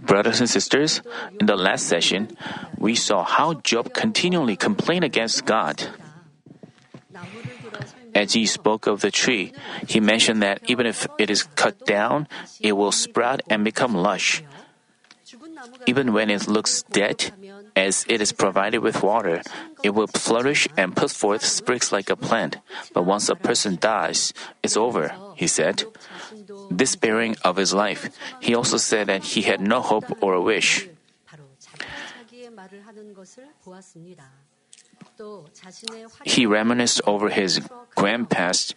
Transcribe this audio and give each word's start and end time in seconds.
Brothers 0.00 0.40
and 0.40 0.50
sisters, 0.50 1.02
in 1.40 1.46
the 1.46 1.56
last 1.56 1.86
session, 1.86 2.36
we 2.78 2.94
saw 2.94 3.24
how 3.24 3.54
Job 3.54 3.92
continually 3.92 4.56
complained 4.56 5.04
against 5.04 5.44
God. 5.44 5.82
As 8.14 8.32
he 8.32 8.46
spoke 8.46 8.86
of 8.86 9.00
the 9.00 9.10
tree, 9.10 9.52
he 9.88 9.98
mentioned 9.98 10.42
that 10.42 10.62
even 10.70 10.86
if 10.86 11.06
it 11.18 11.30
is 11.30 11.42
cut 11.56 11.84
down, 11.84 12.28
it 12.60 12.72
will 12.72 12.92
sprout 12.92 13.42
and 13.50 13.64
become 13.64 13.94
lush. 13.94 14.42
Even 15.86 16.12
when 16.12 16.30
it 16.30 16.46
looks 16.46 16.82
dead, 16.84 17.32
as 17.74 18.04
it 18.08 18.20
is 18.20 18.32
provided 18.32 18.78
with 18.78 19.02
water, 19.02 19.42
it 19.82 19.90
will 19.90 20.06
flourish 20.06 20.68
and 20.76 20.94
put 20.94 21.10
forth 21.10 21.44
sprigs 21.44 21.90
like 21.90 22.10
a 22.10 22.16
plant. 22.16 22.58
But 22.92 23.04
once 23.04 23.28
a 23.28 23.34
person 23.34 23.78
dies, 23.80 24.32
it's 24.62 24.76
over, 24.76 25.14
he 25.34 25.46
said 25.46 25.84
despairing 26.74 27.36
of 27.44 27.56
his 27.56 27.72
life. 27.72 28.10
He 28.40 28.54
also 28.54 28.76
said 28.76 29.08
that 29.08 29.24
he 29.24 29.42
had 29.42 29.60
no 29.60 29.80
hope 29.80 30.22
or 30.22 30.34
a 30.34 30.40
wish. 30.40 30.88
He 36.24 36.46
reminisced 36.46 37.00
over 37.06 37.28
his 37.28 37.60
grand 37.94 38.30
past. 38.30 38.74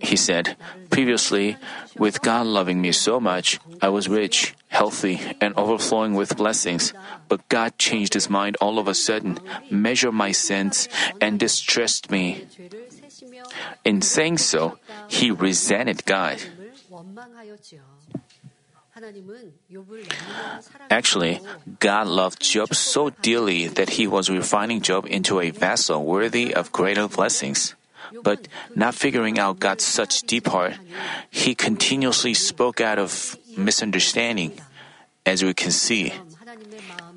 He 0.00 0.16
said, 0.16 0.56
Previously, 0.90 1.56
with 1.98 2.22
God 2.22 2.46
loving 2.46 2.80
me 2.80 2.92
so 2.92 3.18
much, 3.20 3.58
I 3.80 3.88
was 3.88 4.08
rich, 4.08 4.54
healthy, 4.68 5.20
and 5.40 5.54
overflowing 5.56 6.14
with 6.14 6.36
blessings. 6.36 6.92
But 7.28 7.48
God 7.48 7.78
changed 7.78 8.14
his 8.14 8.30
mind 8.30 8.56
all 8.60 8.78
of 8.78 8.88
a 8.88 8.94
sudden, 8.94 9.38
measured 9.70 10.14
my 10.14 10.32
sins, 10.32 10.88
and 11.20 11.38
distressed 11.38 12.10
me. 12.10 12.46
In 13.84 14.02
saying 14.02 14.38
so, 14.38 14.78
he 15.08 15.30
resented 15.30 16.04
God. 16.04 16.38
Actually, 20.90 21.40
God 21.80 22.06
loved 22.06 22.42
Job 22.42 22.74
so 22.74 23.10
dearly 23.22 23.66
that 23.66 23.96
he 23.96 24.06
was 24.06 24.28
refining 24.28 24.80
Job 24.82 25.06
into 25.08 25.40
a 25.40 25.50
vessel 25.50 26.04
worthy 26.04 26.54
of 26.54 26.72
greater 26.72 27.08
blessings. 27.08 27.74
But 28.22 28.48
not 28.74 28.94
figuring 28.94 29.38
out 29.38 29.60
God's 29.60 29.84
such 29.84 30.22
deep 30.22 30.46
heart, 30.48 30.74
he 31.30 31.54
continuously 31.54 32.34
spoke 32.34 32.80
out 32.80 32.98
of 32.98 33.38
misunderstanding. 33.56 34.60
As 35.24 35.42
we 35.42 35.54
can 35.54 35.70
see, 35.70 36.12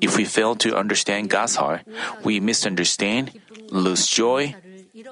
if 0.00 0.16
we 0.16 0.24
fail 0.24 0.54
to 0.56 0.76
understand 0.76 1.28
God's 1.28 1.56
heart, 1.56 1.82
we 2.22 2.40
misunderstand, 2.40 3.32
lose 3.70 4.06
joy, 4.06 4.54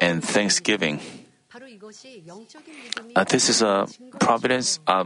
and 0.01 0.23
thanksgiving. 0.23 1.01
Uh, 3.15 3.25
this 3.25 3.49
is 3.49 3.63
a 3.63 3.87
providence, 4.19 4.81
uh, 4.89 5.05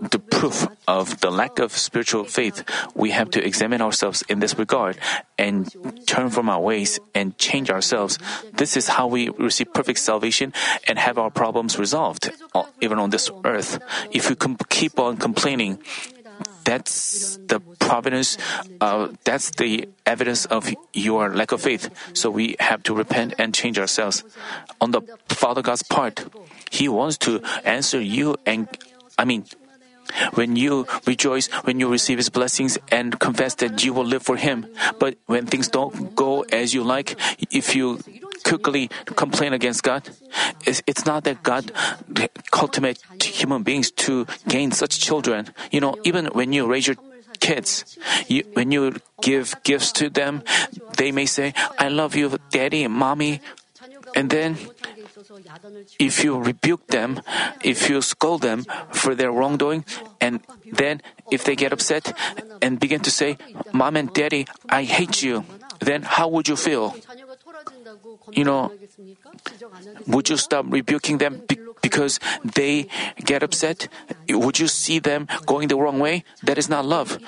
the 0.00 0.18
proof 0.18 0.68
of 0.86 1.20
the 1.20 1.30
lack 1.30 1.58
of 1.58 1.72
spiritual 1.72 2.24
faith. 2.24 2.62
We 2.94 3.10
have 3.10 3.30
to 3.30 3.44
examine 3.44 3.82
ourselves 3.82 4.22
in 4.28 4.38
this 4.38 4.56
regard 4.56 4.98
and 5.38 5.66
turn 6.06 6.30
from 6.30 6.48
our 6.48 6.60
ways 6.60 7.00
and 7.14 7.36
change 7.36 7.70
ourselves. 7.70 8.18
This 8.52 8.76
is 8.76 8.88
how 8.88 9.08
we 9.08 9.28
receive 9.30 9.72
perfect 9.74 9.98
salvation 9.98 10.52
and 10.86 10.98
have 10.98 11.18
our 11.18 11.30
problems 11.30 11.78
resolved, 11.78 12.30
uh, 12.54 12.64
even 12.80 12.98
on 12.98 13.10
this 13.10 13.30
earth. 13.44 13.80
If 14.12 14.30
we 14.30 14.36
keep 14.68 15.00
on 15.00 15.16
complaining, 15.16 15.78
that's 16.66 17.38
the 17.46 17.60
providence, 17.78 18.36
uh, 18.80 19.14
that's 19.24 19.50
the 19.52 19.88
evidence 20.04 20.44
of 20.46 20.74
your 20.92 21.32
lack 21.32 21.52
of 21.52 21.62
faith. 21.62 21.88
So 22.12 22.28
we 22.28 22.56
have 22.58 22.82
to 22.84 22.94
repent 22.94 23.34
and 23.38 23.54
change 23.54 23.78
ourselves. 23.78 24.24
On 24.80 24.90
the 24.90 25.00
Father 25.28 25.62
God's 25.62 25.84
part, 25.84 26.26
He 26.70 26.88
wants 26.88 27.16
to 27.18 27.40
answer 27.64 28.00
you 28.00 28.36
and, 28.44 28.66
I 29.16 29.24
mean, 29.24 29.46
when 30.34 30.56
you 30.56 30.86
rejoice, 31.06 31.46
when 31.64 31.80
you 31.80 31.88
receive 31.88 32.18
His 32.18 32.30
blessings 32.30 32.78
and 32.90 33.18
confess 33.18 33.54
that 33.56 33.84
you 33.84 33.92
will 33.92 34.04
live 34.04 34.22
for 34.22 34.36
Him. 34.36 34.66
But 34.98 35.18
when 35.26 35.46
things 35.46 35.68
don't 35.68 36.14
go 36.14 36.42
as 36.50 36.74
you 36.74 36.82
like, 36.82 37.14
if 37.50 37.74
you 37.74 38.00
quickly 38.44 38.90
complain 39.16 39.52
against 39.52 39.82
God. 39.82 40.08
It's, 40.66 40.82
it's 40.86 41.06
not 41.06 41.24
that 41.24 41.42
God 41.42 41.72
cultivate 42.50 42.98
human 43.22 43.62
beings 43.62 43.90
to 44.06 44.26
gain 44.48 44.72
such 44.72 44.98
children. 45.00 45.48
You 45.70 45.80
know, 45.80 45.96
even 46.04 46.26
when 46.26 46.52
you 46.52 46.66
raise 46.66 46.86
your 46.86 46.96
kids, 47.40 47.98
you, 48.28 48.44
when 48.54 48.72
you 48.72 48.96
give 49.22 49.54
gifts 49.62 49.92
to 49.92 50.10
them, 50.10 50.42
they 50.96 51.12
may 51.12 51.26
say, 51.26 51.54
I 51.78 51.88
love 51.88 52.14
you, 52.16 52.38
daddy 52.50 52.84
and 52.84 52.94
mommy. 52.94 53.40
And 54.14 54.30
then, 54.30 54.56
if 55.98 56.24
you 56.24 56.38
rebuke 56.40 56.86
them, 56.88 57.20
if 57.62 57.90
you 57.90 58.00
scold 58.00 58.42
them 58.42 58.64
for 58.90 59.14
their 59.14 59.30
wrongdoing, 59.30 59.84
and 60.20 60.40
then 60.72 61.02
if 61.30 61.44
they 61.44 61.54
get 61.54 61.72
upset 61.72 62.16
and 62.62 62.80
begin 62.80 63.00
to 63.00 63.10
say, 63.10 63.36
Mom 63.72 63.96
and 63.96 64.12
Daddy, 64.12 64.46
I 64.68 64.84
hate 64.84 65.22
you, 65.22 65.44
then 65.80 66.02
how 66.02 66.28
would 66.28 66.48
you 66.48 66.56
feel? 66.56 66.94
you 68.32 68.44
know, 68.44 68.72
would 70.06 70.28
you 70.28 70.36
stop 70.36 70.66
rebuking 70.68 71.18
them 71.18 71.42
be- 71.48 71.58
because 71.82 72.20
they 72.44 72.86
get 73.24 73.42
upset? 73.42 73.88
Would 74.28 74.58
you 74.58 74.68
see 74.68 74.98
them 74.98 75.28
going 75.46 75.68
the 75.68 75.76
wrong 75.76 75.98
way? 75.98 76.24
That 76.42 76.58
is 76.58 76.68
not 76.68 76.84
love. 76.84 77.18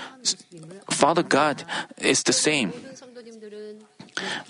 Father 0.90 1.22
God 1.22 1.64
is 1.98 2.22
the 2.22 2.32
same. 2.32 2.72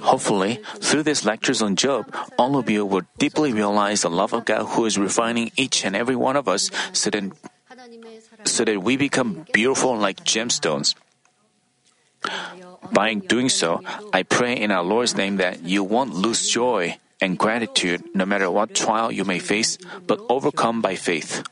Hopefully, 0.01 0.61
through 0.81 1.03
these 1.03 1.25
lectures 1.25 1.61
on 1.61 1.77
Job, 1.77 2.07
all 2.39 2.57
of 2.57 2.71
you 2.71 2.87
will 2.87 3.03
deeply 3.19 3.53
realize 3.53 4.03
the 4.03 4.11
love 4.11 4.33
of 4.33 4.45
God 4.45 4.65
who 4.73 4.87
is 4.87 4.97
refining 4.97 5.51
each 5.57 5.85
and 5.85 5.95
every 5.95 6.17
one 6.17 6.37
of 6.37 6.49
us 6.49 6.71
so 6.93 7.11
that, 7.11 7.31
so 8.45 8.65
that 8.65 8.83
we 8.83 8.97
become 8.97 9.45
beautiful 9.53 9.97
like 9.97 10.25
gemstones. 10.25 10.95
By 12.93 13.15
doing 13.15 13.49
so, 13.49 13.83
I 14.12 14.22
pray 14.22 14.56
in 14.56 14.71
our 14.71 14.83
Lord's 14.83 15.16
name 15.16 15.37
that 15.37 15.62
you 15.62 15.84
won't 15.84 16.15
lose 16.15 16.49
joy 16.49 16.99
and 17.21 17.39
gratitude 17.39 18.03
no 18.15 18.25
matter 18.25 18.50
what 18.50 18.75
trial 18.75 19.12
you 19.12 19.25
may 19.25 19.39
face, 19.39 19.78
but 20.06 20.21
overcome 20.28 20.81
by 20.81 20.94
faith. 20.97 21.43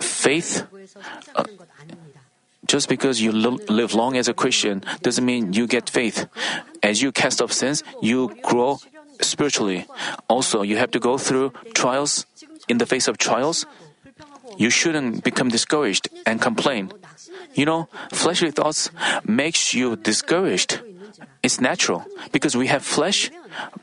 Faith, 0.00 0.66
uh, 1.36 1.44
just 2.66 2.88
because 2.88 3.20
you 3.20 3.32
live 3.32 3.94
long 3.94 4.16
as 4.16 4.28
a 4.28 4.34
Christian 4.34 4.82
doesn't 5.02 5.24
mean 5.24 5.52
you 5.52 5.66
get 5.66 5.90
faith. 5.90 6.26
As 6.82 7.02
you 7.02 7.12
cast 7.12 7.42
off 7.42 7.52
sins, 7.52 7.84
you 8.00 8.34
grow 8.42 8.78
spiritually. 9.20 9.86
Also, 10.28 10.62
you 10.62 10.76
have 10.76 10.90
to 10.92 10.98
go 10.98 11.18
through 11.18 11.52
trials. 11.74 12.26
In 12.68 12.78
the 12.78 12.86
face 12.86 13.08
of 13.08 13.18
trials, 13.18 13.66
you 14.56 14.70
shouldn't 14.70 15.24
become 15.24 15.48
discouraged 15.48 16.08
and 16.26 16.40
complain. 16.40 16.92
You 17.54 17.64
know, 17.64 17.88
fleshly 18.12 18.50
thoughts 18.50 18.90
makes 19.24 19.74
you 19.74 19.96
discouraged. 19.96 20.80
It's 21.42 21.60
natural 21.60 22.04
because 22.32 22.56
we 22.56 22.66
have 22.68 22.84
flesh. 22.84 23.30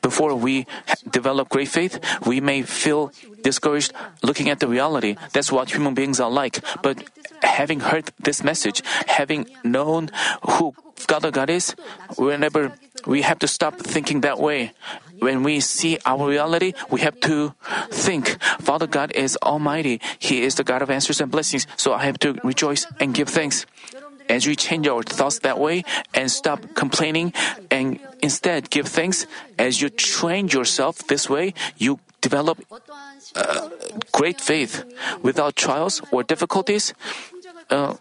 Before 0.01 0.35
we 0.35 0.65
develop 1.09 1.49
great 1.49 1.67
faith, 1.67 1.99
we 2.25 2.39
may 2.39 2.61
feel 2.61 3.11
discouraged 3.43 3.93
looking 4.21 4.49
at 4.49 4.59
the 4.59 4.67
reality. 4.67 5.17
That's 5.33 5.51
what 5.51 5.73
human 5.73 5.93
beings 5.93 6.19
are 6.19 6.29
like. 6.29 6.63
But 6.81 7.03
having 7.41 7.81
heard 7.81 8.11
this 8.19 8.43
message, 8.43 8.83
having 9.07 9.47
known 9.63 10.09
who 10.43 10.73
God 11.07 11.25
God 11.33 11.49
is, 11.49 11.75
whenever 12.17 12.73
we 13.05 13.21
have 13.21 13.39
to 13.39 13.47
stop 13.47 13.77
thinking 13.77 14.21
that 14.21 14.39
way. 14.39 14.71
When 15.19 15.43
we 15.43 15.59
see 15.59 15.97
our 16.05 16.27
reality, 16.27 16.73
we 16.89 17.01
have 17.01 17.19
to 17.21 17.53
think, 17.89 18.37
Father 18.59 18.87
God 18.87 19.11
is 19.11 19.37
Almighty. 19.41 20.01
He 20.19 20.43
is 20.43 20.55
the 20.55 20.63
God 20.63 20.81
of 20.81 20.89
answers 20.89 21.21
and 21.21 21.31
blessings, 21.31 21.67
so 21.75 21.93
I 21.93 22.05
have 22.05 22.19
to 22.19 22.33
rejoice 22.43 22.85
and 22.99 23.13
give 23.13 23.29
thanks. 23.29 23.65
As 24.29 24.45
we 24.45 24.55
change 24.55 24.87
our 24.87 25.03
thoughts 25.03 25.39
that 25.39 25.57
way 25.57 25.83
and 26.13 26.29
stop 26.29 26.75
complaining 26.75 27.31
and 27.71 27.99
instead 28.21 28.69
give 28.69 28.87
thanks, 28.87 29.25
as 29.57 29.81
you 29.81 29.89
train 29.89 30.49
yourself 30.49 31.07
this 31.07 31.29
way, 31.29 31.53
you 31.77 31.99
develop 32.19 32.59
uh, 33.35 33.69
great 34.11 34.41
faith. 34.41 34.83
Without 35.21 35.55
trials 35.55 36.01
or 36.11 36.23
difficulties, 36.23 36.93
uh, 37.69 37.95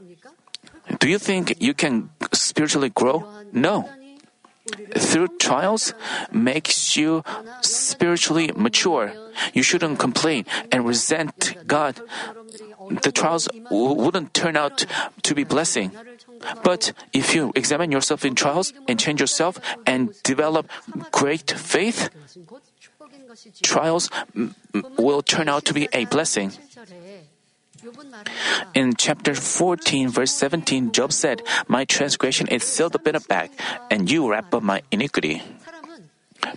do 0.99 1.09
you 1.09 1.19
think 1.19 1.55
you 1.61 1.75
can 1.75 2.11
spiritually 2.33 2.91
grow? 2.91 3.25
No 3.53 3.89
through 4.97 5.29
trials 5.39 5.95
makes 6.33 6.97
you 6.97 7.23
spiritually 7.61 8.51
mature. 8.57 9.13
You 9.53 9.63
shouldn't 9.63 9.99
complain 9.99 10.47
and 10.73 10.87
resent 10.87 11.57
God. 11.67 12.01
The 13.03 13.13
trials 13.13 13.49
wouldn't 13.71 14.35
turn 14.35 14.57
out 14.57 14.87
to 15.23 15.35
be 15.35 15.45
blessing. 15.45 15.93
But 16.63 16.93
if 17.13 17.35
you 17.35 17.53
examine 17.55 17.91
yourself 17.93 18.25
in 18.25 18.35
trials 18.35 18.73
and 18.89 18.99
change 18.99 19.21
yourself 19.21 19.59
and 19.87 20.15
develop 20.23 20.71
great 21.11 21.51
faith, 21.51 22.11
trials 23.63 24.11
will 24.99 25.23
turn 25.23 25.49
out 25.49 25.65
to 25.67 25.75
be 25.75 25.89
a 25.93 26.05
blessing. 26.07 26.53
In 28.75 28.95
chapter 28.97 29.35
14, 29.35 30.09
verse 30.09 30.33
17, 30.33 30.93
Job 30.93 31.13
said, 31.13 31.43
My 31.69 31.85
transgression 31.85 32.49
is 32.49 32.65
sealed 32.65 32.95
up 32.95 33.07
in 33.07 33.15
a 33.17 33.21
bag, 33.21 33.51
and 33.91 34.11
you 34.11 34.31
wrap 34.31 34.53
up 34.55 34.63
my 34.63 34.83
iniquity. 34.91 35.43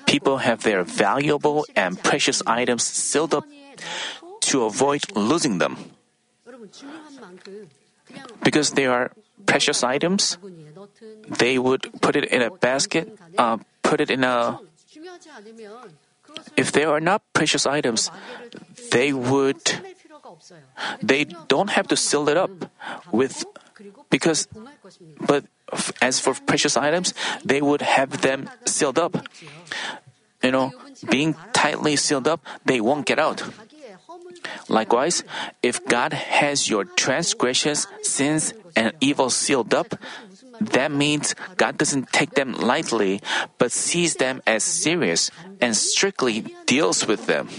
People 0.05 0.37
have 0.37 0.63
their 0.63 0.83
valuable 0.83 1.65
and 1.75 2.01
precious 2.03 2.41
items 2.45 2.83
sealed 2.83 3.33
up 3.33 3.45
to 4.41 4.63
avoid 4.63 5.01
losing 5.15 5.57
them. 5.57 5.77
Because 8.43 8.71
they 8.71 8.85
are 8.85 9.11
precious 9.45 9.83
items, 9.83 10.37
they 11.27 11.57
would 11.57 11.89
put 12.01 12.15
it 12.15 12.25
in 12.25 12.41
a 12.41 12.49
basket, 12.49 13.17
uh, 13.37 13.57
put 13.83 14.01
it 14.01 14.09
in 14.09 14.23
a. 14.23 14.59
If 16.55 16.71
they 16.71 16.83
are 16.83 16.99
not 16.99 17.21
precious 17.33 17.65
items, 17.65 18.11
they 18.91 19.13
would 19.13 19.61
they 21.01 21.25
don't 21.25 21.69
have 21.69 21.87
to 21.87 21.97
seal 21.97 22.29
it 22.29 22.37
up 22.37 22.51
with 23.11 23.45
because 24.09 24.47
but 25.25 25.45
as 26.01 26.19
for 26.19 26.33
precious 26.33 26.75
items, 26.75 27.13
they 27.43 27.61
would 27.61 27.81
have 27.81 28.21
them 28.21 28.49
sealed 28.65 28.99
up. 28.99 29.15
You 30.41 30.51
know, 30.51 30.71
being 31.09 31.35
tightly 31.53 31.95
sealed 31.95 32.27
up, 32.27 32.41
they 32.65 32.79
won't 32.79 33.05
get 33.05 33.19
out. 33.19 33.43
Likewise, 34.67 35.23
if 35.61 35.83
God 35.85 36.13
has 36.13 36.69
your 36.69 36.85
transgressions, 36.85 37.87
sins, 38.03 38.53
and 38.75 38.93
evil 39.01 39.29
sealed 39.29 39.73
up, 39.73 39.95
that 40.61 40.91
means 40.91 41.35
God 41.57 41.77
doesn't 41.77 42.11
take 42.11 42.31
them 42.31 42.53
lightly, 42.53 43.21
but 43.57 43.71
sees 43.71 44.15
them 44.15 44.41
as 44.45 44.63
serious 44.63 45.31
and 45.61 45.75
strictly 45.75 46.55
deals 46.65 47.07
with 47.07 47.27
them. 47.27 47.49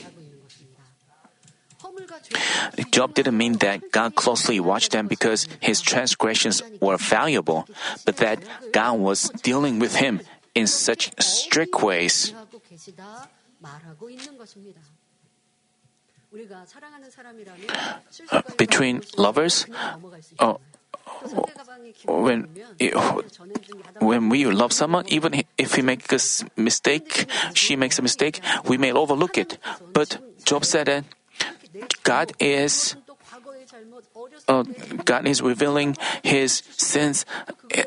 Job 2.91 3.15
didn't 3.15 3.37
mean 3.37 3.55
that 3.59 3.91
God 3.91 4.15
closely 4.15 4.61
watched 4.61 4.93
them 4.93 5.07
because 5.07 5.49
his 5.61 5.81
transgressions 5.81 6.63
were 6.81 6.97
valuable, 6.97 7.67
but 8.05 8.17
that 8.19 8.43
God 8.73 8.99
was 8.99 9.31
dealing 9.43 9.79
with 9.79 9.97
him 9.97 10.21
in 10.55 10.67
such 10.67 11.11
strict 11.21 11.83
ways. 11.83 12.33
Uh, 18.31 18.43
between 18.57 19.03
lovers, 19.17 19.67
uh, 20.39 20.55
when 22.07 22.49
when 23.99 24.29
we 24.29 24.45
love 24.47 24.73
someone, 24.73 25.05
even 25.09 25.43
if 25.59 25.75
he 25.75 25.83
makes 25.83 26.43
a 26.43 26.61
mistake, 26.61 27.27
she 27.55 27.75
makes 27.75 27.99
a 27.99 28.03
mistake, 28.03 28.41
we 28.65 28.79
may 28.79 28.93
overlook 28.93 29.37
it. 29.39 29.59
But 29.93 30.19
Job 30.45 30.65
said 30.65 30.87
that 30.87 31.05
God 32.03 32.33
is 32.39 32.97
uh, 34.49 34.65
God 35.05 35.27
is 35.27 35.43
revealing 35.43 35.97
his 36.23 36.63
sins 36.71 37.25
uh, 37.77 37.85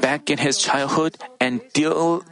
back 0.00 0.30
in 0.30 0.38
his 0.38 0.58
childhood 0.58 1.16
and 1.40 1.60
deals 1.72 2.24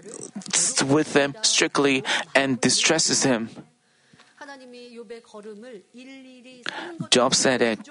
with 0.83 1.13
them 1.13 1.35
strictly 1.43 2.03
and 2.35 2.61
distresses 2.61 3.23
him. 3.25 3.51
Job 7.11 7.35
said 7.35 7.61
that 7.61 7.89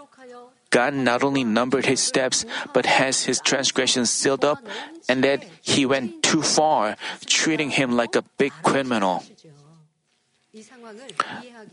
God 0.69 0.93
not 0.93 1.23
only 1.23 1.43
numbered 1.43 1.85
his 1.85 1.99
steps, 2.01 2.45
but 2.73 2.85
has 2.85 3.23
his 3.23 3.39
transgressions 3.39 4.09
sealed 4.09 4.43
up, 4.43 4.59
and 5.07 5.23
that 5.23 5.43
he 5.61 5.85
went 5.85 6.23
too 6.23 6.41
far, 6.41 6.97
treating 7.25 7.71
him 7.71 7.95
like 7.95 8.15
a 8.15 8.23
big 8.37 8.51
criminal. 8.63 9.23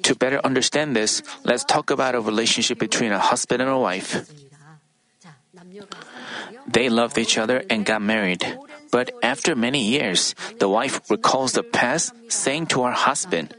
To 0.02 0.14
better 0.14 0.40
understand 0.44 0.96
this, 0.96 1.22
let's 1.44 1.64
talk 1.64 1.90
about 1.90 2.14
a 2.14 2.20
relationship 2.20 2.78
between 2.78 3.12
a 3.12 3.18
husband 3.18 3.62
and 3.62 3.70
a 3.70 3.78
wife. 3.78 4.30
They 6.66 6.88
loved 6.88 7.18
each 7.18 7.38
other 7.38 7.64
and 7.70 7.84
got 7.84 8.02
married. 8.02 8.42
But 8.90 9.10
after 9.22 9.54
many 9.56 9.82
years, 9.82 10.34
the 10.58 10.68
wife 10.68 11.00
recalls 11.10 11.52
the 11.52 11.62
past, 11.62 12.14
saying 12.28 12.66
to 12.74 12.84
her 12.84 12.92
husband, 12.92 13.54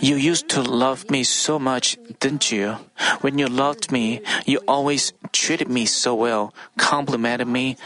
You 0.00 0.16
used 0.16 0.48
to 0.50 0.62
love 0.62 1.10
me 1.10 1.22
so 1.22 1.58
much, 1.58 1.96
didn't 2.18 2.50
you? 2.50 2.76
When 3.20 3.38
you 3.38 3.46
loved 3.46 3.92
me, 3.92 4.20
you 4.46 4.58
always 4.66 5.12
treated 5.30 5.68
me 5.68 5.86
so 5.86 6.14
well, 6.14 6.52
complimented 6.76 7.46
me, 7.46 7.76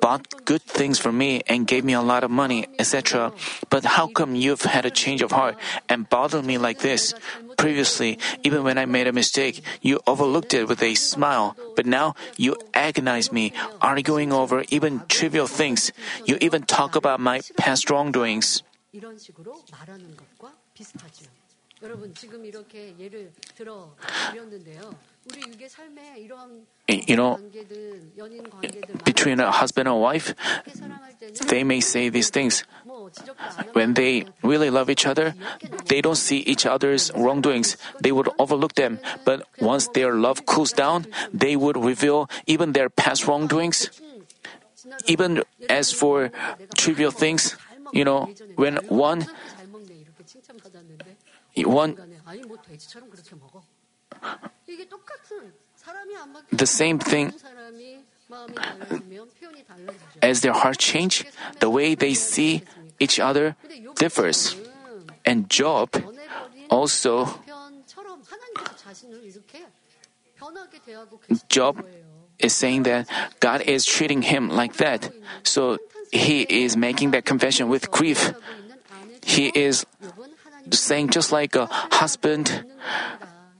bought 0.00 0.44
good 0.44 0.62
things 0.62 0.98
for 0.98 1.12
me, 1.12 1.42
and 1.46 1.66
gave 1.66 1.84
me 1.84 1.92
a 1.92 2.02
lot 2.02 2.24
of 2.24 2.30
money, 2.30 2.66
etc. 2.78 3.32
But 3.70 3.84
how 3.84 4.06
come 4.08 4.34
you've 4.34 4.62
had 4.62 4.84
a 4.84 4.90
change 4.90 5.22
of 5.22 5.32
heart 5.32 5.56
and 5.88 6.08
bothered 6.08 6.44
me 6.44 6.58
like 6.58 6.80
this? 6.80 7.14
Previously, 7.56 8.18
even 8.42 8.64
when 8.64 8.78
I 8.78 8.84
made 8.86 9.06
a 9.06 9.12
mistake, 9.12 9.62
you 9.80 10.00
overlooked 10.06 10.52
it 10.54 10.68
with 10.68 10.82
a 10.82 10.94
smile, 10.94 11.56
but 11.76 11.86
now 11.86 12.14
you 12.36 12.56
agonize 12.74 13.30
me, 13.32 13.52
arguing 13.80 14.32
over 14.32 14.64
even 14.68 15.02
trivial 15.08 15.46
things. 15.46 15.92
You 16.26 16.36
even 16.40 16.64
talk 16.64 16.96
about 16.96 17.20
my 17.20 17.40
past 17.56 17.90
wrongdoings 17.90 18.62
you 26.88 27.16
know, 27.16 27.38
between 29.04 29.40
a 29.40 29.50
husband 29.50 29.88
and 29.88 30.00
wife, 30.00 30.34
they 31.48 31.64
may 31.64 31.80
say 31.80 32.08
these 32.08 32.30
things. 32.30 32.64
When 33.72 33.94
they 33.94 34.26
really 34.42 34.70
love 34.70 34.90
each 34.90 35.06
other, 35.06 35.34
they 35.86 36.00
don't 36.00 36.16
see 36.16 36.38
each 36.38 36.66
other's 36.66 37.10
wrongdoings. 37.14 37.76
They 38.00 38.12
would 38.12 38.28
overlook 38.38 38.74
them. 38.74 38.98
But 39.24 39.46
once 39.60 39.88
their 39.88 40.14
love 40.14 40.44
cools 40.46 40.72
down, 40.72 41.06
they 41.32 41.56
would 41.56 41.76
reveal 41.76 42.28
even 42.46 42.72
their 42.72 42.90
past 42.90 43.26
wrongdoings. 43.26 43.88
Even 45.06 45.42
as 45.68 45.92
for 45.92 46.30
trivial 46.76 47.10
things, 47.10 47.56
you 47.92 48.04
know, 48.04 48.28
when 48.56 48.76
one, 48.88 49.26
one, 51.56 51.96
the 56.52 56.66
same 56.66 56.98
thing 56.98 57.32
as 60.22 60.40
their 60.40 60.52
heart 60.52 60.78
change, 60.78 61.24
the 61.60 61.70
way 61.70 61.94
they 61.94 62.14
see 62.14 62.62
each 62.98 63.20
other 63.20 63.56
differs. 63.96 64.56
And 65.24 65.48
Job 65.48 65.90
also 66.70 67.28
Job 71.48 71.84
is 72.38 72.52
saying 72.52 72.82
that 72.84 73.08
God 73.40 73.62
is 73.62 73.84
treating 73.84 74.22
him 74.22 74.48
like 74.48 74.76
that. 74.76 75.10
So 75.42 75.78
he 76.12 76.42
is 76.42 76.76
making 76.76 77.12
that 77.12 77.24
confession 77.24 77.68
with 77.68 77.90
grief. 77.90 78.34
He 79.22 79.48
is 79.48 79.86
saying 80.70 81.10
just 81.10 81.32
like 81.32 81.54
a 81.54 81.66
husband 81.70 82.64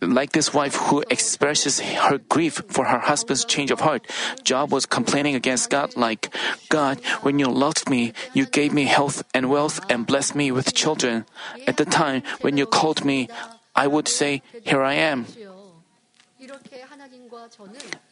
like 0.05 0.33
this 0.33 0.53
wife 0.53 0.77
who 0.77 1.03
expresses 1.09 1.81
her 1.81 2.19
grief 2.19 2.61
for 2.69 2.85
her 2.85 2.99
husband's 2.99 3.45
change 3.45 3.71
of 3.71 3.81
heart, 3.81 4.05
Job 4.45 4.71
was 4.71 4.87
complaining 4.87 5.35
against 5.35 5.71
God 5.71 5.97
like, 5.97 6.35
God, 6.69 7.01
when 7.23 7.39
you 7.39 7.49
loved 7.49 7.89
me, 7.89 8.13
you 8.33 8.47
gave 8.47 8.73
me 8.73 8.85
health 8.85 9.25
and 9.33 9.49
wealth 9.49 9.81
and 9.89 10.07
blessed 10.07 10.35
me 10.35 10.53
with 10.53 10.75
children. 10.75 11.25
At 11.67 11.79
the 11.79 11.85
time 11.85 12.23
when 12.43 12.57
you 12.57 12.67
called 12.67 13.05
me, 13.05 13.29
I 13.75 13.87
would 13.87 14.09
say, 14.09 14.43
Here 14.63 14.83
I 14.83 14.95
am. 14.95 15.27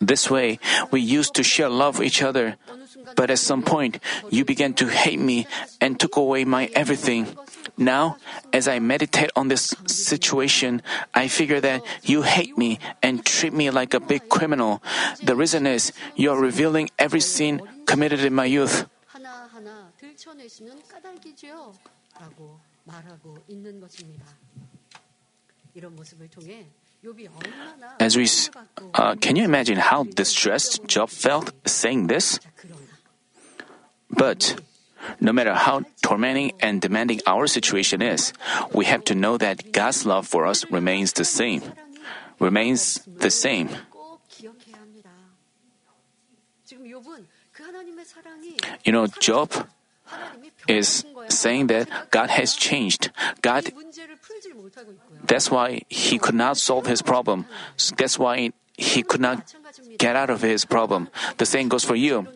This 0.01 0.31
way, 0.31 0.59
we 0.91 1.01
used 1.01 1.35
to 1.35 1.43
share 1.43 1.69
love 1.69 1.99
with 1.99 2.07
each 2.07 2.23
other, 2.23 2.57
but 3.15 3.31
at 3.31 3.39
some 3.39 3.63
point, 3.63 3.99
you 4.31 4.45
began 4.45 4.75
to 4.75 4.87
hate 4.87 5.21
me 5.21 5.47
and 5.81 6.01
took 6.01 6.17
away 6.17 6.45
my 6.45 6.71
everything. 6.75 7.27
Now, 7.79 8.17
as 8.52 8.69
I 8.69 8.79
meditate 8.79 9.31
on 9.35 9.49
this 9.49 9.75
situation, 9.87 10.83
I 11.14 11.29
figure 11.29 11.61
that 11.61 11.83
you 12.02 12.23
hate 12.23 12.57
me 12.59 12.79
and 13.02 13.25
treat 13.25 13.52
me 13.52 13.71
like 13.71 13.95
a 13.95 14.00
big 14.00 14.29
criminal. 14.29 14.83
The 15.23 15.35
reason 15.35 15.67
is 15.67 15.93
you 16.14 16.31
are 16.31 16.38
revealing 16.38 16.91
every 16.99 17.21
sin 17.21 17.62
committed 17.87 18.21
in 18.21 18.35
my 18.35 18.45
youth. 18.45 18.87
As 27.99 28.17
we, 28.17 28.26
uh, 28.95 29.14
can 29.17 29.37
you 29.37 29.45
imagine 29.45 29.79
how 29.79 30.05
distressed 30.05 30.85
Job 30.87 31.09
felt 31.11 31.50
saying 31.67 32.07
this? 32.07 32.38
But 34.11 34.61
no 35.21 35.32
matter 35.32 35.54
how 35.54 35.85
tormenting 36.02 36.52
and 36.61 36.80
demanding 36.80 37.21
our 37.26 37.47
situation 37.47 38.02
is, 38.02 38.32
we 38.73 38.85
have 38.87 39.04
to 39.04 39.14
know 39.14 39.37
that 39.38 39.73
God's 39.73 40.06
love 40.06 40.26
for 40.26 40.47
us 40.47 40.64
remains 40.71 41.12
the 41.12 41.25
same. 41.25 41.62
Remains 42.38 43.00
the 43.06 43.30
same. 43.30 43.71
You 48.85 48.92
know, 48.92 49.06
Job 49.06 49.52
is 50.68 51.04
saying 51.28 51.66
that 51.68 51.88
God 52.11 52.30
has 52.30 52.54
changed. 52.54 53.11
God, 53.40 53.73
that's 55.25 55.50
why 55.50 55.82
he 55.88 56.18
could 56.18 56.35
not 56.35 56.56
solve 56.56 56.87
his 56.87 57.02
problem. 57.02 57.47
That's 57.97 58.18
why 58.18 58.52
he 58.76 59.02
could 59.02 59.21
not 59.21 59.54
get 59.99 60.16
out 60.16 60.30
of 60.30 60.42
his 60.42 60.64
problem. 60.64 61.09
The 61.38 61.47
same 61.47 61.68
goes 61.68 61.85
for 61.85 61.94
you. 61.94 62.26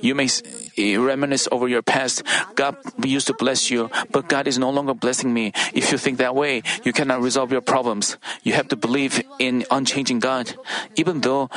You 0.00 0.14
may 0.14 0.28
eh, 0.76 0.96
reminisce 0.96 1.48
over 1.50 1.68
your 1.68 1.82
past. 1.82 2.22
God 2.54 2.76
used 3.04 3.26
to 3.28 3.34
bless 3.34 3.70
you, 3.70 3.90
but 4.10 4.28
God 4.28 4.46
is 4.46 4.58
no 4.58 4.70
longer 4.70 4.94
blessing 4.94 5.32
me. 5.32 5.52
If 5.74 5.92
you 5.92 5.98
think 5.98 6.18
that 6.18 6.34
way, 6.34 6.62
you 6.84 6.92
cannot 6.92 7.22
resolve 7.22 7.52
your 7.52 7.60
problems. 7.60 8.16
You 8.42 8.52
have 8.54 8.68
to 8.68 8.76
believe 8.76 9.22
in 9.38 9.64
unchanging 9.70 10.20
God. 10.20 10.54
Even 10.96 11.20
though 11.20 11.50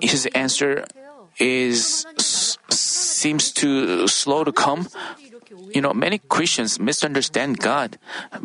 His 0.00 0.26
answer 0.34 0.84
is 1.38 2.06
seems 2.68 3.52
too 3.52 4.06
slow 4.08 4.44
to 4.44 4.52
come, 4.52 4.88
you 5.74 5.80
know, 5.80 5.92
many 5.92 6.18
Christians 6.18 6.78
misunderstand 6.78 7.58
God, 7.58 7.98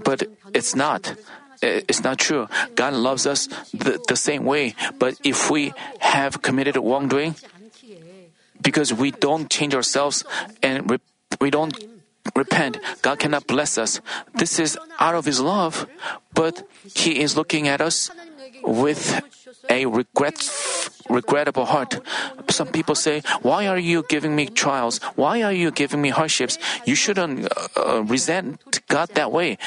but 0.03 0.23
it's 0.53 0.75
not. 0.75 1.15
Eh, 1.61 1.81
it's 1.89 2.03
not 2.03 2.19
true. 2.19 2.47
God 2.75 2.93
loves 2.93 3.25
us 3.25 3.47
the, 3.73 3.99
the 4.07 4.15
same 4.15 4.45
way, 4.45 4.75
but 4.99 5.17
if 5.23 5.49
we 5.49 5.73
have 5.99 6.41
committed 6.41 6.77
wrongdoing, 6.77 7.35
because 8.67 8.91
we 8.91 9.15
don't 9.15 9.47
change 9.47 9.71
ourselves 9.71 10.27
and 10.61 10.91
re- 10.91 10.99
we 11.39 11.47
don't 11.47 11.71
repent, 12.35 12.75
God 13.01 13.15
cannot 13.17 13.47
bless 13.47 13.77
us. 13.77 14.01
This 14.35 14.59
is 14.59 14.77
out 14.99 15.15
of 15.15 15.23
His 15.23 15.39
love, 15.39 15.87
but 16.35 16.67
He 16.83 17.23
is 17.23 17.39
looking 17.39 17.71
at 17.71 17.79
us 17.79 18.11
with 18.67 19.23
a 19.71 19.85
regret, 19.85 20.35
regrettable 21.07 21.63
heart. 21.63 22.03
Some 22.51 22.67
people 22.67 22.95
say, 22.95 23.23
Why 23.39 23.71
are 23.71 23.79
you 23.79 24.03
giving 24.03 24.35
me 24.35 24.47
trials? 24.51 24.99
Why 25.15 25.43
are 25.47 25.55
you 25.55 25.71
giving 25.71 26.01
me 26.03 26.09
hardships? 26.11 26.59
You 26.83 26.95
shouldn't 26.95 27.47
uh, 27.47 28.03
resent 28.03 28.59
God 28.91 29.15
that 29.15 29.31
way. 29.31 29.57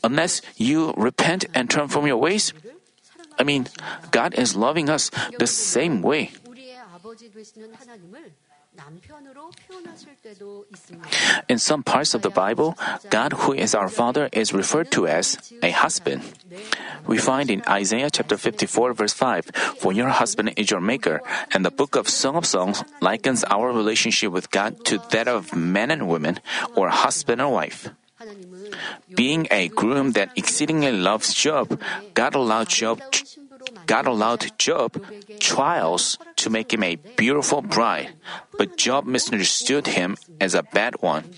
Unless 0.00 0.40
you 0.56 0.96
repent 0.96 1.44
and 1.52 1.68
turn 1.68 1.88
from 1.88 2.06
your 2.08 2.16
ways, 2.16 2.56
I 3.38 3.44
mean, 3.44 3.68
God 4.16 4.32
is 4.32 4.56
loving 4.56 4.88
us 4.88 5.10
the 5.36 5.46
same 5.46 6.00
way. 6.00 6.32
In 11.48 11.58
some 11.58 11.82
parts 11.82 12.14
of 12.14 12.22
the 12.22 12.30
Bible, 12.30 12.76
God, 13.10 13.32
who 13.32 13.52
is 13.52 13.74
our 13.74 13.88
Father, 13.88 14.28
is 14.32 14.52
referred 14.52 14.90
to 14.92 15.06
as 15.06 15.38
a 15.62 15.70
husband. 15.70 16.22
We 17.06 17.18
find 17.18 17.50
in 17.50 17.62
Isaiah 17.68 18.10
chapter 18.10 18.36
54, 18.36 18.92
verse 18.92 19.12
5, 19.12 19.46
For 19.78 19.92
your 19.92 20.08
husband 20.08 20.54
is 20.56 20.70
your 20.70 20.80
maker, 20.80 21.22
and 21.52 21.64
the 21.64 21.70
book 21.70 21.96
of 21.96 22.08
Song 22.08 22.36
of 22.36 22.46
Songs 22.46 22.84
likens 23.00 23.44
our 23.44 23.72
relationship 23.72 24.32
with 24.32 24.50
God 24.50 24.84
to 24.86 24.98
that 25.10 25.28
of 25.28 25.54
men 25.54 25.90
and 25.90 26.08
women, 26.08 26.40
or 26.74 26.88
husband 26.90 27.40
and 27.40 27.52
wife. 27.52 27.90
Being 29.14 29.46
a 29.50 29.68
groom 29.68 30.12
that 30.12 30.30
exceedingly 30.36 30.92
loves 30.92 31.32
Job, 31.34 31.80
God 32.14 32.34
allowed 32.34 32.68
Job 32.68 33.00
God 33.86 34.06
allowed 34.06 34.58
Job 34.58 35.00
trials 35.38 36.18
to 36.36 36.50
make 36.50 36.72
him 36.74 36.82
a 36.82 36.96
beautiful 37.16 37.62
bride, 37.62 38.14
but 38.58 38.76
Job 38.76 39.06
misunderstood 39.06 39.86
him 39.86 40.16
as 40.40 40.54
a 40.54 40.62
bad 40.62 41.00
one. 41.00 41.30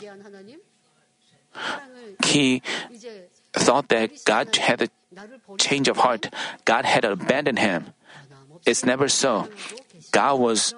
He 2.24 2.62
thought 3.52 3.88
that 3.88 4.10
God 4.24 4.54
had 4.56 4.82
a 4.82 4.88
change 5.58 5.88
of 5.88 5.98
heart, 5.98 6.32
God 6.64 6.84
had 6.84 7.04
abandoned 7.04 7.58
him. 7.58 7.92
It's 8.66 8.84
never 8.84 9.08
so. 9.08 9.48
God 10.12 10.40
was 10.40 10.74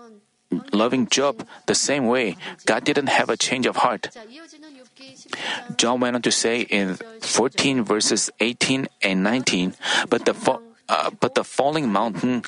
loving 0.72 1.06
Job 1.06 1.46
the 1.66 1.74
same 1.74 2.06
way. 2.06 2.36
God 2.66 2.84
didn't 2.84 3.08
have 3.08 3.30
a 3.30 3.36
change 3.36 3.66
of 3.66 3.76
heart. 3.76 4.10
Job 5.76 6.02
went 6.02 6.16
on 6.16 6.22
to 6.22 6.32
say 6.32 6.62
in 6.62 6.96
14 7.20 7.84
verses 7.84 8.30
18 8.40 8.88
and 9.02 9.22
19, 9.22 9.74
but 10.08 10.24
the, 10.24 10.34
uh, 10.90 11.08
but 11.22 11.38
the 11.38 11.46
falling 11.46 11.86
mountain 11.86 12.42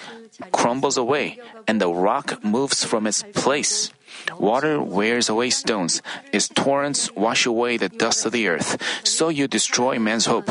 crumbles 0.51 0.99
away, 0.99 1.39
and 1.71 1.79
the 1.81 1.87
rock 1.87 2.43
moves 2.43 2.83
from 2.83 3.07
its 3.07 3.23
place. 3.39 3.95
Water 4.35 4.83
wears 4.83 5.31
away 5.31 5.51
stones, 5.51 6.03
its 6.35 6.51
torrents 6.51 7.07
wash 7.15 7.47
away 7.47 7.79
the 7.79 7.89
dust 7.89 8.27
of 8.27 8.35
the 8.35 8.49
earth. 8.49 8.83
So 9.07 9.31
you 9.31 9.47
destroy 9.47 10.03
man's 10.03 10.27
hope. 10.27 10.51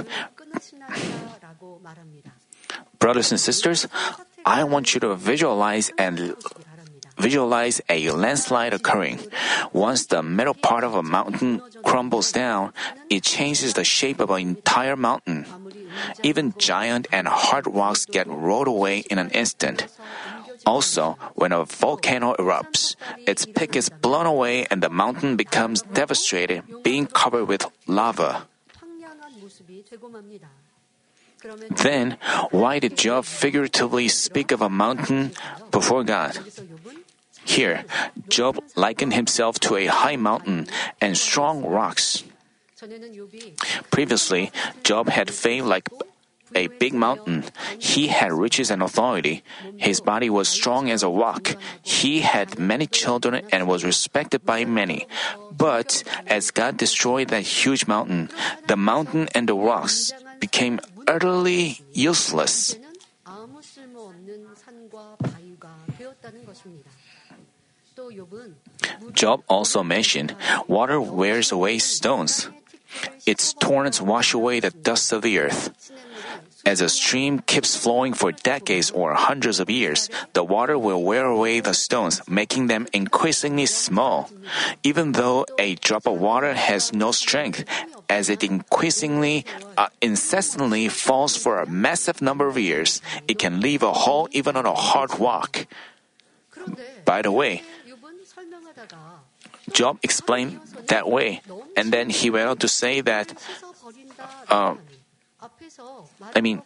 Brothers 2.97 3.31
and 3.35 3.39
sisters, 3.39 3.87
I 4.45 4.63
want 4.63 4.95
you 4.95 5.03
to 5.03 5.13
visualize 5.19 5.91
and 5.97 6.33
visualize 7.21 7.79
a 7.87 8.09
landslide 8.09 8.73
occurring. 8.73 9.19
Once 9.71 10.05
the 10.09 10.23
middle 10.25 10.57
part 10.57 10.83
of 10.83 10.95
a 10.95 11.05
mountain 11.05 11.61
crumbles 11.85 12.31
down, 12.31 12.73
it 13.09 13.23
changes 13.23 13.73
the 13.73 13.85
shape 13.85 14.19
of 14.19 14.31
an 14.31 14.41
entire 14.41 14.97
mountain. 14.97 15.45
Even 16.23 16.53
giant 16.57 17.07
and 17.11 17.27
hard 17.27 17.67
rocks 17.67 18.05
get 18.05 18.27
rolled 18.27 18.67
away 18.67 19.05
in 19.09 19.19
an 19.19 19.29
instant. 19.31 19.87
Also, 20.65 21.17
when 21.33 21.51
a 21.51 21.65
volcano 21.65 22.35
erupts, 22.37 22.95
its 23.25 23.45
peak 23.45 23.75
is 23.75 23.89
blown 23.89 24.25
away 24.25 24.65
and 24.69 24.81
the 24.81 24.89
mountain 24.89 25.35
becomes 25.35 25.81
devastated, 25.81 26.63
being 26.83 27.07
covered 27.07 27.45
with 27.45 27.65
lava. 27.87 28.45
Then, 31.81 32.17
why 32.51 32.77
did 32.77 32.97
Job 32.97 33.25
figuratively 33.25 34.07
speak 34.07 34.51
of 34.51 34.61
a 34.61 34.69
mountain 34.69 35.33
before 35.71 36.03
God? 36.03 36.37
Here, 37.45 37.85
Job 38.29 38.59
likened 38.75 39.13
himself 39.13 39.59
to 39.61 39.75
a 39.75 39.87
high 39.87 40.15
mountain 40.15 40.67
and 40.99 41.17
strong 41.17 41.63
rocks. 41.63 42.23
Previously, 43.91 44.51
Job 44.83 45.09
had 45.09 45.29
fame 45.29 45.65
like 45.65 45.89
a 46.55 46.67
big 46.67 46.93
mountain. 46.93 47.45
He 47.79 48.07
had 48.07 48.33
riches 48.33 48.71
and 48.71 48.81
authority. 48.81 49.43
His 49.77 50.01
body 50.01 50.29
was 50.29 50.49
strong 50.49 50.89
as 50.89 51.03
a 51.03 51.09
rock. 51.09 51.55
He 51.81 52.21
had 52.21 52.59
many 52.59 52.87
children 52.87 53.45
and 53.51 53.67
was 53.67 53.83
respected 53.83 54.45
by 54.45 54.65
many. 54.65 55.07
But 55.51 56.03
as 56.27 56.51
God 56.51 56.77
destroyed 56.77 57.29
that 57.29 57.43
huge 57.43 57.87
mountain, 57.87 58.29
the 58.67 58.75
mountain 58.75 59.29
and 59.33 59.47
the 59.47 59.55
rocks 59.55 60.11
became 60.39 60.79
utterly 61.07 61.79
useless. 61.93 62.75
Job 69.13 69.43
also 69.47 69.83
mentioned, 69.83 70.35
Water 70.67 70.99
wears 70.99 71.51
away 71.51 71.79
stones. 71.79 72.49
Its 73.25 73.53
torrents 73.53 74.01
wash 74.01 74.33
away 74.33 74.59
the 74.59 74.71
dust 74.71 75.11
of 75.11 75.21
the 75.21 75.39
earth. 75.39 75.71
As 76.63 76.79
a 76.79 76.89
stream 76.89 77.39
keeps 77.39 77.75
flowing 77.75 78.13
for 78.13 78.31
decades 78.31 78.91
or 78.91 79.15
hundreds 79.15 79.59
of 79.59 79.69
years, 79.69 80.09
the 80.33 80.43
water 80.43 80.77
will 80.77 81.01
wear 81.01 81.25
away 81.25 81.59
the 81.59 81.73
stones, 81.73 82.21
making 82.29 82.67
them 82.67 82.85
increasingly 82.93 83.65
small. 83.65 84.29
Even 84.83 85.13
though 85.13 85.45
a 85.57 85.73
drop 85.75 86.05
of 86.05 86.21
water 86.21 86.53
has 86.53 86.93
no 86.93 87.11
strength, 87.11 87.65
as 88.09 88.29
it 88.29 88.43
increasingly, 88.43 89.45
uh, 89.75 89.87
incessantly 90.01 90.87
falls 90.87 91.35
for 91.35 91.59
a 91.59 91.65
massive 91.65 92.21
number 92.21 92.47
of 92.47 92.59
years, 92.59 93.01
it 93.27 93.39
can 93.39 93.59
leave 93.59 93.81
a 93.81 93.93
hole 93.93 94.27
even 94.31 94.55
on 94.55 94.67
a 94.67 94.75
hard 94.75 95.17
rock. 95.19 95.65
By 97.05 97.23
the 97.23 97.31
way, 97.31 97.63
Job 99.71 99.99
explained 100.03 100.59
that 100.87 101.09
way, 101.09 101.41
and 101.77 101.91
then 101.91 102.09
he 102.09 102.29
went 102.29 102.49
on 102.49 102.57
to 102.57 102.67
say 102.67 103.01
that. 103.01 103.33
Uh, 104.49 104.75
I 106.35 106.41
mean, 106.41 106.61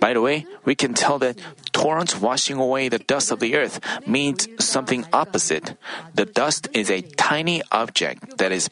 by 0.00 0.14
the 0.14 0.20
way, 0.20 0.46
we 0.64 0.74
can 0.74 0.94
tell 0.94 1.18
that 1.20 1.38
torrents 1.70 2.18
washing 2.18 2.56
away 2.56 2.88
the 2.88 2.98
dust 2.98 3.30
of 3.30 3.38
the 3.38 3.54
earth 3.54 3.78
means 4.06 4.48
something 4.58 5.06
opposite. 5.12 5.76
The 6.14 6.26
dust 6.26 6.66
is 6.72 6.90
a 6.90 7.02
tiny 7.02 7.62
object 7.70 8.38
that 8.38 8.50
is 8.50 8.68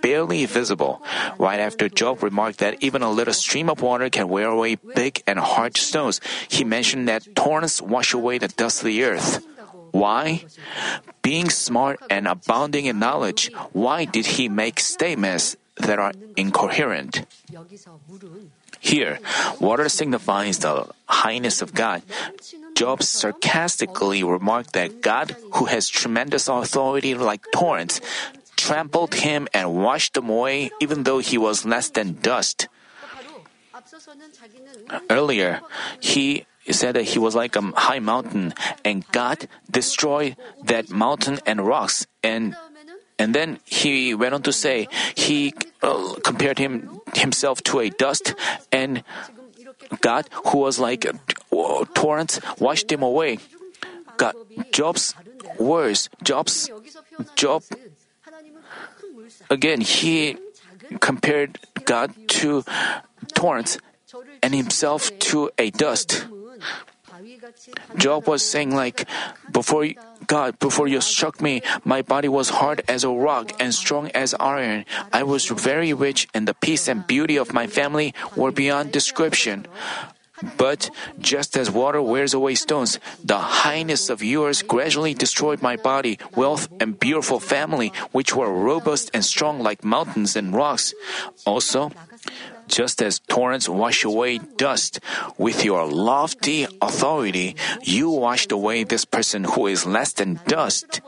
barely 0.00 0.46
visible. 0.46 1.02
Right 1.38 1.60
after 1.60 1.88
Job 1.88 2.22
remarked 2.22 2.58
that 2.58 2.82
even 2.82 3.02
a 3.02 3.10
little 3.10 3.34
stream 3.34 3.68
of 3.68 3.82
water 3.82 4.08
can 4.08 4.28
wear 4.28 4.48
away 4.48 4.76
big 4.76 5.22
and 5.26 5.38
hard 5.38 5.76
stones, 5.76 6.20
he 6.48 6.64
mentioned 6.64 7.08
that 7.08 7.34
torrents 7.36 7.82
wash 7.82 8.14
away 8.14 8.38
the 8.38 8.48
dust 8.48 8.80
of 8.80 8.86
the 8.86 9.04
earth. 9.04 9.44
Why? 9.92 10.44
Being 11.22 11.50
smart 11.50 12.00
and 12.08 12.26
abounding 12.26 12.86
in 12.86 12.98
knowledge, 12.98 13.50
why 13.72 14.04
did 14.04 14.38
he 14.38 14.48
make 14.48 14.80
statements 14.80 15.56
that 15.76 15.98
are 15.98 16.12
incoherent? 16.36 17.26
Here, 18.80 19.18
water 19.60 19.88
signifies 19.88 20.58
the 20.58 20.88
highness 21.06 21.60
of 21.60 21.74
God. 21.74 22.02
Job 22.74 23.02
sarcastically 23.02 24.24
remarked 24.24 24.72
that 24.72 25.02
God, 25.02 25.36
who 25.54 25.66
has 25.66 25.88
tremendous 25.88 26.48
authority 26.48 27.14
like 27.14 27.44
torrents, 27.52 28.00
trampled 28.56 29.14
him 29.14 29.48
and 29.52 29.74
washed 29.74 30.16
him 30.16 30.28
away 30.28 30.70
even 30.80 31.04
though 31.04 31.18
he 31.18 31.36
was 31.36 31.64
less 31.64 31.88
than 31.90 32.20
dust. 32.20 32.68
Earlier, 35.08 35.60
he 36.00 36.46
it 36.66 36.74
said 36.74 36.94
that 36.94 37.04
he 37.04 37.18
was 37.18 37.34
like 37.34 37.56
a 37.56 37.62
high 37.74 38.00
mountain, 38.00 38.54
and 38.84 39.06
God 39.12 39.48
destroyed 39.70 40.36
that 40.64 40.90
mountain 40.90 41.40
and 41.46 41.66
rocks. 41.66 42.06
And 42.22 42.56
and 43.18 43.34
then 43.34 43.60
he 43.64 44.14
went 44.14 44.34
on 44.34 44.42
to 44.42 44.52
say 44.52 44.88
he 45.14 45.52
uh, 45.82 46.14
compared 46.24 46.58
him 46.58 47.00
himself 47.14 47.62
to 47.64 47.80
a 47.80 47.90
dust, 47.90 48.34
and 48.72 49.02
God, 50.00 50.28
who 50.48 50.58
was 50.58 50.78
like 50.78 51.04
uh, 51.04 51.12
a 51.52 51.86
torrent, 51.94 52.40
washed 52.58 52.90
him 52.92 53.02
away. 53.02 53.38
God, 54.16 54.34
Job's 54.72 55.14
words, 55.58 56.08
Job's 56.22 56.70
Job. 57.36 57.62
Again, 59.48 59.80
he 59.80 60.36
compared 61.00 61.58
God 61.84 62.12
to 62.40 62.64
torrents 63.34 63.78
and 64.42 64.54
himself 64.54 65.10
to 65.30 65.50
a 65.58 65.70
dust. 65.70 66.26
Job 67.96 68.26
was 68.26 68.44
saying 68.44 68.74
like, 68.74 69.06
before 69.50 69.86
God, 70.26 70.58
before 70.58 70.86
you 70.86 71.00
struck 71.00 71.40
me, 71.40 71.62
my 71.84 72.02
body 72.02 72.28
was 72.28 72.50
hard 72.50 72.82
as 72.88 73.04
a 73.04 73.10
rock 73.10 73.52
and 73.58 73.74
strong 73.74 74.10
as 74.12 74.34
iron. 74.38 74.84
I 75.12 75.22
was 75.24 75.46
very 75.46 75.92
rich 75.92 76.28
and 76.34 76.46
the 76.46 76.54
peace 76.54 76.86
and 76.86 77.06
beauty 77.06 77.36
of 77.36 77.52
my 77.52 77.66
family 77.66 78.14
were 78.36 78.52
beyond 78.52 78.92
description. 78.92 79.66
But 80.56 80.90
just 81.18 81.56
as 81.56 81.70
water 81.70 82.00
wears 82.00 82.32
away 82.32 82.54
stones, 82.54 82.98
the 83.22 83.38
highness 83.38 84.08
of 84.08 84.22
yours 84.22 84.62
gradually 84.62 85.12
destroyed 85.12 85.60
my 85.60 85.76
body, 85.76 86.18
wealth, 86.34 86.68
and 86.80 86.98
beautiful 86.98 87.40
family, 87.40 87.92
which 88.12 88.34
were 88.34 88.50
robust 88.50 89.10
and 89.12 89.24
strong 89.24 89.60
like 89.60 89.84
mountains 89.84 90.36
and 90.36 90.54
rocks. 90.54 90.94
Also, 91.44 91.92
just 92.70 93.02
as 93.02 93.18
torrents 93.26 93.68
wash 93.68 94.04
away 94.04 94.38
dust, 94.38 95.00
with 95.36 95.64
your 95.64 95.90
lofty 95.90 96.66
authority, 96.80 97.56
you 97.82 98.10
washed 98.10 98.52
away 98.52 98.84
this 98.84 99.04
person 99.04 99.42
who 99.42 99.66
is 99.66 99.84
less 99.84 100.14
than 100.14 100.38
dust. 100.46 101.02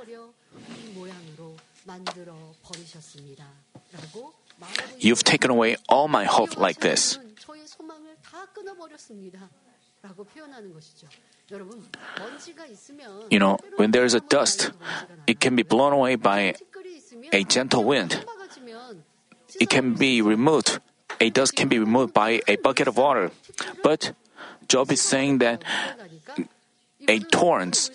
You've 4.99 5.23
taken 5.23 5.51
away 5.51 5.77
all 5.89 6.09
my 6.09 6.25
hope 6.25 6.59
like 6.59 6.81
this. 6.81 7.19
You 13.31 13.39
know, 13.39 13.59
when 13.77 13.91
there 13.91 14.05
is 14.05 14.15
a 14.15 14.21
dust, 14.21 14.73
it 15.27 15.39
can 15.39 15.55
be 15.55 15.63
blown 15.63 15.93
away 15.93 16.17
by 16.17 16.55
a 17.33 17.45
gentle 17.45 17.85
wind. 17.85 18.25
It 19.61 19.71
can 19.71 19.95
be 19.95 20.23
removed 20.23 20.81
a 21.23 21.31
dust 21.31 21.55
can 21.55 21.69
be 21.71 21.79
removed 21.79 22.13
by 22.13 22.43
a 22.51 22.57
bucket 22.57 22.89
of 22.91 22.99
water. 22.99 23.31
But 23.83 24.13
Job 24.67 24.91
is 24.91 25.01
saying 25.01 25.39
that 25.39 25.63
a 27.07 27.19
torrent 27.31 27.91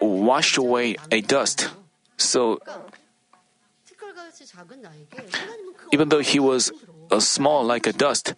washed 0.00 0.56
away 0.56 0.96
a 1.12 1.20
dust. 1.20 1.68
So 2.16 2.60
even 5.92 6.08
though 6.08 6.24
he 6.24 6.40
was 6.40 6.72
uh, 7.10 7.20
small 7.20 7.60
like 7.64 7.86
a 7.86 7.92
dust, 7.92 8.32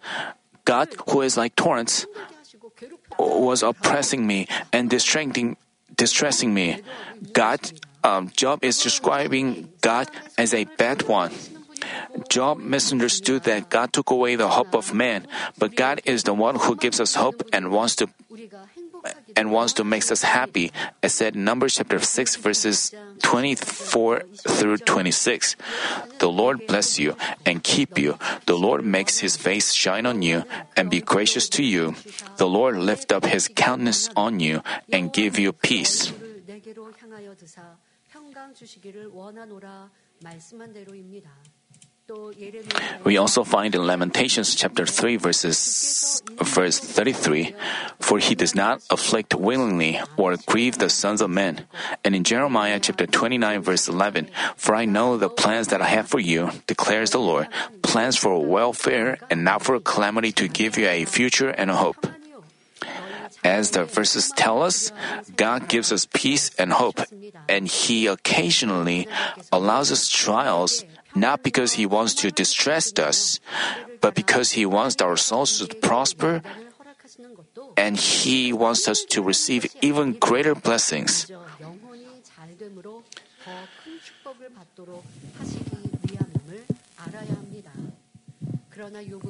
God, 0.65 0.89
who 1.07 1.21
is 1.21 1.37
like 1.37 1.55
torrents, 1.55 2.05
was 3.17 3.63
oppressing 3.63 4.27
me 4.27 4.47
and 4.73 4.89
distracting, 4.89 5.55
distressing 5.95 6.53
me. 6.53 6.81
God, 7.31 7.61
um, 8.03 8.29
Job 8.35 8.63
is 8.63 8.81
describing 8.81 9.69
God 9.79 10.09
as 10.37 10.53
a 10.53 10.65
bad 10.65 11.07
one. 11.07 11.31
Job 12.28 12.58
misunderstood 12.58 13.44
that 13.44 13.70
God 13.70 13.92
took 13.92 14.10
away 14.10 14.36
the 14.36 14.48
hope 14.48 14.74
of 14.74 14.92
man, 14.94 15.26
but 15.58 15.74
God 15.74 16.00
is 16.04 16.24
the 16.24 16.34
one 16.34 16.56
who 16.56 16.76
gives 16.76 17.00
us 17.00 17.14
hope 17.14 17.42
and 17.52 17.70
wants 17.70 17.96
to 17.96 18.08
우리가 18.30 18.66
행복하기를 18.76 19.34
and 19.36 19.52
wants 19.52 19.72
to 19.74 19.84
make 19.84 20.04
us 20.10 20.22
happy, 20.22 20.70
as 21.02 21.14
said 21.14 21.34
in 21.34 21.44
Numbers 21.44 21.74
chapter 21.74 21.98
6 21.98 22.36
verses 22.36 22.92
24 23.22 24.22
through 24.46 24.78
26. 24.78 25.56
The 26.18 26.28
Lord 26.28 26.66
bless 26.66 26.98
you 26.98 27.16
and 27.46 27.62
keep 27.62 27.98
you. 27.98 28.18
The 28.46 28.56
Lord 28.56 28.84
makes 28.84 29.18
his 29.18 29.36
face 29.36 29.72
shine 29.72 30.06
on 30.06 30.22
you 30.22 30.44
and 30.76 30.90
be 30.90 31.00
gracious 31.00 31.48
to 31.56 31.64
you. 31.64 31.94
The 32.36 32.48
Lord 32.48 32.76
lift 32.76 33.12
up 33.12 33.24
his 33.24 33.48
countenance 33.48 34.10
on 34.16 34.40
you 34.40 34.62
and 34.92 35.12
give 35.12 35.38
you 35.38 35.52
peace. 35.52 36.12
주를 36.12 36.42
내게로 36.46 36.92
향하여 36.98 37.34
드사 37.36 37.78
평강 38.10 38.54
주시기를 38.54 39.10
원하노라 39.12 39.90
말씀한 40.22 40.72
대로입니다. 40.72 41.30
We 43.03 43.17
also 43.17 43.43
find 43.43 43.73
in 43.73 43.87
Lamentations 43.87 44.53
chapter 44.53 44.85
3 44.85 45.17
verses 45.17 46.21
verse 46.37 46.77
33, 46.77 47.55
for 47.99 48.19
he 48.19 48.35
does 48.35 48.53
not 48.53 48.81
afflict 48.91 49.33
willingly 49.33 49.99
or 50.15 50.37
grieve 50.45 50.77
the 50.77 50.89
sons 50.89 51.21
of 51.21 51.31
men. 51.31 51.65
And 52.03 52.13
in 52.13 52.23
Jeremiah 52.23 52.79
chapter 52.79 53.07
29 53.07 53.61
verse 53.61 53.87
11, 53.87 54.29
for 54.55 54.75
I 54.75 54.85
know 54.85 55.17
the 55.17 55.29
plans 55.29 55.69
that 55.69 55.81
I 55.81 55.87
have 55.87 56.07
for 56.07 56.19
you, 56.19 56.51
declares 56.67 57.09
the 57.09 57.19
Lord, 57.19 57.47
plans 57.81 58.17
for 58.17 58.37
welfare 58.45 59.17
and 59.31 59.43
not 59.43 59.63
for 59.63 59.79
calamity 59.79 60.31
to 60.33 60.47
give 60.47 60.77
you 60.77 60.87
a 60.87 61.05
future 61.05 61.49
and 61.49 61.71
a 61.71 61.75
hope. 61.75 62.05
As 63.43 63.71
the 63.71 63.85
verses 63.85 64.31
tell 64.35 64.61
us, 64.61 64.91
God 65.35 65.69
gives 65.69 65.91
us 65.91 66.07
peace 66.11 66.53
and 66.57 66.73
hope, 66.73 67.01
and 67.49 67.67
He 67.67 68.05
occasionally 68.05 69.07
allows 69.51 69.91
us 69.91 70.09
trials 70.09 70.83
not 71.15 71.43
because 71.43 71.73
He 71.73 71.85
wants 71.85 72.13
to 72.15 72.31
distress 72.31 72.91
us, 72.99 73.39
but 74.01 74.15
because 74.15 74.51
He 74.51 74.65
wants 74.65 75.01
our 75.01 75.17
souls 75.17 75.59
to 75.59 75.73
prosper 75.75 76.41
and 77.77 77.97
He 77.97 78.53
wants 78.53 78.87
us 78.87 79.03
to 79.09 79.21
receive 79.21 79.67
even 79.81 80.13
greater 80.13 80.55
blessings. 80.55 81.31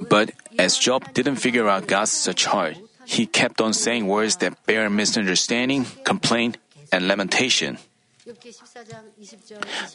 But 0.10 0.32
as 0.58 0.78
Job 0.78 1.14
didn't 1.14 1.36
figure 1.38 1.70
out 1.70 1.88
God's 1.88 2.12
such 2.12 2.46
heart, 2.46 2.78
he 3.06 3.26
kept 3.28 3.62
on 3.62 3.74
saying 3.74 4.08
words 4.08 4.38
that 4.38 4.66
bear 4.66 4.90
misunderstanding, 4.90 5.86
complaint, 6.04 6.58
and 6.92 7.08
lamentation. 7.08 7.78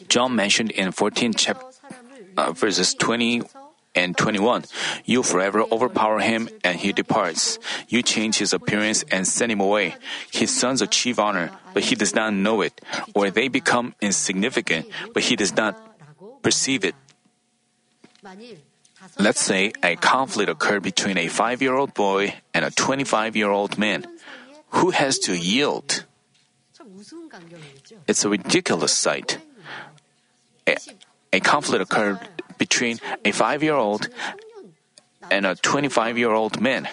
Job 0.07 0.31
mentioned 0.31 0.71
in 0.71 0.91
14 0.91 1.33
chap- 1.33 1.63
uh, 2.37 2.51
verses 2.53 2.93
20 2.95 3.43
and 3.93 4.15
21 4.17 4.63
You 5.03 5.23
forever 5.23 5.63
overpower 5.71 6.19
him, 6.19 6.47
and 6.63 6.79
he 6.79 6.93
departs. 6.93 7.59
You 7.89 8.01
change 8.01 8.37
his 8.37 8.53
appearance 8.53 9.03
and 9.11 9.27
send 9.27 9.51
him 9.51 9.59
away. 9.59 9.95
His 10.31 10.55
sons 10.55 10.81
achieve 10.81 11.19
honor, 11.19 11.51
but 11.73 11.83
he 11.83 11.95
does 11.95 12.15
not 12.15 12.33
know 12.33 12.61
it, 12.61 12.79
or 13.13 13.29
they 13.29 13.47
become 13.49 13.95
insignificant, 14.01 14.87
but 15.13 15.23
he 15.23 15.35
does 15.35 15.55
not 15.55 15.75
perceive 16.41 16.85
it. 16.85 16.95
Let's 19.17 19.41
say 19.41 19.73
a 19.83 19.95
conflict 19.95 20.49
occurred 20.49 20.83
between 20.83 21.17
a 21.17 21.27
five 21.27 21.61
year 21.61 21.73
old 21.73 21.93
boy 21.93 22.35
and 22.53 22.63
a 22.63 22.71
25 22.71 23.35
year 23.35 23.49
old 23.49 23.77
man. 23.77 24.05
Who 24.79 24.91
has 24.91 25.19
to 25.27 25.35
yield? 25.35 26.05
It's 28.11 28.25
a 28.25 28.29
ridiculous 28.29 28.91
sight. 28.91 29.39
A, 30.67 30.75
a 31.31 31.39
conflict 31.39 31.81
occurred 31.81 32.19
between 32.57 32.99
a 33.23 33.31
five 33.31 33.63
year 33.63 33.75
old 33.75 34.09
and 35.31 35.45
a 35.45 35.55
25 35.55 36.17
year 36.17 36.31
old 36.31 36.59
man. 36.59 36.89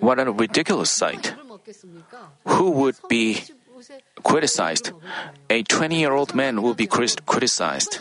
What 0.00 0.18
a 0.18 0.32
ridiculous 0.32 0.90
sight. 0.90 1.34
Who 2.46 2.70
would 2.82 2.96
be 3.08 3.44
criticized? 4.24 4.90
A 5.48 5.62
20 5.62 6.00
year 6.00 6.12
old 6.12 6.34
man 6.34 6.62
will 6.62 6.74
be 6.74 6.88
criticized. 6.88 8.00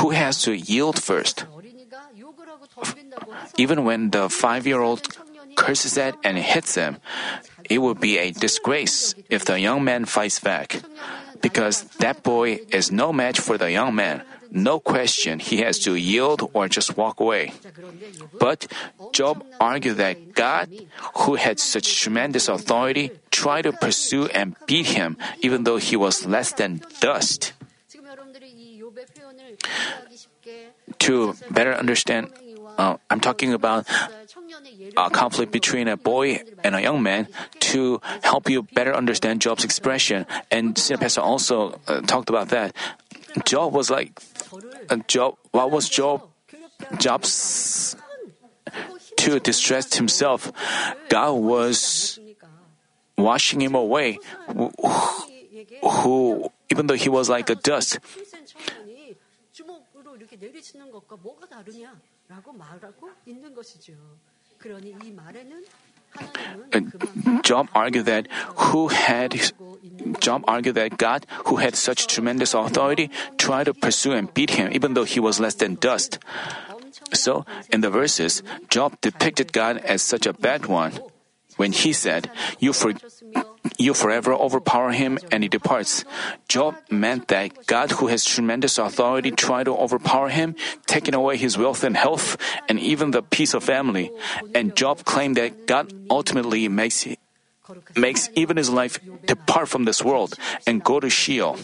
Who 0.00 0.16
has 0.16 0.40
to 0.48 0.56
yield 0.56 1.02
first? 1.02 1.44
Even 3.58 3.84
when 3.84 4.08
the 4.08 4.30
five 4.30 4.66
year 4.66 4.80
old 4.80 5.04
curses 5.54 5.98
at 5.98 6.16
and 6.24 6.38
hits 6.38 6.76
him, 6.76 6.96
it 7.68 7.78
would 7.78 8.00
be 8.00 8.18
a 8.18 8.30
disgrace 8.30 9.14
if 9.28 9.44
the 9.44 9.60
young 9.60 9.84
man 9.84 10.04
fights 10.04 10.40
back, 10.40 10.82
because 11.40 11.84
that 12.00 12.22
boy 12.22 12.60
is 12.70 12.90
no 12.90 13.12
match 13.12 13.40
for 13.40 13.58
the 13.58 13.70
young 13.70 13.94
man. 13.94 14.22
No 14.50 14.80
question, 14.80 15.40
he 15.40 15.58
has 15.58 15.78
to 15.80 15.94
yield 15.94 16.48
or 16.54 16.68
just 16.68 16.96
walk 16.96 17.20
away. 17.20 17.52
But 18.40 18.66
Job 19.12 19.44
argued 19.60 19.98
that 19.98 20.32
God, 20.32 20.72
who 21.20 21.34
had 21.36 21.60
such 21.60 22.00
tremendous 22.00 22.48
authority, 22.48 23.12
tried 23.30 23.62
to 23.68 23.72
pursue 23.72 24.26
and 24.32 24.56
beat 24.66 24.96
him, 24.96 25.18
even 25.40 25.64
though 25.64 25.76
he 25.76 25.96
was 25.96 26.24
less 26.24 26.52
than 26.52 26.80
dust. 27.00 27.52
To 30.98 31.34
better 31.50 31.74
understand, 31.74 32.32
uh, 32.78 32.96
I'm 33.10 33.20
talking 33.20 33.52
about 33.52 33.86
a 34.96 35.10
conflict 35.10 35.52
between 35.52 35.88
a 35.88 35.96
boy 35.96 36.42
and 36.62 36.74
a 36.74 36.82
young 36.82 37.02
man 37.02 37.28
to 37.60 38.00
help 38.22 38.48
you 38.48 38.62
better 38.62 38.94
understand 38.94 39.40
Job's 39.40 39.64
expression. 39.64 40.26
And 40.50 40.76
Senior 40.78 40.98
Pastor 40.98 41.20
also 41.20 41.80
uh, 41.86 42.00
talked 42.02 42.28
about 42.28 42.48
that. 42.50 42.74
Job 43.44 43.72
was 43.72 43.90
like, 43.90 44.18
uh, 44.90 44.96
Job, 45.06 45.36
what 45.50 45.70
was 45.70 45.88
Job? 45.88 46.22
Job's 46.98 47.96
to 49.16 49.40
distress 49.40 49.94
himself. 49.94 50.52
God 51.08 51.32
was 51.32 52.18
washing 53.16 53.60
him 53.60 53.74
away, 53.74 54.18
who, 54.48 54.70
who 55.82 56.50
even 56.70 56.86
though 56.86 56.94
he 56.94 57.08
was 57.08 57.28
like 57.28 57.50
a 57.50 57.56
dust, 57.56 57.98
Job 67.42 67.68
argued 67.74 68.06
that 68.06 68.28
who 68.56 68.88
had 68.88 69.52
Job 70.20 70.44
argued 70.48 70.74
that 70.74 70.98
God, 70.98 71.26
who 71.46 71.56
had 71.56 71.74
such 71.74 72.06
tremendous 72.06 72.54
authority, 72.54 73.10
tried 73.36 73.64
to 73.64 73.74
pursue 73.74 74.12
and 74.12 74.32
beat 74.34 74.50
him, 74.50 74.70
even 74.72 74.94
though 74.94 75.04
he 75.04 75.20
was 75.20 75.38
less 75.38 75.54
than 75.54 75.76
dust. 75.76 76.18
So, 77.12 77.44
in 77.70 77.80
the 77.80 77.90
verses, 77.90 78.42
Job 78.68 79.00
depicted 79.00 79.52
God 79.52 79.78
as 79.78 80.02
such 80.02 80.26
a 80.26 80.32
bad 80.32 80.66
one. 80.66 80.92
When 81.58 81.74
he 81.74 81.92
said, 81.92 82.30
You, 82.62 82.72
for, 82.72 82.94
you 83.76 83.92
forever 83.92 84.32
overpower 84.32 84.92
him 84.94 85.18
and 85.30 85.42
he 85.42 85.50
departs, 85.50 86.06
Job 86.46 86.78
meant 86.88 87.28
that 87.28 87.66
God, 87.66 87.98
who 87.98 88.06
has 88.06 88.24
tremendous 88.24 88.78
authority, 88.78 89.34
tried 89.34 89.66
to 89.66 89.74
overpower 89.74 90.30
him, 90.30 90.54
taking 90.86 91.14
away 91.14 91.36
his 91.36 91.58
wealth 91.58 91.82
and 91.82 91.96
health, 91.96 92.38
and 92.68 92.78
even 92.78 93.10
the 93.10 93.22
peace 93.22 93.54
of 93.54 93.64
family. 93.64 94.10
And 94.54 94.76
Job 94.78 95.04
claimed 95.04 95.36
that 95.36 95.66
God 95.66 95.92
ultimately 96.08 96.68
makes 96.68 97.04
makes 97.96 98.30
even 98.34 98.56
his 98.56 98.70
life 98.70 98.98
depart 99.26 99.68
from 99.68 99.84
this 99.84 100.02
world 100.02 100.38
and 100.66 100.82
go 100.82 101.00
to 101.00 101.10
Sheol. 101.10 101.58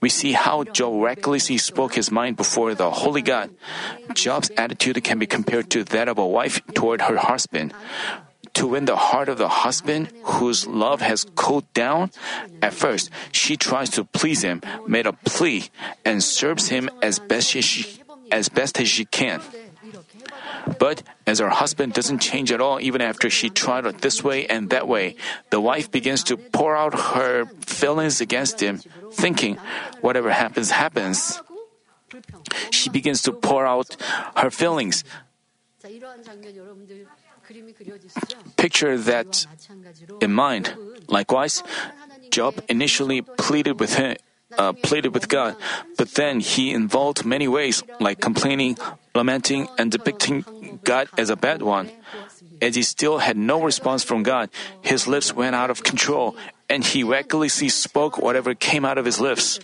We 0.00 0.08
see 0.08 0.32
how 0.32 0.62
Job 0.64 1.02
recklessly 1.02 1.58
spoke 1.58 1.94
his 1.94 2.12
mind 2.12 2.36
before 2.36 2.74
the 2.74 2.90
Holy 2.90 3.22
God. 3.22 3.50
Job's 4.12 4.52
attitude 4.56 5.02
can 5.02 5.18
be 5.18 5.26
compared 5.26 5.70
to 5.70 5.82
that 5.96 6.06
of 6.06 6.18
a 6.18 6.26
wife 6.26 6.60
toward 6.74 7.02
her 7.08 7.16
husband. 7.16 7.72
To 8.54 8.66
win 8.68 8.84
the 8.84 8.96
heart 8.96 9.28
of 9.28 9.38
the 9.38 9.48
husband 9.48 10.10
whose 10.38 10.66
love 10.66 11.00
has 11.00 11.26
cooled 11.34 11.66
down, 11.74 12.10
at 12.62 12.72
first 12.72 13.10
she 13.32 13.56
tries 13.56 13.90
to 13.90 14.04
please 14.04 14.42
him, 14.42 14.62
made 14.86 15.06
a 15.06 15.12
plea, 15.12 15.70
and 16.04 16.22
serves 16.22 16.68
him 16.68 16.88
as 17.02 17.18
best 17.18 17.56
as 17.56 17.64
she, 17.64 18.00
as 18.30 18.48
best 18.48 18.80
as 18.80 18.88
she 18.88 19.04
can. 19.04 19.42
But 20.78 21.02
as 21.26 21.40
her 21.40 21.50
husband 21.50 21.92
doesn't 21.92 22.20
change 22.20 22.52
at 22.52 22.60
all 22.60 22.80
even 22.80 23.02
after 23.02 23.28
she 23.28 23.50
tried 23.50 23.86
it 23.86 24.00
this 24.00 24.24
way 24.24 24.46
and 24.46 24.70
that 24.70 24.88
way, 24.88 25.16
the 25.50 25.60
wife 25.60 25.90
begins 25.90 26.24
to 26.24 26.36
pour 26.36 26.76
out 26.76 26.94
her 27.16 27.46
feelings 27.60 28.20
against 28.20 28.60
him, 28.60 28.80
thinking, 29.12 29.58
whatever 30.00 30.30
happens, 30.30 30.70
happens. 30.70 31.42
She 32.70 32.88
begins 32.88 33.22
to 33.22 33.32
pour 33.32 33.66
out 33.66 33.96
her 34.36 34.50
feelings. 34.50 35.04
Picture 38.56 38.98
that 38.98 39.46
in 40.20 40.32
mind. 40.32 40.74
Likewise, 41.08 41.62
Job 42.30 42.60
initially 42.68 43.22
pleaded 43.22 43.78
with 43.78 43.94
him, 43.94 44.16
uh, 44.58 44.72
pleaded 44.72 45.14
with 45.14 45.28
God, 45.28 45.56
but 45.96 46.14
then 46.14 46.40
he 46.40 46.72
involved 46.72 47.24
many 47.24 47.46
ways 47.46 47.82
like 48.00 48.20
complaining, 48.20 48.76
lamenting, 49.14 49.68
and 49.78 49.90
depicting 49.90 50.44
God 50.84 51.08
as 51.18 51.30
a 51.30 51.36
bad 51.36 51.62
one. 51.62 51.90
As 52.62 52.74
he 52.74 52.82
still 52.82 53.18
had 53.18 53.36
no 53.36 53.62
response 53.62 54.02
from 54.02 54.22
God, 54.22 54.48
his 54.80 55.06
lips 55.06 55.34
went 55.34 55.54
out 55.54 55.70
of 55.70 55.82
control, 55.82 56.36
and 56.68 56.84
he 56.84 57.04
recklessly 57.04 57.68
spoke 57.68 58.18
whatever 58.18 58.54
came 58.54 58.84
out 58.84 58.98
of 58.98 59.04
his 59.04 59.20
lips. 59.20 59.60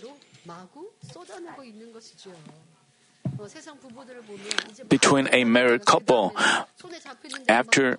Between 4.89 5.29
a 5.31 5.43
married 5.43 5.85
couple, 5.85 6.33
after, 7.47 7.97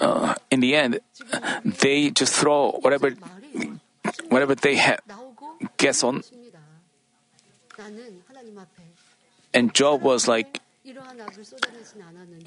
uh, 0.00 0.34
in 0.50 0.60
the 0.60 0.74
end, 0.74 1.00
they 1.64 2.10
just 2.10 2.34
throw 2.34 2.72
whatever, 2.80 3.12
whatever 4.28 4.54
they 4.54 4.76
have 4.76 5.00
gets 5.76 6.02
on. 6.02 6.22
And 9.54 9.74
Job 9.74 10.02
was 10.02 10.26
like, 10.26 10.60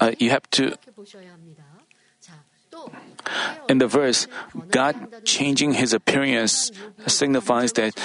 uh, 0.00 0.12
you 0.18 0.30
have 0.30 0.48
to. 0.50 0.76
In 3.68 3.78
the 3.78 3.86
verse, 3.86 4.26
God 4.70 5.24
changing 5.24 5.74
his 5.74 5.92
appearance 5.92 6.72
signifies 7.06 7.72
that 7.74 7.96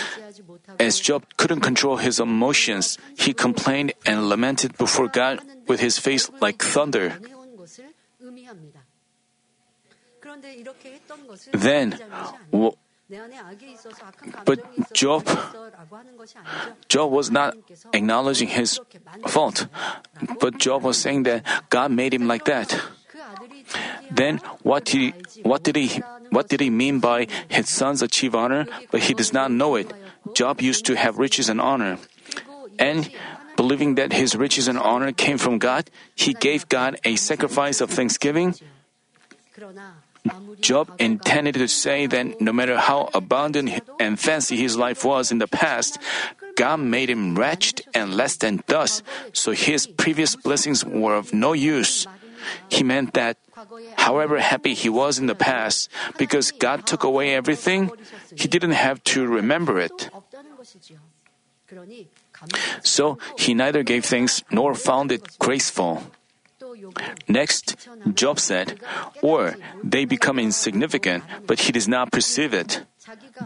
as 0.80 1.00
Job 1.00 1.24
couldn't 1.38 1.62
control 1.62 1.98
his 1.98 2.20
emotions, 2.20 2.98
he 3.18 3.34
complained 3.34 3.94
and 4.06 4.30
lamented 4.30 4.78
before 4.78 5.08
God 5.08 5.40
with 5.68 5.80
his 5.80 5.98
face 5.98 6.30
like 6.42 6.62
thunder. 6.62 7.14
Then, 11.52 12.00
but 14.46 14.60
Job, 14.94 15.28
Job 16.88 17.12
was 17.12 17.32
not 17.32 17.58
acknowledging 17.92 18.48
his 18.48 18.80
fault, 19.28 19.68
but 20.40 20.58
Job 20.58 20.84
was 20.84 20.98
saying 20.98 21.24
that 21.24 21.44
God 21.70 21.92
made 21.92 22.14
him 22.14 22.28
like 22.28 22.46
that. 22.46 22.80
Then 24.12 24.40
what 24.64 24.90
he, 24.90 25.14
what 25.44 25.64
did 25.64 25.76
he, 25.76 26.02
what 26.32 26.50
did 26.50 26.60
he 26.60 26.72
mean 26.72 27.00
by 27.00 27.28
his 27.48 27.70
sons 27.70 28.02
achieve 28.02 28.34
honor, 28.34 28.66
but 28.90 29.04
he 29.04 29.14
does 29.14 29.32
not 29.32 29.52
know 29.52 29.76
it? 29.76 29.92
Job 30.34 30.62
used 30.62 30.86
to 30.88 30.96
have 30.96 31.20
riches 31.20 31.50
and 31.50 31.62
honor, 31.62 32.00
and 32.80 33.12
believing 33.56 33.96
that 33.96 34.14
his 34.14 34.36
riches 34.36 34.68
and 34.68 34.80
honor 34.80 35.12
came 35.12 35.38
from 35.38 35.60
God, 35.60 35.92
he 36.16 36.34
gave 36.34 36.68
God 36.70 36.98
a 37.06 37.16
sacrifice 37.16 37.82
of 37.82 37.92
thanksgiving. 37.92 38.56
Job 40.62 40.94
intended 41.00 41.56
to 41.56 41.68
say 41.68 42.06
that 42.06 42.40
no 42.40 42.54
matter 42.54 42.78
how 42.78 43.10
abundant 43.14 43.82
and 44.00 44.20
fancy 44.20 44.56
his 44.56 44.78
life 44.78 45.04
was 45.04 45.32
in 45.32 45.40
the 45.40 45.48
past, 45.48 45.98
God 46.56 46.80
made 46.80 47.10
him 47.10 47.36
wretched 47.36 47.82
and 47.94 48.16
less 48.16 48.38
than 48.38 48.64
dust, 48.68 49.04
so 49.34 49.52
his 49.52 49.88
previous 49.88 50.36
blessings 50.36 50.86
were 50.86 51.16
of 51.16 51.34
no 51.34 51.54
use. 51.54 52.08
He 52.70 52.84
meant 52.84 53.14
that, 53.14 53.38
however 53.98 54.40
happy 54.40 54.74
he 54.74 54.90
was 54.90 55.20
in 55.20 55.28
the 55.28 55.36
past, 55.36 55.90
because 56.18 56.52
God 56.52 56.86
took 56.86 57.04
away 57.04 57.36
everything, 57.36 57.92
he 58.36 58.48
didn't 58.48 58.78
have 58.78 59.04
to 59.16 59.28
remember 59.28 59.80
it. 59.80 60.10
So 62.84 63.18
he 63.38 63.54
neither 63.54 63.84
gave 63.84 64.06
thanks 64.06 64.44
nor 64.52 64.76
found 64.76 65.12
it 65.12 65.38
graceful. 65.40 66.04
Next, 67.28 67.76
Job 68.14 68.40
said, 68.40 68.80
or 69.22 69.56
they 69.84 70.06
become 70.06 70.40
insignificant, 70.40 71.24
but 71.48 71.62
he 71.62 71.72
does 71.72 71.88
not 71.88 72.12
perceive 72.12 72.54
it. 72.54 72.84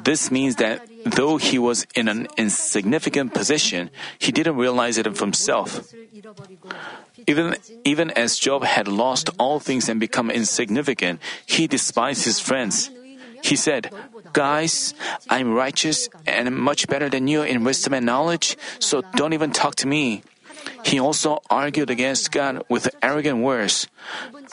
This 0.04 0.32
means 0.32 0.58
that 0.58 0.88
though 1.06 1.38
he 1.38 1.58
was 1.58 1.88
in 1.96 2.08
an 2.08 2.28
insignificant 2.38 3.34
position, 3.34 3.90
he 4.20 4.32
didn't 4.32 4.58
realize 4.58 4.98
it 4.98 5.08
of 5.08 5.20
himself. 5.20 5.94
Even, 7.28 7.56
even 7.84 8.12
as 8.12 8.38
Job 8.38 8.64
had 8.64 8.88
lost 8.88 9.30
all 9.40 9.60
things 9.60 9.90
and 9.90 10.00
become 10.00 10.30
insignificant, 10.30 11.20
he 11.46 11.68
despised 11.68 12.26
his 12.26 12.40
friends. 12.40 12.92
He 13.44 13.56
said, 13.56 13.94
Guys, 14.34 14.94
I'm 15.30 15.54
righteous 15.54 16.10
and 16.26 16.56
much 16.56 16.88
better 16.88 17.10
than 17.10 17.28
you 17.28 17.44
in 17.44 17.64
wisdom 17.64 17.94
and 17.94 18.06
knowledge, 18.06 18.58
so 18.80 19.02
don't 19.16 19.34
even 19.34 19.52
talk 19.52 19.76
to 19.76 19.88
me. 19.88 20.24
He 20.84 21.00
also 21.00 21.42
argued 21.50 21.90
against 21.90 22.32
God 22.32 22.64
with 22.70 22.90
arrogant 23.02 23.40
words. 23.40 23.88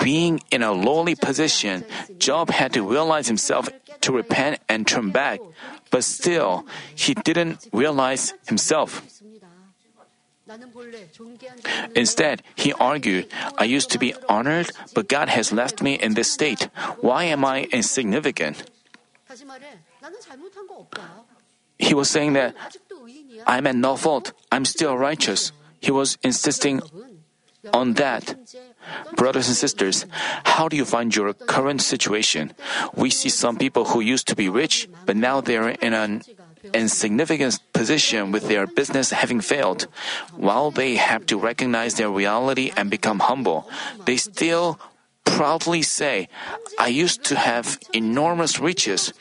Being 0.03 0.41
in 0.51 0.63
a 0.63 0.73
lowly 0.73 1.15
position, 1.15 1.85
Job 2.19 2.51
had 2.51 2.73
to 2.75 2.83
realize 2.83 3.29
himself 3.29 3.69
to 4.01 4.13
repent 4.13 4.61
and 4.69 4.87
turn 4.87 5.11
back, 5.11 5.41
but 5.91 6.05
still, 6.05 6.67
he 6.95 7.15
didn't 7.15 7.69
realize 7.73 8.35
himself. 8.47 9.03
Instead, 11.95 12.43
he 12.57 12.73
argued, 12.75 13.29
I 13.57 13.65
used 13.65 13.91
to 13.91 13.99
be 13.99 14.15
honored, 14.29 14.71
but 14.95 15.09
God 15.09 15.29
has 15.29 15.53
left 15.53 15.83
me 15.83 15.95
in 15.95 16.15
this 16.15 16.31
state. 16.31 16.69
Why 17.01 17.25
am 17.25 17.45
I 17.45 17.69
insignificant? 17.73 18.69
He 21.79 21.95
was 21.95 22.11
saying 22.11 22.33
that 22.35 22.55
I'm 23.47 23.67
at 23.67 23.77
no 23.77 23.97
fault, 23.97 24.33
I'm 24.51 24.65
still 24.65 24.97
righteous. 24.97 25.53
He 25.83 25.91
was 25.91 26.17
insisting 26.23 26.81
on 27.73 27.95
that. 27.95 28.39
Brothers 29.17 29.49
and 29.49 29.57
sisters, 29.57 30.07
how 30.45 30.69
do 30.69 30.77
you 30.77 30.85
find 30.85 31.15
your 31.15 31.35
current 31.35 31.83
situation? 31.83 32.55
We 32.95 33.11
see 33.11 33.29
some 33.29 33.59
people 33.59 33.91
who 33.91 34.01
used 34.01 34.27
to 34.29 34.37
be 34.37 34.49
rich, 34.49 34.89
but 35.07 35.17
now 35.17 35.41
they're 35.41 35.71
in 35.71 35.93
an 35.93 36.23
insignificant 36.73 37.59
position 37.73 38.31
with 38.31 38.47
their 38.49 38.67
business 38.67 39.11
having 39.11 39.41
failed. 39.41 39.87
While 40.35 40.71
they 40.71 40.97
have 40.97 41.27
to 41.27 41.39
recognize 41.39 41.95
their 41.95 42.11
reality 42.11 42.73
and 42.77 42.91
become 42.91 43.19
humble, 43.19 43.69
they 44.07 44.17
still 44.17 44.79
proudly 45.25 45.83
say, 45.83 46.29
I 46.79 46.89
used 46.89 47.25
to 47.25 47.37
have 47.37 47.79
enormous 47.93 48.59
riches. 48.59 49.13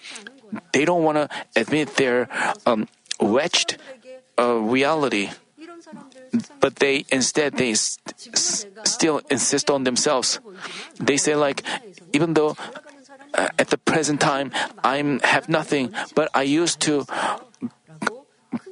They 0.74 0.86
don't 0.86 1.04
want 1.04 1.17
to 1.17 1.30
admit 1.56 1.97
their 1.97 2.30
um, 2.65 2.88
wretched 3.19 3.78
uh, 4.38 4.62
reality 4.62 5.30
but 6.60 6.78
they 6.78 7.06
instead 7.10 7.54
they 7.58 7.74
st- 7.74 8.15
still 8.88 9.22
insist 9.30 9.70
on 9.70 9.84
themselves. 9.84 10.39
They 11.00 11.17
say 11.17 11.36
like, 11.36 11.63
even 12.13 12.34
though 12.34 12.56
uh, 13.34 13.50
at 13.60 13.70
the 13.70 13.78
present 13.78 14.22
time 14.22 14.52
I 14.84 15.20
have 15.24 15.50
nothing, 15.50 15.94
but 16.15 16.30
I 16.34 16.44
used 16.44 16.80
to 16.82 17.06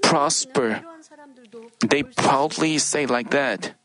prosper. 0.01 0.81
They 1.79 2.03
proudly 2.03 2.77
say 2.77 3.05
like 3.05 3.31
that. 3.31 3.75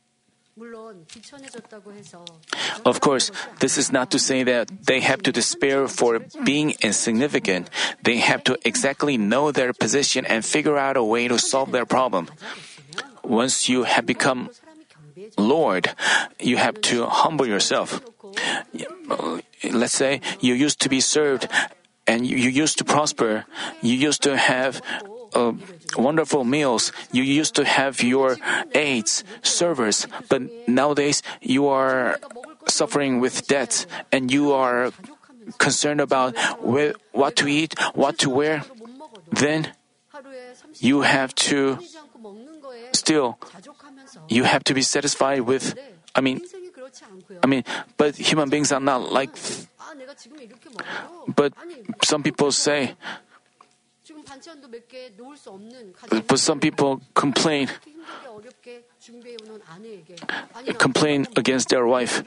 Of 2.86 3.00
course, 3.00 3.32
this 3.58 3.76
is 3.76 3.90
not 3.90 4.10
to 4.12 4.18
say 4.18 4.44
that 4.44 4.70
they 4.86 5.00
have 5.00 5.22
to 5.22 5.32
despair 5.32 5.88
for 5.88 6.20
being 6.44 6.74
insignificant. 6.80 7.68
They 8.02 8.18
have 8.18 8.44
to 8.44 8.56
exactly 8.64 9.18
know 9.18 9.50
their 9.50 9.72
position 9.72 10.24
and 10.24 10.44
figure 10.44 10.78
out 10.78 10.96
a 10.96 11.02
way 11.02 11.26
to 11.26 11.38
solve 11.38 11.72
their 11.72 11.86
problem. 11.86 12.28
Once 13.24 13.68
you 13.68 13.84
have 13.84 14.06
become 14.06 14.50
Lord, 15.38 15.94
you 16.40 16.56
have 16.56 16.80
to 16.92 17.06
humble 17.06 17.46
yourself. 17.46 18.00
Let's 19.62 19.94
say 19.94 20.20
you 20.40 20.54
used 20.54 20.80
to 20.80 20.88
be 20.88 21.00
served 21.00 21.48
and 22.06 22.26
you 22.26 22.36
used 22.36 22.78
to 22.78 22.84
prosper. 22.84 23.44
You 23.80 23.94
used 23.94 24.22
to 24.22 24.36
have 24.36 24.82
uh, 25.34 25.52
wonderful 25.96 26.44
meals. 26.44 26.92
You 27.12 27.22
used 27.22 27.54
to 27.56 27.64
have 27.64 28.02
your 28.02 28.36
aides, 28.74 29.24
servers, 29.42 30.06
but 30.28 30.42
nowadays 30.68 31.22
you 31.40 31.68
are 31.68 32.18
suffering 32.68 33.20
with 33.20 33.46
debts 33.46 33.86
and 34.12 34.30
you 34.30 34.52
are 34.52 34.92
concerned 35.58 36.00
about 36.00 36.36
what 37.12 37.36
to 37.36 37.48
eat, 37.48 37.78
what 37.94 38.18
to 38.18 38.30
wear. 38.30 38.64
Then 39.30 39.72
you 40.78 41.02
have 41.02 41.34
to 41.50 41.78
still 43.04 43.36
you 44.28 44.44
have 44.48 44.64
to 44.64 44.72
be 44.72 44.80
satisfied 44.80 45.44
with 45.44 45.76
I 46.16 46.20
mean 46.24 46.40
I 47.42 47.46
mean 47.46 47.64
but 48.00 48.16
human 48.16 48.48
beings 48.48 48.72
are 48.72 48.80
not 48.80 49.12
like 49.12 49.36
but 51.36 51.52
some 52.00 52.22
people 52.24 52.48
say 52.52 52.96
but 56.28 56.40
some 56.40 56.60
people 56.60 57.00
complain 57.12 57.68
complain 60.78 61.26
against 61.36 61.68
their 61.68 61.86
wife. 61.86 62.22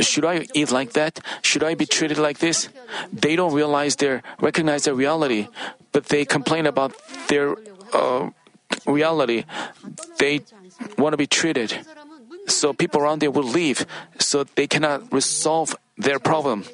Should 0.00 0.24
I 0.24 0.46
eat 0.54 0.70
like 0.72 0.92
that? 0.92 1.20
Should 1.42 1.64
I 1.64 1.74
be 1.74 1.86
treated 1.86 2.18
like 2.18 2.38
this? 2.38 2.68
They 3.12 3.36
don't 3.36 3.52
realize 3.52 3.96
their 3.96 4.22
recognize 4.40 4.84
their 4.84 4.94
reality, 4.94 5.48
but 5.92 6.06
they 6.12 6.24
complain 6.24 6.66
about 6.66 6.92
their 7.28 7.56
uh, 7.92 8.30
reality. 8.86 9.44
They 10.18 10.40
want 10.98 11.12
to 11.12 11.16
be 11.16 11.26
treated. 11.26 11.74
So 12.46 12.72
people 12.72 13.00
around 13.00 13.20
there 13.20 13.30
will 13.30 13.46
leave, 13.46 13.86
so 14.18 14.44
they 14.54 14.66
cannot 14.66 15.12
resolve 15.12 15.76
their 15.98 16.18
problem. 16.18 16.64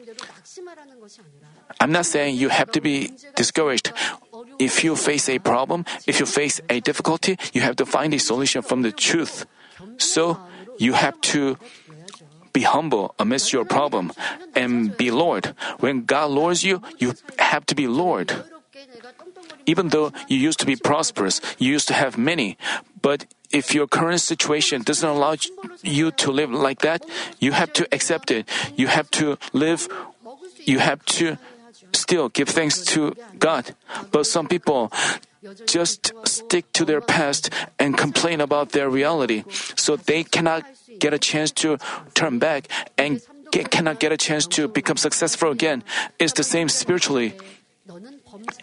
I'm 1.80 1.92
not 1.92 2.06
saying 2.06 2.36
you 2.36 2.48
have 2.48 2.70
to 2.72 2.80
be 2.80 3.12
discouraged. 3.34 3.92
If 4.58 4.84
you 4.84 4.96
face 4.96 5.28
a 5.28 5.38
problem, 5.38 5.84
if 6.06 6.20
you 6.20 6.26
face 6.26 6.60
a 6.68 6.80
difficulty, 6.80 7.38
you 7.52 7.62
have 7.62 7.76
to 7.76 7.86
find 7.86 8.12
a 8.14 8.18
solution 8.18 8.62
from 8.62 8.82
the 8.82 8.92
truth. 8.92 9.46
So 9.98 10.38
you 10.78 10.92
have 10.92 11.20
to 11.32 11.56
be 12.52 12.62
humble 12.62 13.14
amidst 13.18 13.52
your 13.52 13.64
problem 13.64 14.12
and 14.54 14.96
be 14.96 15.10
Lord. 15.10 15.54
When 15.80 16.04
God 16.04 16.30
lords 16.30 16.62
you, 16.62 16.82
you 16.98 17.14
have 17.38 17.64
to 17.66 17.74
be 17.74 17.86
Lord. 17.86 18.44
Even 19.66 19.88
though 19.88 20.12
you 20.28 20.38
used 20.38 20.58
to 20.60 20.66
be 20.66 20.76
prosperous, 20.76 21.40
you 21.58 21.70
used 21.70 21.88
to 21.88 21.94
have 21.94 22.18
many, 22.18 22.56
but 23.00 23.26
if 23.52 23.74
your 23.74 23.86
current 23.86 24.20
situation 24.20 24.82
doesn't 24.82 25.08
allow 25.08 25.36
you 25.82 26.10
to 26.10 26.32
live 26.32 26.50
like 26.50 26.80
that, 26.80 27.04
you 27.38 27.52
have 27.52 27.72
to 27.74 27.86
accept 27.92 28.30
it. 28.30 28.48
You 28.76 28.86
have 28.88 29.10
to 29.12 29.36
live, 29.52 29.88
you 30.64 30.78
have 30.78 31.04
to 31.20 31.36
still 31.92 32.28
give 32.28 32.48
thanks 32.48 32.82
to 32.96 33.14
God. 33.38 33.74
But 34.10 34.26
some 34.26 34.48
people 34.48 34.90
just 35.66 36.12
stick 36.24 36.72
to 36.72 36.84
their 36.84 37.00
past 37.00 37.50
and 37.78 37.98
complain 37.98 38.40
about 38.40 38.70
their 38.72 38.88
reality, 38.88 39.44
so 39.76 39.96
they 39.96 40.24
cannot 40.24 40.64
get 40.98 41.12
a 41.12 41.18
chance 41.18 41.50
to 41.50 41.78
turn 42.14 42.38
back 42.38 42.68
and 42.96 43.20
get, 43.50 43.70
cannot 43.70 43.98
get 43.98 44.12
a 44.12 44.16
chance 44.16 44.46
to 44.46 44.68
become 44.68 44.96
successful 44.96 45.50
again. 45.50 45.82
It's 46.18 46.32
the 46.34 46.44
same 46.44 46.68
spiritually. 46.68 47.34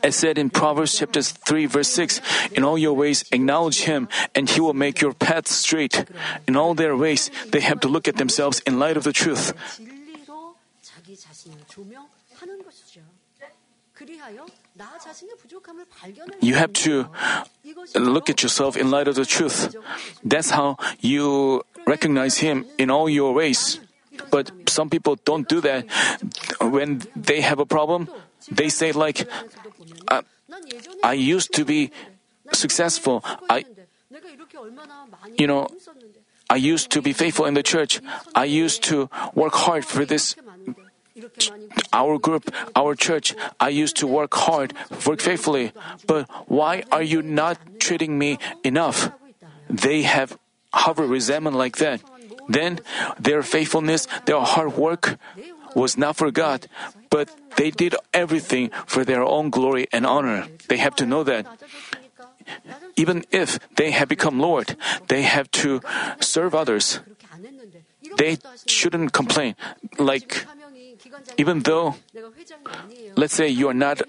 As 0.03 0.15
said 0.15 0.37
in 0.37 0.49
Proverbs 0.49 0.97
chapter 0.97 1.21
3 1.21 1.65
verse 1.65 1.89
6, 1.89 2.21
in 2.51 2.63
all 2.63 2.77
your 2.77 2.93
ways 2.93 3.25
acknowledge 3.31 3.81
him 3.83 4.07
and 4.35 4.49
he 4.49 4.59
will 4.59 4.73
make 4.73 5.01
your 5.01 5.13
paths 5.13 5.51
straight. 5.51 6.05
In 6.47 6.55
all 6.55 6.73
their 6.73 6.95
ways, 6.95 7.29
they 7.51 7.61
have 7.61 7.79
to 7.81 7.87
look 7.87 8.07
at 8.07 8.17
themselves 8.17 8.59
in 8.65 8.79
light 8.79 8.97
of 8.97 9.03
the 9.03 9.13
truth. 9.13 9.53
You 16.41 16.53
have 16.55 16.73
to 16.73 17.09
look 17.95 18.29
at 18.29 18.43
yourself 18.43 18.77
in 18.77 18.91
light 18.91 19.07
of 19.07 19.15
the 19.15 19.25
truth. 19.25 19.75
That's 20.23 20.51
how 20.51 20.77
you 20.99 21.63
recognize 21.85 22.37
Him 22.37 22.65
in 22.77 22.89
all 22.89 23.09
your 23.09 23.33
ways. 23.33 23.79
But 24.31 24.51
some 24.69 24.89
people 24.89 25.17
don't 25.25 25.47
do 25.47 25.59
that. 25.61 25.85
When 26.61 27.01
they 27.15 27.41
have 27.41 27.59
a 27.59 27.65
problem, 27.65 28.07
they 28.51 28.69
say 28.69 28.91
like, 28.91 29.27
I, 30.07 30.21
I 31.03 31.13
used 31.13 31.53
to 31.53 31.65
be 31.65 31.91
successful. 32.53 33.23
I, 33.49 33.65
you 35.37 35.47
know, 35.47 35.67
I 36.49 36.55
used 36.55 36.91
to 36.91 37.01
be 37.01 37.13
faithful 37.13 37.45
in 37.45 37.53
the 37.53 37.63
church. 37.63 38.01
I 38.33 38.45
used 38.45 38.83
to 38.89 39.09
work 39.35 39.53
hard 39.53 39.85
for 39.85 40.05
this 40.05 40.35
our 41.91 42.17
group, 42.17 42.51
our 42.75 42.95
church, 42.95 43.35
I 43.59 43.69
used 43.69 43.97
to 43.97 44.07
work 44.07 44.33
hard, 44.33 44.73
work 45.05 45.19
faithfully, 45.19 45.71
but 46.07 46.29
why 46.47 46.83
are 46.91 47.01
you 47.03 47.21
not 47.21 47.57
treating 47.79 48.17
me 48.17 48.39
enough? 48.63 49.11
They 49.69 50.03
have 50.03 50.37
hover 50.73 51.05
resentment 51.05 51.57
like 51.57 51.77
that. 51.77 52.01
Then 52.47 52.79
their 53.19 53.43
faithfulness, 53.43 54.07
their 54.25 54.39
hard 54.41 54.73
work 54.77 55.17
was 55.75 55.97
not 55.97 56.15
for 56.15 56.31
God, 56.31 56.67
but 57.09 57.29
they 57.57 57.71
did 57.71 57.95
everything 58.13 58.69
for 58.85 59.03
their 59.03 59.23
own 59.23 59.49
glory 59.49 59.87
and 59.91 60.05
honor. 60.05 60.47
They 60.67 60.77
have 60.77 60.95
to 60.97 61.05
know 61.05 61.23
that. 61.23 61.45
Even 62.95 63.25
if 63.31 63.59
they 63.75 63.91
have 63.91 64.09
become 64.09 64.39
Lord, 64.39 64.75
they 65.07 65.23
have 65.23 65.49
to 65.63 65.81
serve 66.19 66.55
others. 66.55 66.99
They 68.17 68.37
shouldn't 68.65 69.13
complain. 69.13 69.55
Like, 69.97 70.45
even 71.37 71.61
though, 71.63 71.95
let's 73.15 73.33
say 73.33 73.47
you 73.47 73.69
are 73.69 73.77
not, 73.77 74.01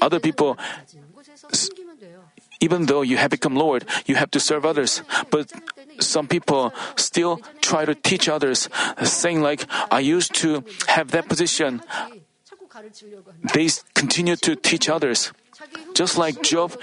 other 0.00 0.20
people, 0.20 0.58
even 2.60 2.86
though 2.86 3.02
you 3.02 3.16
have 3.16 3.30
become 3.30 3.54
Lord, 3.54 3.84
you 4.06 4.16
have 4.16 4.30
to 4.32 4.40
serve 4.40 4.64
others. 4.64 5.02
But 5.30 5.52
some 6.00 6.26
people 6.26 6.72
still 6.96 7.40
try 7.60 7.84
to 7.84 7.94
teach 7.94 8.28
others, 8.28 8.68
saying 9.02 9.40
like, 9.40 9.66
I 9.90 10.00
used 10.00 10.34
to 10.36 10.64
have 10.88 11.10
that 11.12 11.28
position. 11.28 11.82
They 13.54 13.68
continue 13.94 14.36
to 14.36 14.56
teach 14.56 14.88
others. 14.88 15.32
Just 15.94 16.18
like 16.18 16.42
Job, 16.42 16.78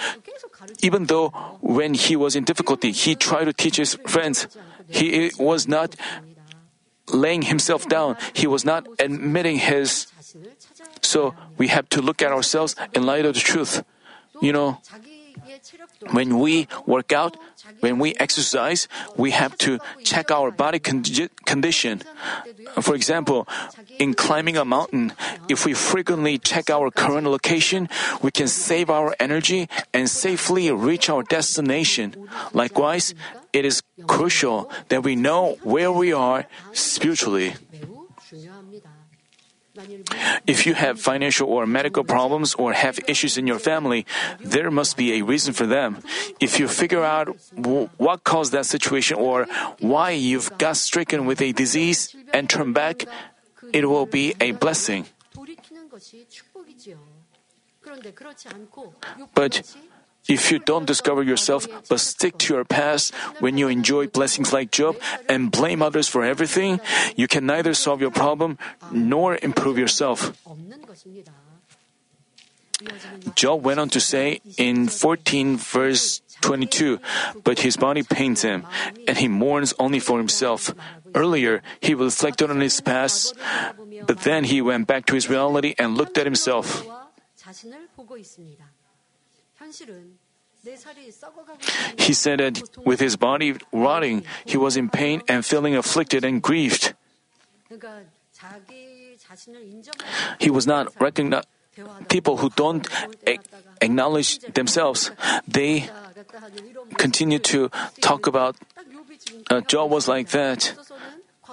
even 0.81 1.05
though 1.05 1.29
when 1.61 1.93
he 1.93 2.15
was 2.15 2.35
in 2.35 2.43
difficulty, 2.43 2.91
he 2.91 3.15
tried 3.15 3.45
to 3.45 3.53
teach 3.53 3.77
his 3.77 3.95
friends. 4.07 4.47
He 4.89 5.31
was 5.37 5.67
not 5.67 5.95
laying 7.11 7.43
himself 7.43 7.87
down. 7.87 8.17
He 8.33 8.47
was 8.47 8.65
not 8.65 8.87
admitting 8.99 9.57
his. 9.57 10.07
So 11.01 11.35
we 11.57 11.67
have 11.67 11.87
to 11.89 12.01
look 12.01 12.21
at 12.21 12.31
ourselves 12.31 12.75
in 12.93 13.05
light 13.05 13.25
of 13.25 13.35
the 13.35 13.39
truth. 13.39 13.83
You 14.41 14.51
know, 14.51 14.81
when 16.11 16.39
we 16.39 16.67
work 16.85 17.11
out, 17.11 17.37
when 17.79 17.99
we 17.99 18.15
exercise, 18.19 18.87
we 19.17 19.31
have 19.31 19.57
to 19.59 19.79
check 20.03 20.31
our 20.31 20.51
body 20.51 20.79
con- 20.79 21.03
condition. 21.45 22.01
For 22.81 22.95
example, 22.95 23.47
in 23.99 24.13
climbing 24.13 24.57
a 24.57 24.65
mountain, 24.65 25.13
if 25.49 25.65
we 25.65 25.73
frequently 25.73 26.37
check 26.37 26.69
our 26.69 26.91
current 26.91 27.27
location, 27.27 27.89
we 28.21 28.31
can 28.31 28.47
save 28.47 28.89
our 28.89 29.15
energy 29.19 29.69
and 29.93 30.09
safely 30.09 30.71
reach 30.71 31.09
our 31.09 31.23
destination. 31.23 32.15
Likewise, 32.53 33.13
it 33.53 33.65
is 33.65 33.81
crucial 34.07 34.71
that 34.89 35.03
we 35.03 35.15
know 35.15 35.57
where 35.63 35.91
we 35.91 36.13
are 36.13 36.45
spiritually. 36.73 37.53
If 40.47 40.65
you 40.65 40.73
have 40.73 40.99
financial 40.99 41.47
or 41.47 41.65
medical 41.65 42.03
problems 42.03 42.53
or 42.55 42.73
have 42.73 42.99
issues 43.07 43.37
in 43.37 43.47
your 43.47 43.59
family, 43.59 44.05
there 44.43 44.71
must 44.71 44.97
be 44.97 45.13
a 45.13 45.21
reason 45.21 45.53
for 45.53 45.65
them. 45.65 45.97
If 46.39 46.59
you 46.59 46.67
figure 46.67 47.03
out 47.03 47.35
w- 47.55 47.89
what 47.97 48.23
caused 48.23 48.51
that 48.51 48.65
situation 48.65 49.17
or 49.17 49.47
why 49.79 50.11
you've 50.11 50.51
got 50.57 50.77
stricken 50.77 51.25
with 51.25 51.41
a 51.41 51.51
disease 51.51 52.15
and 52.33 52.49
turn 52.49 52.73
back, 52.73 53.05
it 53.71 53.87
will 53.87 54.05
be 54.05 54.35
a 54.39 54.51
blessing. 54.51 55.05
But 59.35 59.61
if 60.27 60.51
you 60.51 60.59
don't 60.59 60.85
discover 60.85 61.23
yourself 61.23 61.67
but 61.89 61.99
stick 61.99 62.37
to 62.39 62.53
your 62.53 62.65
past 62.65 63.13
when 63.39 63.57
you 63.57 63.67
enjoy 63.67 64.07
blessings 64.07 64.53
like 64.53 64.71
Job 64.71 64.97
and 65.27 65.51
blame 65.51 65.81
others 65.81 66.07
for 66.07 66.23
everything, 66.23 66.79
you 67.15 67.27
can 67.27 67.45
neither 67.45 67.73
solve 67.73 68.01
your 68.01 68.11
problem 68.11 68.57
nor 68.91 69.37
improve 69.41 69.77
yourself. 69.77 70.31
Job 73.35 73.63
went 73.63 73.79
on 73.79 73.89
to 73.89 73.99
say 73.99 74.41
in 74.57 74.87
14 74.87 75.57
verse 75.57 76.21
22, 76.41 76.99
but 77.43 77.59
his 77.59 77.77
body 77.77 78.03
pains 78.03 78.41
him, 78.41 78.67
and 79.07 79.17
he 79.17 79.29
mourns 79.29 79.73
only 79.79 79.99
for 79.99 80.17
himself. 80.17 80.75
Earlier, 81.15 81.63
he 81.79 81.95
reflected 81.95 82.51
on 82.51 82.59
his 82.59 82.81
past, 82.81 83.33
but 84.05 84.27
then 84.27 84.43
he 84.43 84.61
went 84.61 84.87
back 84.87 85.05
to 85.07 85.15
his 85.15 85.29
reality 85.29 85.73
and 85.79 85.95
looked 85.95 86.17
at 86.17 86.27
himself. 86.27 86.83
He 91.97 92.13
said 92.13 92.39
that 92.39 92.61
with 92.85 92.99
his 92.99 93.15
body 93.17 93.55
rotting, 93.73 94.23
he 94.45 94.57
was 94.57 94.77
in 94.77 94.89
pain 94.89 95.21
and 95.27 95.45
feeling 95.45 95.75
afflicted 95.75 96.23
and 96.23 96.41
grieved. 96.41 96.93
He 100.39 100.49
was 100.49 100.67
not 100.67 100.93
recognized. 101.01 101.47
People 102.07 102.37
who 102.37 102.49
don't 102.55 102.87
acknowledge 103.81 104.39
themselves, 104.53 105.11
they 105.47 105.89
continue 106.97 107.39
to 107.39 107.69
talk 107.99 108.27
about. 108.27 108.55
Uh, 109.49 109.61
Job 109.61 109.89
was 109.89 110.07
like 110.07 110.29
that. 110.29 110.73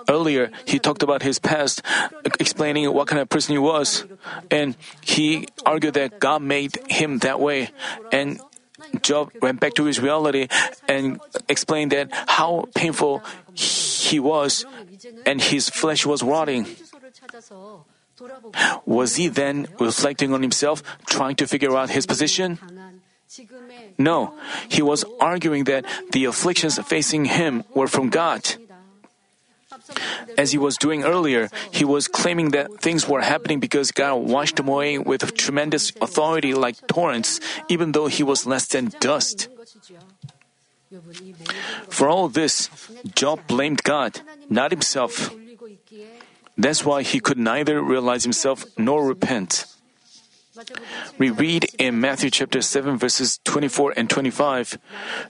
Earlier, 0.08 0.50
he 0.66 0.78
talked 0.78 1.02
about 1.02 1.22
his 1.22 1.38
past, 1.38 1.82
explaining 2.38 2.92
what 2.92 3.08
kind 3.08 3.20
of 3.20 3.28
person 3.28 3.52
he 3.54 3.58
was, 3.58 4.04
and 4.50 4.76
he 5.02 5.48
argued 5.66 5.94
that 5.94 6.20
God 6.20 6.42
made 6.42 6.78
him 6.88 7.18
that 7.18 7.40
way. 7.40 7.70
And 8.12 8.40
Job 9.02 9.30
went 9.42 9.60
back 9.60 9.74
to 9.74 9.84
his 9.84 10.00
reality 10.00 10.48
and 10.88 11.20
explained 11.48 11.92
that 11.92 12.08
how 12.12 12.66
painful 12.74 13.22
he 13.54 14.18
was 14.18 14.64
and 15.26 15.40
his 15.40 15.68
flesh 15.68 16.06
was 16.06 16.22
rotting. 16.22 16.66
Was 18.84 19.16
he 19.16 19.28
then 19.28 19.68
reflecting 19.78 20.32
on 20.34 20.42
himself, 20.42 20.82
trying 21.06 21.36
to 21.36 21.46
figure 21.46 21.76
out 21.76 21.90
his 21.90 22.06
position? 22.06 22.58
No, 23.96 24.34
he 24.68 24.82
was 24.82 25.04
arguing 25.20 25.64
that 25.64 25.84
the 26.12 26.24
afflictions 26.24 26.78
facing 26.80 27.26
him 27.26 27.64
were 27.74 27.86
from 27.86 28.10
God. 28.10 28.42
As 30.36 30.52
he 30.52 30.58
was 30.58 30.76
doing 30.76 31.04
earlier, 31.04 31.50
he 31.70 31.84
was 31.84 32.08
claiming 32.08 32.50
that 32.50 32.80
things 32.80 33.08
were 33.08 33.20
happening 33.20 33.60
because 33.60 33.90
God 33.92 34.16
washed 34.16 34.58
him 34.58 34.68
away 34.68 34.98
with 34.98 35.34
tremendous 35.34 35.92
authority 36.00 36.54
like 36.54 36.76
torrents, 36.86 37.40
even 37.68 37.92
though 37.92 38.06
he 38.06 38.22
was 38.22 38.46
less 38.46 38.66
than 38.66 38.92
dust. 39.00 39.48
For 41.88 42.08
all 42.08 42.28
this, 42.28 42.68
Job 43.14 43.46
blamed 43.46 43.82
God, 43.82 44.20
not 44.48 44.70
himself. 44.70 45.30
That's 46.58 46.84
why 46.84 47.02
he 47.02 47.20
could 47.20 47.38
neither 47.38 47.80
realize 47.80 48.24
himself 48.24 48.66
nor 48.76 49.06
repent. 49.06 49.66
We 51.18 51.30
read 51.30 51.66
in 51.78 52.00
Matthew 52.00 52.30
chapter 52.30 52.60
7 52.60 52.98
verses 52.98 53.40
24 53.44 53.94
and 53.96 54.10
25, 54.10 54.78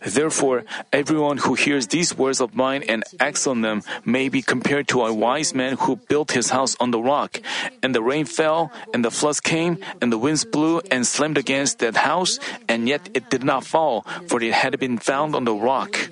Therefore, 0.06 0.64
everyone 0.92 1.38
who 1.38 1.54
hears 1.54 1.86
these 1.88 2.16
words 2.16 2.40
of 2.40 2.54
mine 2.54 2.82
and 2.88 3.04
acts 3.18 3.46
on 3.46 3.60
them 3.60 3.82
may 4.04 4.28
be 4.28 4.42
compared 4.42 4.88
to 4.88 5.02
a 5.04 5.12
wise 5.12 5.54
man 5.54 5.76
who 5.78 5.96
built 5.96 6.32
his 6.32 6.50
house 6.50 6.76
on 6.80 6.90
the 6.90 7.00
rock. 7.00 7.40
And 7.82 7.94
the 7.94 8.02
rain 8.02 8.24
fell, 8.24 8.72
and 8.94 9.04
the 9.04 9.10
floods 9.10 9.40
came, 9.40 9.78
and 10.00 10.12
the 10.12 10.18
winds 10.18 10.44
blew 10.44 10.80
and 10.90 11.06
slammed 11.06 11.38
against 11.38 11.78
that 11.78 11.96
house, 11.96 12.38
and 12.68 12.88
yet 12.88 13.08
it 13.14 13.30
did 13.30 13.44
not 13.44 13.64
fall, 13.64 14.06
for 14.28 14.42
it 14.42 14.52
had 14.52 14.78
been 14.78 14.98
found 14.98 15.34
on 15.34 15.44
the 15.44 15.54
rock. 15.54 16.10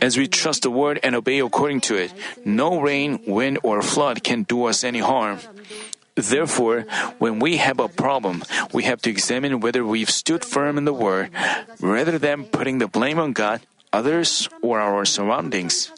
As 0.00 0.16
we 0.16 0.26
trust 0.26 0.62
the 0.62 0.70
word 0.70 0.98
and 1.02 1.14
obey 1.14 1.38
according 1.38 1.80
to 1.86 1.94
it, 1.94 2.12
no 2.44 2.80
rain, 2.80 3.22
wind, 3.26 3.58
or 3.62 3.80
flood 3.80 4.24
can 4.24 4.42
do 4.42 4.64
us 4.64 4.82
any 4.82 4.98
harm. 4.98 5.38
Therefore, 6.14 6.86
when 7.18 7.38
we 7.38 7.58
have 7.58 7.78
a 7.78 7.88
problem, 7.88 8.42
we 8.72 8.84
have 8.84 9.02
to 9.02 9.10
examine 9.10 9.60
whether 9.60 9.84
we've 9.84 10.10
stood 10.10 10.44
firm 10.44 10.78
in 10.78 10.84
the 10.84 10.94
word, 10.94 11.30
rather 11.80 12.18
than 12.18 12.44
putting 12.44 12.78
the 12.78 12.86
blame 12.86 13.18
on 13.18 13.32
God, 13.32 13.62
others, 13.92 14.48
or 14.62 14.80
our 14.80 15.04
surroundings. 15.04 15.90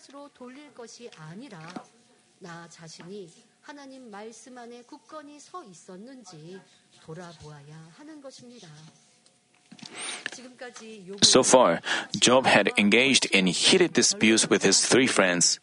So 11.22 11.42
far, 11.42 11.80
Job 12.18 12.46
had 12.46 12.70
engaged 12.76 13.26
in 13.26 13.46
heated 13.46 13.92
disputes 13.92 14.48
with 14.48 14.62
his 14.62 14.84
three 14.84 15.06
friends. 15.06 15.60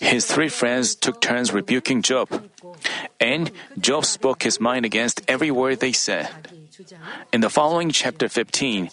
His 0.00 0.26
three 0.26 0.48
friends 0.48 0.94
took 0.94 1.20
turns 1.20 1.52
rebuking 1.52 2.02
Job, 2.02 2.28
and 3.20 3.50
Job 3.78 4.04
spoke 4.04 4.42
his 4.42 4.60
mind 4.60 4.84
against 4.84 5.22
every 5.28 5.50
word 5.50 5.80
they 5.80 5.92
said. 5.92 6.28
In 7.32 7.40
the 7.40 7.50
following 7.50 7.90
chapter 7.90 8.28
15, 8.28 8.90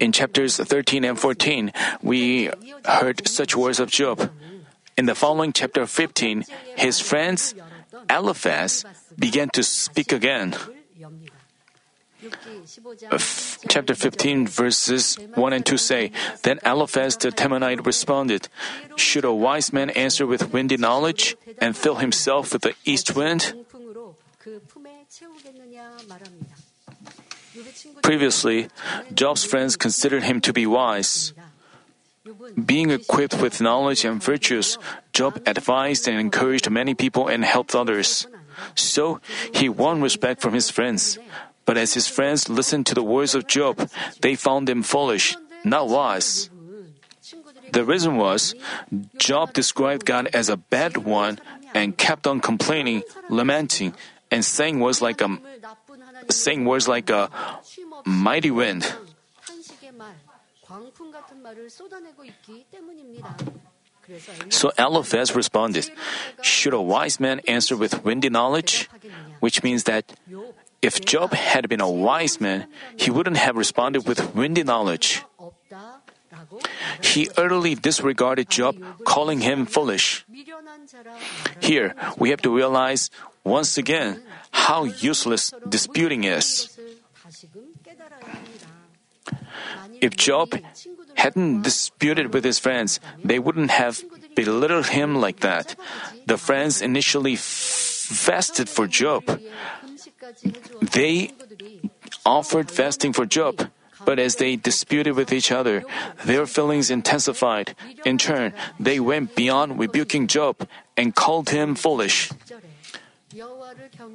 in 0.00 0.12
chapters 0.12 0.56
13 0.56 1.04
and 1.04 1.18
14, 1.18 1.72
we 2.02 2.50
heard 2.84 3.28
such 3.28 3.54
words 3.54 3.78
of 3.78 3.90
Job. 3.90 4.30
In 4.96 5.06
the 5.06 5.14
following 5.14 5.52
chapter 5.52 5.86
15, 5.86 6.44
his 6.76 6.98
friends, 6.98 7.54
Eliphaz, 8.10 8.84
began 9.18 9.48
to 9.50 9.62
speak 9.62 10.12
again 10.12 10.56
chapter 13.68 13.94
15, 13.94 14.46
verses 14.46 15.16
1 15.34 15.52
and 15.52 15.64
2 15.64 15.76
say, 15.76 16.10
Then 16.42 16.58
Eliphaz 16.64 17.16
the 17.16 17.30
Temanite 17.30 17.86
responded, 17.86 18.48
Should 18.96 19.24
a 19.24 19.32
wise 19.32 19.72
man 19.72 19.90
answer 19.90 20.26
with 20.26 20.52
windy 20.52 20.76
knowledge 20.76 21.36
and 21.58 21.76
fill 21.76 21.96
himself 21.96 22.52
with 22.52 22.62
the 22.62 22.74
east 22.84 23.14
wind? 23.14 23.54
Previously, 28.02 28.68
Job's 29.14 29.44
friends 29.44 29.76
considered 29.76 30.22
him 30.22 30.40
to 30.40 30.52
be 30.52 30.66
wise. 30.66 31.32
Being 32.54 32.90
equipped 32.90 33.40
with 33.40 33.60
knowledge 33.60 34.04
and 34.04 34.22
virtues, 34.22 34.78
Job 35.12 35.40
advised 35.46 36.08
and 36.08 36.18
encouraged 36.20 36.70
many 36.70 36.94
people 36.94 37.28
and 37.28 37.44
helped 37.44 37.74
others. 37.74 38.26
So, 38.74 39.20
he 39.54 39.68
won 39.68 40.02
respect 40.02 40.42
from 40.42 40.52
his 40.52 40.68
friends. 40.70 41.18
But 41.68 41.76
as 41.76 41.92
his 41.92 42.08
friends 42.08 42.48
listened 42.48 42.86
to 42.86 42.94
the 42.96 43.04
words 43.04 43.36
of 43.36 43.46
Job, 43.46 43.90
they 44.24 44.40
found 44.40 44.72
him 44.72 44.80
foolish, 44.82 45.36
not 45.68 45.92
wise. 45.92 46.48
The 47.76 47.84
reason 47.84 48.16
was 48.16 48.54
Job 49.18 49.52
described 49.52 50.08
God 50.08 50.32
as 50.32 50.48
a 50.48 50.56
bad 50.56 51.04
one 51.04 51.36
and 51.74 51.92
kept 51.92 52.26
on 52.26 52.40
complaining, 52.40 53.04
lamenting, 53.28 53.92
and 54.32 54.40
saying 54.42 54.80
words 54.80 55.02
like 55.02 55.20
a 55.20 55.28
saying 56.32 56.64
words 56.64 56.88
like 56.88 57.10
a 57.12 57.28
mighty 58.06 58.50
wind. 58.50 58.88
So 64.48 64.72
Eliphaz 64.78 65.36
responded, 65.36 65.90
Should 66.40 66.72
a 66.72 66.80
wise 66.80 67.20
man 67.20 67.40
answer 67.44 67.76
with 67.76 68.04
windy 68.08 68.30
knowledge? 68.30 68.88
Which 69.40 69.62
means 69.62 69.84
that 69.84 70.16
if 70.82 71.00
Job 71.04 71.32
had 71.32 71.68
been 71.68 71.80
a 71.80 71.90
wise 71.90 72.40
man, 72.40 72.66
he 72.96 73.10
wouldn't 73.10 73.36
have 73.36 73.56
responded 73.56 74.06
with 74.06 74.34
windy 74.34 74.62
knowledge. 74.62 75.22
He 77.02 77.28
utterly 77.36 77.74
disregarded 77.74 78.48
Job, 78.48 78.76
calling 79.04 79.40
him 79.40 79.66
foolish. 79.66 80.24
Here, 81.60 81.94
we 82.18 82.30
have 82.30 82.42
to 82.42 82.54
realize 82.54 83.10
once 83.44 83.78
again 83.78 84.22
how 84.50 84.84
useless 84.84 85.52
disputing 85.68 86.24
is. 86.24 86.78
If 90.00 90.16
Job 90.16 90.54
hadn't 91.16 91.62
disputed 91.62 92.32
with 92.32 92.44
his 92.44 92.58
friends, 92.58 93.00
they 93.24 93.38
wouldn't 93.38 93.70
have 93.70 94.02
belittled 94.34 94.94
him 94.94 95.16
like 95.16 95.40
that. 95.40 95.74
The 96.26 96.38
friends 96.38 96.80
initially 96.80 97.34
fasted 97.36 98.68
for 98.68 98.86
Job. 98.86 99.40
They 100.92 101.32
offered 102.24 102.70
fasting 102.70 103.12
for 103.12 103.26
Job, 103.26 103.70
but 104.04 104.18
as 104.18 104.36
they 104.36 104.56
disputed 104.56 105.14
with 105.14 105.32
each 105.32 105.50
other, 105.50 105.84
their 106.24 106.46
feelings 106.46 106.90
intensified. 106.90 107.74
In 108.04 108.18
turn, 108.18 108.52
they 108.78 109.00
went 109.00 109.34
beyond 109.34 109.78
rebuking 109.78 110.26
Job 110.26 110.68
and 110.96 111.14
called 111.14 111.50
him 111.50 111.74
foolish. 111.74 112.30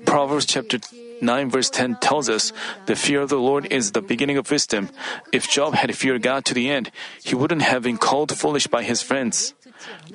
Proverbs 0.06 0.46
chapter 0.46 0.80
9 1.22 1.50
verse 1.50 1.70
10 1.70 1.98
tells 2.02 2.30
us, 2.30 2.52
the 2.88 2.96
fear 2.96 3.22
of 3.22 3.30
the 3.30 3.38
Lord 3.38 3.68
is 3.72 3.92
the 3.92 4.02
beginning 4.02 4.38
of 4.38 4.50
wisdom. 4.50 4.90
If 5.32 5.50
Job 5.50 5.76
had 5.76 5.96
feared 5.96 6.24
God 6.24 6.46
to 6.46 6.54
the 6.54 6.70
end, 6.70 6.90
he 7.22 7.36
wouldn't 7.36 7.62
have 7.62 7.84
been 7.84 7.98
called 7.98 8.36
foolish 8.36 8.68
by 8.68 8.84
his 8.84 9.02
friends. 9.02 9.54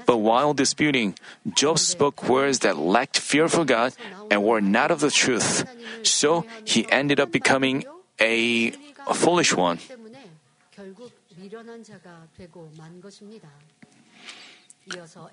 But 0.06 0.18
while 0.18 0.54
disputing, 0.54 1.14
Job 1.54 1.78
spoke 1.78 2.28
words 2.28 2.60
that 2.60 2.76
lacked 2.78 3.18
fear 3.18 3.48
for 3.48 3.64
God 3.64 3.94
and 4.30 4.44
were 4.44 4.60
not 4.60 4.90
of 4.90 5.00
the 5.00 5.10
truth. 5.10 5.66
So 6.02 6.44
he 6.64 6.86
ended 6.90 7.20
up 7.20 7.30
becoming 7.32 7.84
a, 8.20 8.72
foolish 9.14 9.54
one. 9.54 9.78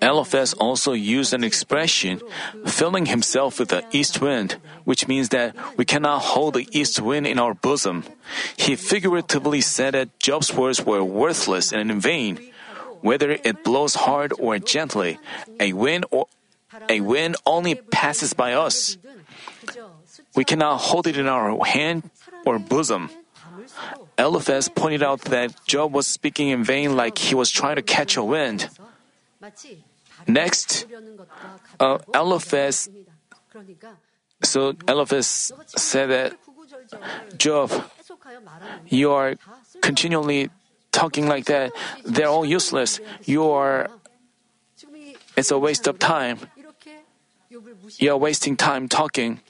Eliphaz 0.02 0.52
also 0.54 0.92
used 0.92 1.32
an 1.32 1.44
expression, 1.44 2.20
filling 2.66 3.06
himself 3.06 3.58
with 3.58 3.68
the 3.68 3.84
east 3.90 4.20
wind, 4.20 4.56
which 4.84 5.08
means 5.08 5.30
that 5.30 5.54
we 5.76 5.84
cannot 5.84 6.36
hold 6.36 6.54
the 6.54 6.68
east 6.72 7.00
wind 7.00 7.26
in 7.26 7.38
our 7.38 7.54
bosom. 7.54 8.04
He 8.56 8.76
figuratively 8.76 9.60
said 9.60 9.94
that 9.94 10.18
Job's 10.18 10.52
words 10.52 10.84
were 10.84 11.02
worthless 11.02 11.72
and 11.72 11.90
in 11.90 12.00
vain. 12.00 12.52
Whether 13.00 13.32
it 13.32 13.64
blows 13.64 13.94
hard 13.94 14.32
or 14.38 14.58
gently, 14.58 15.18
a 15.60 15.72
wind 15.72 16.06
or 16.10 16.26
a 16.88 17.00
wind 17.00 17.36
only 17.46 17.74
passes 17.74 18.32
by 18.32 18.52
us. 18.52 18.98
We 20.34 20.44
cannot 20.44 20.78
hold 20.78 21.06
it 21.06 21.16
in 21.16 21.26
our 21.26 21.64
hand 21.64 22.10
or 22.44 22.58
bosom. 22.58 23.10
Eliphaz 24.18 24.68
pointed 24.68 25.02
out 25.02 25.22
that 25.32 25.54
Job 25.66 25.92
was 25.92 26.06
speaking 26.06 26.48
in 26.48 26.64
vain 26.64 26.96
like 26.96 27.18
he 27.18 27.34
was 27.34 27.50
trying 27.50 27.76
to 27.76 27.82
catch 27.82 28.16
a 28.16 28.24
wind. 28.24 28.68
Next, 30.26 30.86
uh, 31.78 31.98
Eliphaz, 32.14 32.88
so 34.42 34.74
Eliphaz 34.88 35.52
said 35.76 36.06
that, 36.10 36.36
Job, 37.38 37.70
you 38.88 39.12
are 39.12 39.36
continually 39.82 40.50
talking 40.96 41.28
like 41.28 41.44
that. 41.52 41.76
They're 42.04 42.32
all 42.32 42.48
useless. 42.48 43.00
You 43.28 43.52
are, 43.52 43.92
it's 45.36 45.52
a 45.52 45.60
waste 45.60 45.84
of 45.86 46.00
time. 46.00 46.40
You 47.98 48.10
are 48.10 48.16
wasting 48.16 48.56
time 48.56 48.88
talking. 48.88 49.40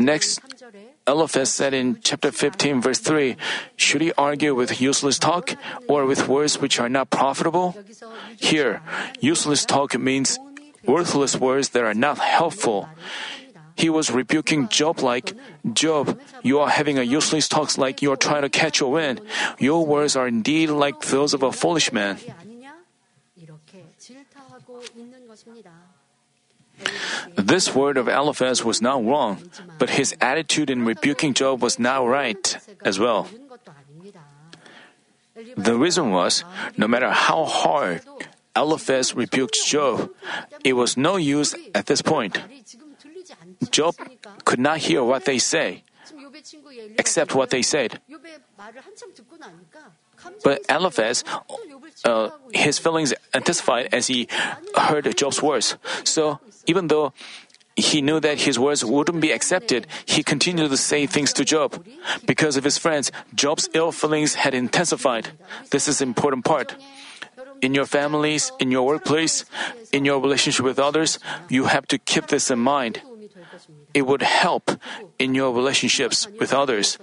Next, 0.00 0.40
Eliphaz 1.06 1.52
said 1.52 1.72
in 1.72 2.00
chapter 2.02 2.32
15, 2.32 2.82
verse 2.82 2.98
3 2.98 3.36
Should 3.76 4.02
he 4.02 4.12
argue 4.18 4.54
with 4.54 4.80
useless 4.80 5.18
talk 5.18 5.54
or 5.88 6.04
with 6.04 6.28
words 6.28 6.60
which 6.60 6.80
are 6.80 6.88
not 6.88 7.10
profitable? 7.10 7.76
Here, 8.36 8.82
useless 9.20 9.64
talk 9.64 9.96
means 9.96 10.38
worthless 10.84 11.36
words 11.36 11.70
that 11.70 11.84
are 11.84 11.94
not 11.94 12.18
helpful. 12.18 12.88
He 13.78 13.88
was 13.88 14.10
rebuking 14.10 14.66
Job 14.66 15.06
like, 15.06 15.38
Job, 15.72 16.18
you 16.42 16.58
are 16.58 16.68
having 16.68 16.98
a 16.98 17.06
useless 17.06 17.46
talk 17.46 17.78
like 17.78 18.02
you 18.02 18.10
are 18.10 18.18
trying 18.18 18.42
to 18.42 18.50
catch 18.50 18.82
a 18.82 18.90
wind. 18.90 19.22
Your 19.62 19.86
words 19.86 20.16
are 20.18 20.26
indeed 20.26 20.70
like 20.74 20.98
those 21.14 21.32
of 21.32 21.46
a 21.46 21.54
foolish 21.54 21.92
man. 21.94 22.18
This 27.36 27.74
word 27.74 27.96
of 27.96 28.08
Eliphaz 28.08 28.64
was 28.64 28.82
not 28.82 29.04
wrong, 29.04 29.46
but 29.78 29.90
his 29.90 30.14
attitude 30.20 30.70
in 30.70 30.84
rebuking 30.84 31.34
Job 31.34 31.62
was 31.62 31.78
not 31.78 32.02
right 32.02 32.58
as 32.82 32.98
well. 32.98 33.30
The 35.56 35.78
reason 35.78 36.10
was, 36.10 36.42
no 36.76 36.88
matter 36.88 37.10
how 37.10 37.44
hard 37.44 38.02
Eliphaz 38.56 39.14
rebuked 39.14 39.58
Job, 39.66 40.10
it 40.64 40.74
was 40.74 40.96
no 40.96 41.14
use 41.14 41.54
at 41.74 41.86
this 41.86 42.02
point. 42.02 42.42
Job 43.70 43.94
could 44.44 44.58
not 44.58 44.78
hear 44.78 45.02
what 45.02 45.24
they 45.24 45.38
say, 45.38 45.82
except 46.98 47.34
what 47.34 47.50
they 47.50 47.62
said. 47.62 48.00
But 50.42 50.62
Eliphaz, 50.68 51.24
uh, 52.04 52.30
his 52.52 52.78
feelings 52.78 53.14
intensified 53.34 53.88
as 53.92 54.08
he 54.08 54.28
heard 54.76 55.16
Job's 55.16 55.42
words. 55.42 55.76
So 56.04 56.40
even 56.66 56.88
though 56.88 57.12
he 57.76 58.02
knew 58.02 58.18
that 58.18 58.42
his 58.42 58.58
words 58.58 58.84
wouldn't 58.84 59.20
be 59.20 59.30
accepted, 59.30 59.86
he 60.04 60.22
continued 60.22 60.70
to 60.70 60.76
say 60.76 61.06
things 61.06 61.32
to 61.34 61.44
Job. 61.44 61.86
Because 62.26 62.56
of 62.56 62.64
his 62.64 62.78
friends, 62.78 63.12
Job's 63.34 63.68
ill 63.74 63.92
feelings 63.92 64.34
had 64.34 64.54
intensified. 64.54 65.30
This 65.70 65.86
is 65.86 66.00
an 66.00 66.08
important 66.08 66.44
part. 66.44 66.74
In 67.60 67.74
your 67.74 67.86
families, 67.86 68.52
in 68.58 68.70
your 68.70 68.86
workplace, 68.86 69.44
in 69.92 70.04
your 70.04 70.20
relationship 70.20 70.64
with 70.64 70.78
others, 70.78 71.18
you 71.48 71.64
have 71.64 71.86
to 71.88 71.98
keep 71.98 72.26
this 72.28 72.50
in 72.50 72.58
mind. 72.58 73.02
It 73.94 74.06
would 74.06 74.22
help 74.22 74.70
in 75.18 75.34
your 75.34 75.52
relationships 75.52 76.28
with 76.38 76.52
others, 76.52 76.98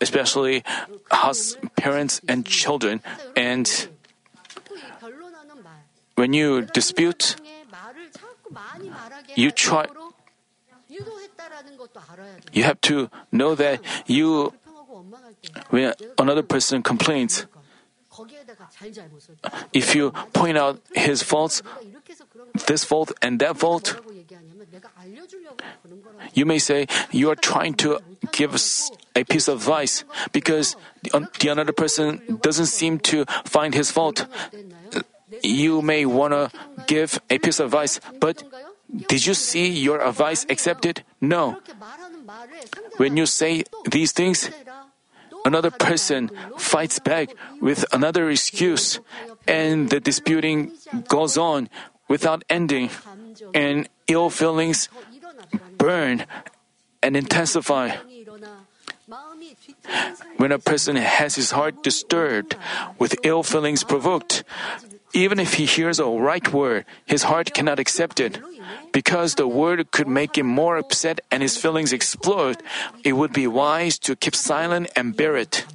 especially 0.00 0.64
parents 1.76 2.20
and 2.28 2.44
children. 2.44 3.00
And 3.36 3.70
when 6.16 6.32
you 6.32 6.62
dispute, 6.62 7.36
you 9.34 9.50
try. 9.50 9.86
You 12.52 12.62
have 12.64 12.80
to 12.82 13.10
know 13.32 13.54
that 13.54 13.80
you, 14.06 14.52
when 15.70 15.92
another 16.18 16.42
person 16.42 16.82
complains, 16.82 17.46
if 19.72 19.94
you 19.94 20.12
point 20.32 20.56
out 20.56 20.80
his 20.94 21.22
faults, 21.22 21.62
this 22.66 22.84
fault 22.84 23.12
and 23.20 23.40
that 23.40 23.56
fault, 23.58 23.98
you 26.32 26.46
may 26.46 26.58
say 26.58 26.86
you 27.10 27.30
are 27.30 27.36
trying 27.36 27.74
to 27.74 27.98
give 28.32 28.54
a 29.14 29.24
piece 29.24 29.48
of 29.48 29.58
advice 29.58 30.04
because 30.32 30.76
the, 31.02 31.28
the 31.40 31.48
another 31.48 31.72
person 31.72 32.38
doesn't 32.42 32.66
seem 32.66 32.98
to 33.00 33.24
find 33.44 33.74
his 33.74 33.90
fault. 33.90 34.26
You 35.42 35.82
may 35.82 36.06
want 36.06 36.32
to 36.32 36.50
give 36.86 37.20
a 37.30 37.38
piece 37.38 37.58
of 37.60 37.66
advice, 37.66 38.00
but 38.20 38.42
did 39.08 39.26
you 39.26 39.34
see 39.34 39.68
your 39.68 40.00
advice 40.00 40.46
accepted? 40.48 41.02
No. 41.20 41.58
When 42.96 43.16
you 43.16 43.26
say 43.26 43.64
these 43.90 44.12
things, 44.12 44.50
another 45.44 45.70
person 45.70 46.30
fights 46.56 46.98
back 46.98 47.30
with 47.60 47.84
another 47.92 48.30
excuse, 48.30 49.00
and 49.46 49.90
the 49.90 50.00
disputing 50.00 50.72
goes 51.08 51.36
on 51.36 51.68
without 52.08 52.44
ending, 52.48 52.90
and 53.52 53.88
ill 54.06 54.30
feelings 54.30 54.88
burn 55.78 56.26
and 57.02 57.16
intensify. 57.16 57.96
When 60.36 60.52
a 60.52 60.58
person 60.58 60.96
has 60.96 61.36
his 61.36 61.52
heart 61.52 61.82
disturbed 61.82 62.56
with 62.98 63.16
ill 63.22 63.42
feelings 63.42 63.84
provoked, 63.84 64.44
even 65.12 65.38
if 65.38 65.54
he 65.54 65.66
hears 65.66 66.00
a 66.00 66.06
right 66.08 66.52
word, 66.52 66.84
his 67.06 67.24
heart 67.24 67.54
cannot 67.54 67.78
accept 67.78 68.18
it. 68.18 68.40
Because 68.92 69.34
the 69.34 69.46
word 69.46 69.90
could 69.92 70.08
make 70.08 70.36
him 70.38 70.46
more 70.46 70.76
upset 70.76 71.20
and 71.30 71.42
his 71.42 71.56
feelings 71.56 71.92
explode, 71.92 72.62
it 73.04 73.12
would 73.12 73.32
be 73.32 73.46
wise 73.46 73.98
to 74.00 74.16
keep 74.16 74.34
silent 74.34 74.90
and 74.96 75.16
bear 75.16 75.36
it. 75.36 75.66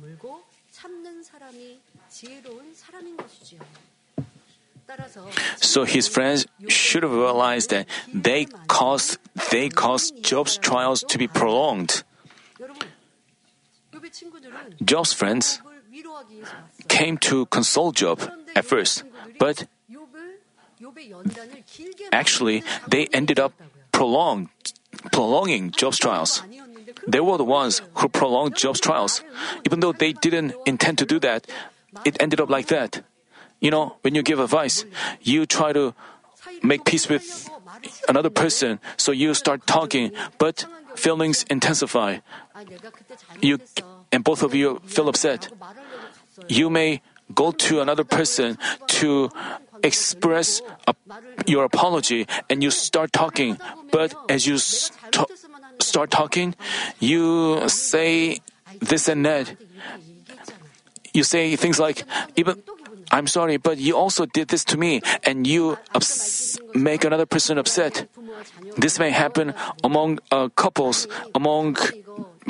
So 5.57 5.83
his 5.83 6.07
friends 6.07 6.45
should 6.67 7.03
have 7.03 7.11
realized 7.13 7.69
that 7.71 7.87
they 8.13 8.45
caused 8.67 9.17
they 9.51 9.69
caused 9.69 10.23
Job's 10.23 10.57
trials 10.57 11.03
to 11.09 11.17
be 11.17 11.27
prolonged. 11.27 12.03
Job's 14.83 15.13
friends 15.13 15.61
came 16.87 17.17
to 17.17 17.45
console 17.47 17.91
Job 17.91 18.21
at 18.55 18.65
first, 18.65 19.03
but 19.39 19.67
actually 22.11 22.63
they 22.87 23.07
ended 23.13 23.39
up 23.39 23.53
prolonged, 23.91 24.49
prolonging 25.11 25.71
Job's 25.71 25.97
trials. 25.97 26.43
They 27.07 27.19
were 27.19 27.37
the 27.37 27.45
ones 27.45 27.81
who 27.95 28.09
prolonged 28.09 28.55
Job's 28.55 28.79
trials. 28.79 29.23
Even 29.65 29.79
though 29.79 29.93
they 29.93 30.13
didn't 30.13 30.53
intend 30.65 30.97
to 30.99 31.05
do 31.05 31.19
that, 31.19 31.47
it 32.05 32.17
ended 32.19 32.39
up 32.39 32.49
like 32.49 32.67
that. 32.67 33.03
You 33.59 33.71
know, 33.71 33.97
when 34.01 34.15
you 34.15 34.23
give 34.23 34.39
advice, 34.39 34.85
you 35.21 35.45
try 35.45 35.73
to 35.73 35.93
make 36.63 36.85
peace 36.85 37.09
with 37.09 37.49
another 38.07 38.29
person, 38.29 38.79
so 38.97 39.11
you 39.11 39.33
start 39.33 39.67
talking, 39.67 40.11
but 40.37 40.65
feelings 40.95 41.43
intensify. 41.49 42.19
You 43.41 43.59
and 44.11 44.23
both 44.23 44.43
of 44.43 44.55
you 44.55 44.81
feel 44.85 45.07
upset. 45.07 45.49
You 46.47 46.69
may 46.69 47.01
go 47.33 47.51
to 47.51 47.81
another 47.81 48.03
person 48.03 48.57
to 48.99 49.29
express 49.83 50.61
a, 50.87 50.95
your 51.45 51.63
apology 51.63 52.27
and 52.49 52.63
you 52.63 52.71
start 52.71 53.13
talking, 53.13 53.57
but 53.91 54.15
as 54.29 54.47
you 54.47 54.57
st- 54.57 55.29
start 55.79 56.11
talking, 56.11 56.55
you 56.99 57.61
say 57.69 58.41
this 58.79 59.07
and 59.07 59.25
that. 59.25 59.55
You 61.13 61.23
say 61.23 61.55
things 61.55 61.79
like, 61.79 62.03
even 62.35 62.61
I'm 63.11 63.27
sorry, 63.27 63.57
but 63.57 63.77
you 63.77 63.97
also 63.97 64.25
did 64.25 64.49
this 64.49 64.63
to 64.65 64.77
me, 64.77 65.01
and 65.23 65.47
you 65.47 65.77
ups- 65.93 66.59
make 66.73 67.03
another 67.03 67.25
person 67.25 67.57
upset. 67.57 68.07
This 68.77 68.99
may 68.99 69.09
happen 69.09 69.53
among 69.83 70.19
uh, 70.31 70.49
couples, 70.55 71.07
among 71.33 71.77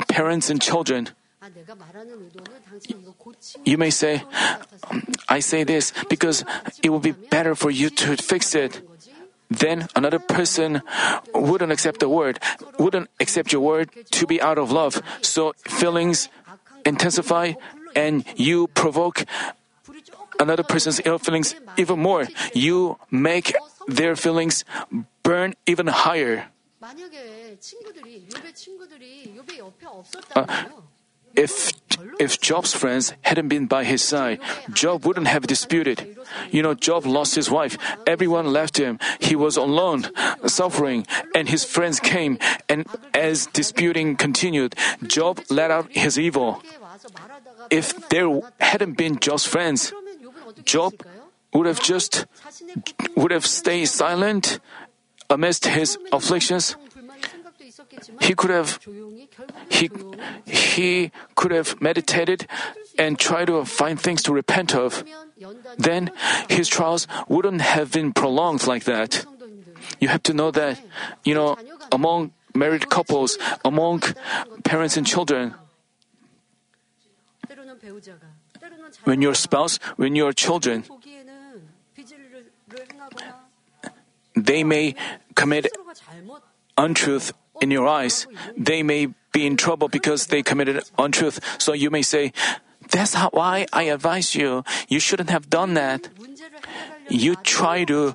parents 0.08 0.50
and 0.50 0.60
children. 0.60 1.08
You 3.64 3.78
may 3.78 3.90
say, 3.90 4.22
I 5.28 5.40
say 5.40 5.64
this 5.64 5.92
because 6.08 6.44
it 6.82 6.90
will 6.90 7.00
be 7.00 7.12
better 7.12 7.54
for 7.54 7.70
you 7.70 7.88
to 8.04 8.16
fix 8.16 8.54
it. 8.54 8.82
Then 9.50 9.88
another 9.96 10.20
person 10.20 10.82
wouldn't 11.34 11.72
accept 11.72 11.98
the 11.98 12.08
word, 12.08 12.38
wouldn't 12.78 13.10
accept 13.18 13.52
your 13.52 13.62
word 13.62 13.90
to 14.12 14.26
be 14.26 14.40
out 14.40 14.58
of 14.58 14.70
love. 14.70 15.02
So 15.22 15.54
feelings 15.66 16.28
intensify 16.84 17.54
and 17.96 18.24
you 18.36 18.68
provoke 18.68 19.24
another 20.40 20.64
person's 20.64 21.00
ill 21.04 21.18
feelings 21.18 21.54
even 21.76 22.00
more. 22.00 22.26
You 22.54 22.98
make 23.10 23.54
their 23.86 24.16
feelings 24.16 24.64
burn 25.22 25.54
even 25.66 25.86
higher. 25.86 26.48
Uh, 30.34 30.46
if 31.36 31.72
if 32.18 32.40
Job's 32.40 32.74
friends 32.74 33.12
hadn't 33.22 33.48
been 33.48 33.66
by 33.66 33.84
his 33.84 34.02
side, 34.02 34.40
Job 34.72 35.04
wouldn't 35.06 35.28
have 35.28 35.46
disputed. 35.46 36.16
You 36.50 36.62
know, 36.62 36.74
Job 36.74 37.06
lost 37.06 37.34
his 37.34 37.50
wife. 37.50 37.78
Everyone 38.06 38.52
left 38.52 38.78
him. 38.78 38.98
He 39.20 39.36
was 39.36 39.56
alone, 39.56 40.10
suffering, 40.46 41.06
and 41.34 41.48
his 41.48 41.64
friends 41.64 42.00
came. 42.00 42.38
And 42.68 42.86
as 43.14 43.46
disputing 43.46 44.16
continued, 44.16 44.74
Job 45.06 45.40
let 45.50 45.70
out 45.70 45.92
his 45.92 46.18
evil. 46.18 46.62
If 47.70 48.08
there 48.08 48.40
hadn't 48.58 48.96
been 48.96 49.18
Job's 49.20 49.46
friends, 49.46 49.92
Job 50.64 50.94
would 51.52 51.66
have 51.66 51.82
just 51.82 52.26
would 53.16 53.30
have 53.30 53.46
stayed 53.46 53.86
silent 53.86 54.60
amidst 55.28 55.66
his 55.66 55.98
afflictions. 56.12 56.76
He 58.20 58.34
could 58.34 58.50
have 58.50 58.78
he, 59.68 59.90
he 60.46 61.10
could 61.34 61.50
have 61.50 61.80
meditated 61.80 62.46
and 62.98 63.18
tried 63.18 63.46
to 63.46 63.64
find 63.64 64.00
things 64.00 64.22
to 64.24 64.32
repent 64.32 64.74
of. 64.74 65.04
Then 65.78 66.10
his 66.48 66.68
trials 66.68 67.06
wouldn't 67.28 67.62
have 67.62 67.92
been 67.92 68.12
prolonged 68.12 68.66
like 68.66 68.84
that. 68.84 69.24
You 69.98 70.08
have 70.08 70.22
to 70.24 70.34
know 70.34 70.50
that, 70.50 70.78
you 71.24 71.34
know, 71.34 71.56
among 71.90 72.32
married 72.54 72.90
couples, 72.90 73.38
among 73.64 74.02
parents 74.64 74.96
and 74.96 75.06
children, 75.06 75.54
when 79.04 79.22
your 79.22 79.34
spouse, 79.34 79.78
when 79.96 80.14
your 80.14 80.32
children, 80.32 80.84
they 84.36 84.64
may 84.64 84.94
commit 85.34 85.68
untruth 86.76 87.32
in 87.60 87.70
your 87.70 87.86
eyes. 87.86 88.26
They 88.56 88.82
may 88.82 89.08
be 89.32 89.46
in 89.46 89.56
trouble 89.56 89.88
because 89.88 90.26
they 90.26 90.42
committed 90.42 90.82
untruth. 90.98 91.40
So 91.58 91.72
you 91.72 91.90
may 91.90 92.02
say, 92.02 92.32
That's 92.90 93.14
how, 93.14 93.30
why 93.30 93.66
I 93.72 93.84
advise 93.84 94.34
you. 94.34 94.64
You 94.88 94.98
shouldn't 94.98 95.30
have 95.30 95.48
done 95.48 95.74
that. 95.74 96.08
You 97.08 97.36
try 97.36 97.84
to. 97.84 98.14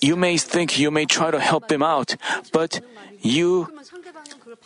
You 0.00 0.16
may 0.16 0.38
think 0.38 0.78
you 0.78 0.90
may 0.90 1.04
try 1.04 1.30
to 1.30 1.40
help 1.40 1.70
him 1.70 1.82
out, 1.82 2.16
but 2.52 2.80
you 3.20 3.68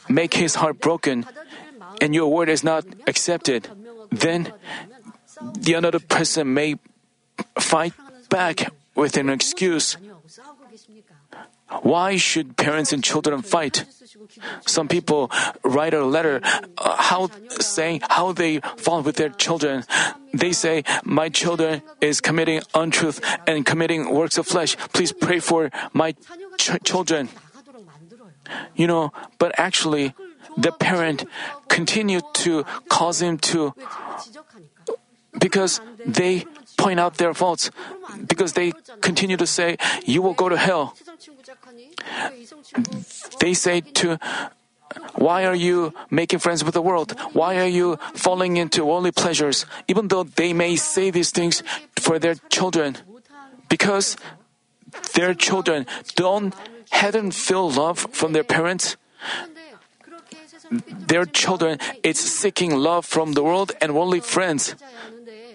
make 0.08 0.34
his 0.34 0.56
heart 0.56 0.78
broken 0.78 1.24
and 2.00 2.14
your 2.14 2.28
word 2.30 2.48
is 2.48 2.62
not 2.62 2.84
accepted 3.06 3.68
then 4.12 4.52
the 5.58 5.74
another 5.74 5.98
person 5.98 6.54
may 6.54 6.76
fight 7.58 7.94
back 8.28 8.72
with 8.94 9.16
an 9.16 9.28
excuse. 9.28 9.96
Why 11.82 12.16
should 12.16 12.56
parents 12.56 12.92
and 12.92 13.02
children 13.02 13.40
fight? 13.40 13.84
Some 14.66 14.88
people 14.88 15.30
write 15.64 15.94
a 15.94 16.04
letter 16.04 16.40
uh, 16.76 16.96
how, 17.00 17.30
saying 17.60 18.02
how 18.08 18.32
they 18.32 18.60
fought 18.76 19.04
with 19.04 19.16
their 19.16 19.30
children. 19.30 19.84
They 20.34 20.52
say, 20.52 20.84
"My 21.04 21.28
children 21.28 21.80
is 22.00 22.20
committing 22.20 22.60
untruth 22.74 23.24
and 23.46 23.64
committing 23.64 24.12
works 24.12 24.36
of 24.36 24.46
flesh. 24.46 24.76
Please 24.92 25.12
pray 25.12 25.40
for 25.40 25.72
my 25.92 26.12
ch- 26.60 26.76
children." 26.84 27.28
You 28.76 28.86
know, 28.86 29.12
but 29.38 29.56
actually, 29.56 30.12
the 30.56 30.72
parent 30.72 31.24
continued 31.68 32.24
to 32.44 32.64
cause 32.88 33.22
him 33.22 33.38
to, 33.52 33.74
because 35.38 35.80
they 36.04 36.44
point 36.76 37.00
out 37.00 37.16
their 37.16 37.34
faults, 37.34 37.70
because 38.26 38.54
they 38.54 38.72
continue 39.00 39.36
to 39.36 39.46
say, 39.46 39.76
You 40.04 40.22
will 40.22 40.34
go 40.34 40.48
to 40.48 40.56
hell. 40.56 40.96
They 43.40 43.54
say 43.54 43.80
to, 44.02 44.18
why 45.14 45.44
are 45.44 45.54
you 45.54 45.94
making 46.10 46.40
friends 46.40 46.64
with 46.64 46.74
the 46.74 46.82
world? 46.82 47.14
Why 47.32 47.58
are 47.60 47.68
you 47.68 47.96
falling 48.14 48.56
into 48.56 48.84
worldly 48.84 49.12
pleasures? 49.12 49.64
Even 49.88 50.08
though 50.08 50.24
they 50.24 50.52
may 50.52 50.76
say 50.76 51.10
these 51.10 51.30
things 51.30 51.62
for 51.96 52.18
their 52.18 52.34
children, 52.50 52.96
because 53.68 54.16
their 55.14 55.34
children 55.34 55.86
don't 56.14 56.54
haven't 56.90 57.32
feel 57.32 57.70
love 57.70 58.06
from 58.12 58.32
their 58.32 58.44
parents, 58.44 58.96
their 60.88 61.24
children 61.24 61.78
is 62.02 62.18
seeking 62.18 62.76
love 62.76 63.04
from 63.06 63.32
the 63.32 63.42
world 63.42 63.72
and 63.80 63.94
worldly 63.94 64.20
friends. 64.20 64.74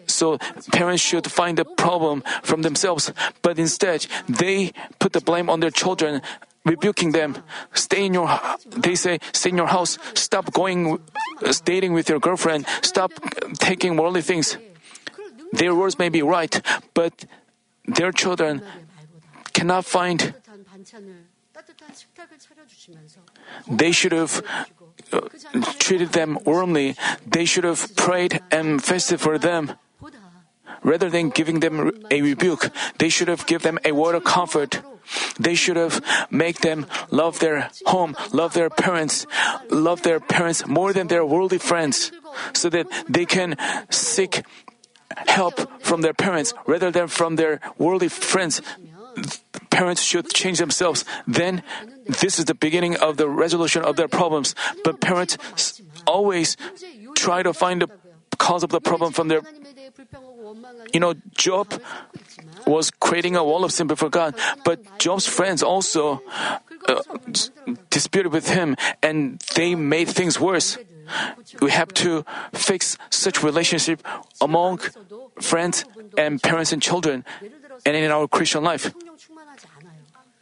So 0.08 0.38
parents 0.72 1.04
should 1.04 1.30
find 1.30 1.58
the 1.58 1.66
problem 1.66 2.24
from 2.44 2.62
themselves, 2.62 3.12
but 3.42 3.60
instead 3.60 4.08
they 4.28 4.72
put 5.00 5.14
the 5.14 5.22
blame 5.22 5.50
on 5.50 5.60
their 5.60 5.72
children, 5.72 6.22
rebuking 6.64 7.12
them. 7.12 7.38
Stay 7.74 8.06
in 8.06 8.14
your, 8.14 8.40
they 8.70 8.96
say, 8.96 9.20
stay 9.34 9.50
in 9.50 9.58
your 9.58 9.68
house. 9.68 9.98
Stop 10.16 10.54
going, 10.54 11.00
uh, 11.44 11.54
dating 11.66 11.94
with 11.94 12.10
your 12.10 12.20
girlfriend. 12.20 12.66
Stop 12.82 13.12
taking 13.60 13.98
worldly 13.98 14.22
things. 14.22 14.58
Their 15.52 15.76
words 15.76 16.00
may 16.00 16.10
be 16.10 16.22
right, 16.22 16.62
but 16.94 17.26
their 17.86 18.12
children 18.12 18.62
cannot 19.54 19.86
find. 19.86 20.34
They 23.68 23.92
should 23.92 24.12
have 24.12 24.44
treated 25.80 26.14
them 26.14 26.40
warmly. 26.46 26.96
They 27.26 27.46
should 27.46 27.64
have 27.64 27.96
prayed 27.96 28.42
and 28.52 28.84
fasted 28.84 29.22
for 29.22 29.38
them. 29.38 29.74
Rather 30.84 31.10
than 31.10 31.30
giving 31.30 31.60
them 31.60 31.92
a 32.12 32.22
rebuke, 32.22 32.70
they 32.98 33.10
should 33.10 33.28
have 33.28 33.46
given 33.46 33.76
them 33.76 33.80
a 33.84 33.92
word 33.92 34.16
of 34.16 34.24
comfort. 34.24 34.82
They 35.40 35.56
should 35.56 35.78
have 35.78 36.04
made 36.30 36.58
them 36.58 36.86
love 37.12 37.40
their 37.40 37.70
home, 37.86 38.16
love 38.32 38.54
their 38.54 38.70
parents, 38.70 39.26
love 39.70 40.04
their 40.04 40.20
parents 40.20 40.68
more 40.68 40.94
than 40.94 41.08
their 41.08 41.26
worldly 41.26 41.58
friends, 41.58 42.12
so 42.54 42.70
that 42.70 42.88
they 43.08 43.26
can 43.26 43.56
seek 43.90 44.44
help 45.28 45.56
from 45.82 46.02
their 46.02 46.14
parents 46.14 46.54
rather 46.66 46.92
than 46.92 47.08
from 47.08 47.36
their 47.38 47.60
worldly 47.78 48.10
friends. 48.10 48.62
Parents 49.70 50.02
should 50.02 50.30
change 50.30 50.60
themselves. 50.60 51.06
Then, 51.26 51.64
this 52.08 52.40
is 52.40 52.46
the 52.46 52.56
beginning 52.56 52.96
of 52.98 53.18
the 53.18 53.28
resolution 53.28 53.84
of 53.84 53.96
their 53.96 54.08
problems. 54.08 54.56
But 54.84 55.02
parents 55.02 55.38
always 56.06 56.58
try 57.16 57.44
to 57.44 57.54
find 57.54 57.82
the 57.82 57.90
cause 58.38 58.64
of 58.64 58.70
the 58.70 58.82
problem 58.82 59.12
from 59.14 59.28
their. 59.28 59.42
You 60.94 61.00
know, 61.00 61.14
Job 61.36 61.82
was 62.66 62.92
creating 62.92 63.36
a 63.36 63.44
wall 63.44 63.64
of 63.64 63.72
sin 63.72 63.88
before 63.88 64.10
God, 64.10 64.36
but 64.64 64.80
Job's 65.00 65.28
friends 65.28 65.64
also 65.64 66.22
uh, 66.88 67.02
disputed 67.90 68.32
with 68.32 68.50
him 68.50 68.76
and 69.04 69.40
they 69.56 69.76
made 69.76 70.08
things 70.08 70.40
worse. 70.40 70.78
We 71.62 71.72
have 71.72 71.94
to 72.04 72.26
fix 72.54 72.98
such 73.10 73.44
relationship 73.44 74.04
among 74.42 74.80
friends 75.40 75.86
and 76.18 76.42
parents 76.42 76.72
and 76.72 76.82
children 76.82 77.24
and 77.86 77.96
in 77.96 78.12
our 78.12 78.28
Christian 78.28 78.64
life. 78.64 78.94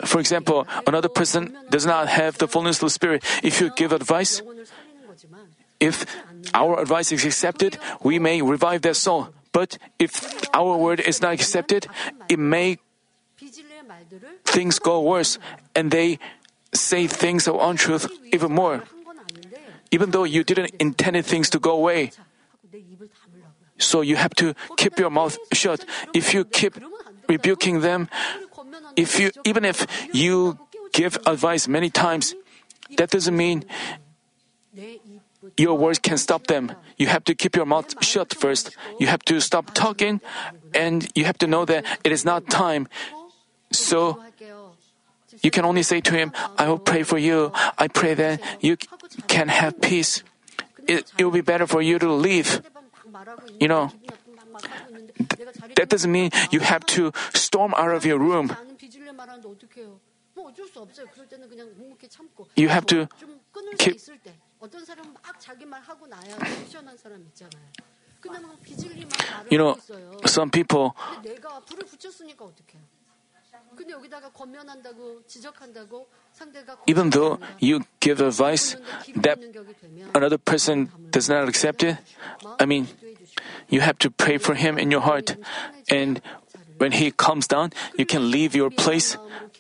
For 0.04 0.20
example, 0.20 0.68
another 0.86 1.08
person 1.08 1.56
does 1.70 1.86
not 1.86 2.08
have 2.10 2.38
the 2.38 2.48
fullness 2.48 2.78
of 2.78 2.88
the 2.88 2.90
Spirit. 2.90 3.24
If 3.44 3.62
you 3.62 3.72
give 3.76 3.94
advice, 3.94 4.42
if 5.80 6.06
our 6.54 6.82
advice 6.82 7.12
is 7.12 7.24
accepted, 7.24 7.78
we 8.04 8.20
may 8.20 8.42
revive 8.42 8.82
their 8.82 8.94
soul. 8.94 9.30
But 9.52 9.78
if 10.00 10.20
our 10.54 10.76
word 10.76 11.00
is 11.00 11.22
not 11.22 11.34
accepted, 11.34 11.88
it 12.28 12.40
may 12.40 12.78
things 14.44 14.80
go 14.80 15.02
worse 15.02 15.40
and 15.74 15.92
they 15.92 16.20
say 16.74 17.08
things 17.08 17.48
of 17.48 17.56
untruth 17.56 18.12
even 18.34 18.52
more. 18.52 18.84
Even 19.92 20.12
though 20.12 20.26
you 20.26 20.44
didn't 20.44 20.76
intend 20.80 21.26
things 21.26 21.50
to 21.52 21.60
go 21.60 21.72
away. 21.72 22.12
So 23.78 24.02
you 24.02 24.16
have 24.16 24.36
to 24.36 24.56
keep 24.76 25.00
your 25.00 25.10
mouth 25.10 25.38
shut. 25.54 25.86
If 26.14 26.34
you 26.34 26.44
keep 26.44 26.76
rebuking 27.28 27.80
them, 27.80 28.10
if 28.96 29.20
you, 29.20 29.32
even 29.44 29.66
if 29.66 29.86
you 30.14 30.60
give 30.94 31.18
advice 31.26 31.68
many 31.68 31.90
times, 31.90 32.36
that 32.98 33.10
doesn't 33.10 33.36
mean 33.36 33.66
your 35.58 35.78
words 35.78 36.00
can 36.00 36.18
stop 36.18 36.48
them. 36.48 36.72
You 36.98 37.08
have 37.08 37.24
to 37.26 37.36
keep 37.36 37.56
your 37.56 37.66
mouth 37.66 38.04
shut 38.04 38.34
first. 38.34 38.76
You 39.00 39.08
have 39.08 39.24
to 39.26 39.40
stop 39.40 39.74
talking, 39.74 40.22
and 40.74 41.08
you 41.16 41.26
have 41.26 41.38
to 41.40 41.48
know 41.48 41.66
that 41.66 41.86
it 42.04 42.12
is 42.12 42.26
not 42.26 42.50
time. 42.50 42.88
So 43.72 44.22
you 45.42 45.52
can 45.52 45.66
only 45.66 45.84
say 45.84 46.02
to 46.02 46.14
him, 46.14 46.32
I 46.58 46.68
will 46.70 46.80
pray 46.80 47.04
for 47.04 47.18
you. 47.18 47.52
I 47.78 47.88
pray 47.88 48.14
that 48.14 48.42
you 48.62 48.78
can 49.28 49.50
have 49.50 49.82
peace. 49.82 50.24
It, 50.88 51.12
it 51.18 51.26
will 51.26 51.32
be 51.32 51.42
better 51.42 51.68
for 51.68 51.82
you 51.82 52.00
to 52.00 52.12
leave. 52.12 52.62
You 53.60 53.68
know, 53.68 53.92
th- 55.18 55.50
that 55.76 55.90
doesn't 55.90 56.12
mean 56.12 56.30
you 56.52 56.60
have 56.60 56.86
to 56.98 57.12
storm 57.34 57.74
out 57.76 57.92
of 57.92 58.06
your 58.06 58.20
room. 58.20 58.56
You 62.56 62.70
have 62.70 62.86
to 62.88 63.08
keep 63.78 64.00
you 69.50 69.58
know, 69.58 69.78
some 70.26 70.50
people. 70.50 70.92
Even 76.88 77.10
though 77.10 77.40
you 77.60 77.84
give 78.00 78.22
advice 78.22 78.76
that 79.16 79.40
another 80.14 80.38
person 80.38 80.90
does 81.12 81.30
not 81.30 81.48
accept 81.48 81.84
it, 81.84 81.98
I 82.60 82.66
mean, 82.66 82.88
you 83.70 83.82
have 83.82 83.98
to 84.00 84.10
pray 84.12 84.38
for 84.38 84.56
him 84.56 84.78
in 84.78 84.92
your 84.92 85.02
heart. 85.02 85.38
And 85.90 86.22
when 86.78 86.94
He 86.94 87.12
comes 87.12 87.48
down, 87.48 87.72
you 87.98 88.06
can 88.06 88.32
leave 88.32 88.56
your 88.56 88.70
place 88.70 89.18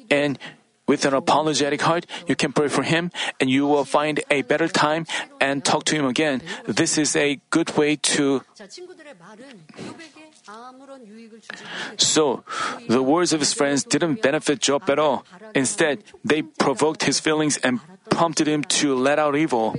and 0.09 0.39
with 0.88 1.05
an 1.05 1.13
apologetic 1.13 1.82
heart, 1.82 2.05
you 2.28 2.36
can 2.36 2.53
pray 2.53 2.68
for 2.68 2.84
him 2.84 3.11
and 3.39 3.49
you 3.49 3.66
will 3.66 3.86
find 3.86 4.22
a 4.30 4.43
better 4.43 4.68
time 4.68 5.05
and 5.41 5.66
talk 5.66 5.84
to 5.86 5.95
him 5.95 6.05
again. 6.05 6.41
This 6.68 6.97
is 6.97 7.16
a 7.16 7.39
good 7.49 7.76
way 7.76 7.95
to. 7.95 8.43
So, 11.97 12.43
the 12.88 13.01
words 13.01 13.34
of 13.34 13.39
his 13.39 13.53
friends 13.53 13.84
didn't 13.84 14.22
benefit 14.22 14.59
Job 14.59 14.89
at 14.89 14.99
all. 14.99 15.26
Instead, 15.55 16.03
they 16.24 16.43
provoked 16.43 17.03
his 17.03 17.20
feelings 17.20 17.57
and 17.57 17.80
prompted 18.11 18.47
him 18.47 18.63
to 18.80 18.93
let 18.95 19.18
out 19.18 19.36
evil. 19.36 19.76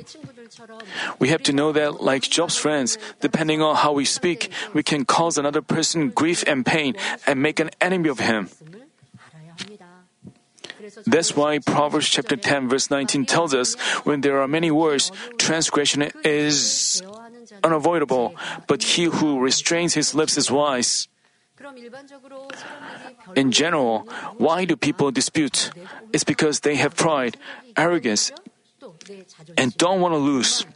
We 1.19 1.29
have 1.29 1.43
to 1.45 1.53
know 1.53 1.73
that, 1.73 2.03
like 2.03 2.23
Job's 2.23 2.57
friends, 2.57 2.99
depending 3.21 3.63
on 3.63 3.77
how 3.77 3.93
we 3.93 4.05
speak, 4.05 4.51
we 4.73 4.83
can 4.83 5.05
cause 5.05 5.39
another 5.39 5.63
person 5.63 6.11
grief 6.11 6.45
and 6.47 6.65
pain 6.65 6.95
and 7.27 7.43
make 7.43 7.61
an 7.61 7.71
enemy 7.81 8.09
of 8.09 8.21
him. 8.21 8.49
That's 11.07 11.35
why 11.35 11.59
Proverbs 11.59 12.09
chapter 12.09 12.37
10 12.37 12.69
verse 12.69 12.91
19 12.91 13.27
tells 13.27 13.55
us 13.55 13.75
when 14.05 14.21
there 14.21 14.41
are 14.41 14.49
many 14.49 14.71
words, 14.71 15.11
transgression 15.39 16.11
is 16.25 17.03
unavoidable, 17.65 18.35
but 18.67 18.83
he 18.83 19.05
who 19.05 19.41
restrains 19.41 19.95
his 19.95 20.15
lips 20.15 20.37
is 20.37 20.51
wise. 20.51 21.09
In 23.35 23.51
general, 23.51 24.07
why 24.37 24.65
do 24.65 24.77
people 24.77 25.11
dispute? 25.11 25.71
It's 26.13 26.25
because 26.25 26.61
they 26.61 26.77
have 26.77 26.95
pride, 26.95 27.37
arrogance, 27.77 28.31
and 29.57 29.77
don't 29.77 30.01
want 30.01 30.15
to 30.15 30.19
lose. 30.19 30.67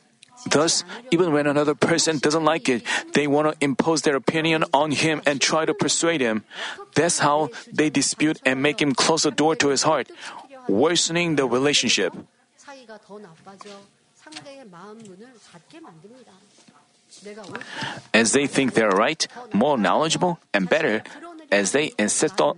Thus, 0.47 0.85
even 1.11 1.33
when 1.33 1.47
another 1.47 1.75
person 1.75 2.19
doesn't 2.19 2.45
like 2.45 2.69
it, 2.69 2.83
they 3.13 3.27
want 3.27 3.53
to 3.53 3.65
impose 3.65 4.03
their 4.03 4.17
opinion 4.17 4.65
on 4.73 4.91
him 4.91 5.21
and 5.27 5.41
try 5.41 5.67
to 5.67 5.75
persuade 5.75 6.21
him. 6.21 6.45
That's 6.95 7.19
how 7.19 7.51
they 7.73 7.91
dispute 7.91 8.41
and 8.45 8.63
make 8.63 8.81
him 8.81 8.95
close 8.95 9.25
the 9.25 9.31
door 9.31 9.55
to 9.57 9.69
his 9.69 9.83
heart, 9.83 10.09
worsening 10.69 11.37
the 11.37 11.47
relationship. 11.47 12.17
As 18.15 18.33
they 18.33 18.47
think 18.47 18.75
they're 18.75 18.91
right, 18.91 19.27
more 19.53 19.77
knowledgeable, 19.77 20.39
and 20.55 20.69
better, 20.69 21.03
as 21.51 21.73
they 21.73 21.93
insist 21.99 22.41
on 22.41 22.57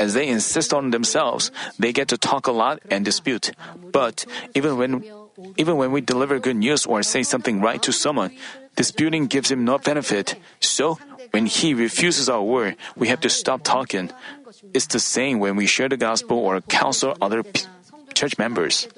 as 0.00 0.14
they 0.14 0.28
insist 0.28 0.72
on 0.72 0.90
themselves, 0.90 1.50
they 1.78 1.92
get 1.92 2.08
to 2.08 2.18
talk 2.18 2.46
a 2.46 2.52
lot 2.52 2.80
and 2.90 3.04
dispute. 3.04 3.52
But 3.92 4.24
even 4.54 4.76
when 4.76 5.04
even 5.56 5.76
when 5.76 5.92
we 5.92 6.00
deliver 6.00 6.38
good 6.38 6.56
news 6.56 6.84
or 6.84 7.02
say 7.02 7.22
something 7.22 7.60
right 7.60 7.80
to 7.82 7.92
someone, 7.92 8.32
disputing 8.76 9.26
gives 9.26 9.50
him 9.50 9.64
no 9.64 9.78
benefit. 9.78 10.36
So 10.60 10.98
when 11.30 11.46
he 11.46 11.72
refuses 11.74 12.28
our 12.28 12.42
word, 12.42 12.76
we 12.96 13.08
have 13.08 13.20
to 13.20 13.30
stop 13.30 13.62
talking. 13.62 14.10
It's 14.74 14.86
the 14.86 15.00
same 15.00 15.38
when 15.38 15.56
we 15.56 15.66
share 15.66 15.88
the 15.88 15.96
gospel 15.96 16.38
or 16.38 16.60
counsel 16.60 17.16
other 17.20 17.42
p- 17.42 17.64
church 18.14 18.36
members. 18.38 18.88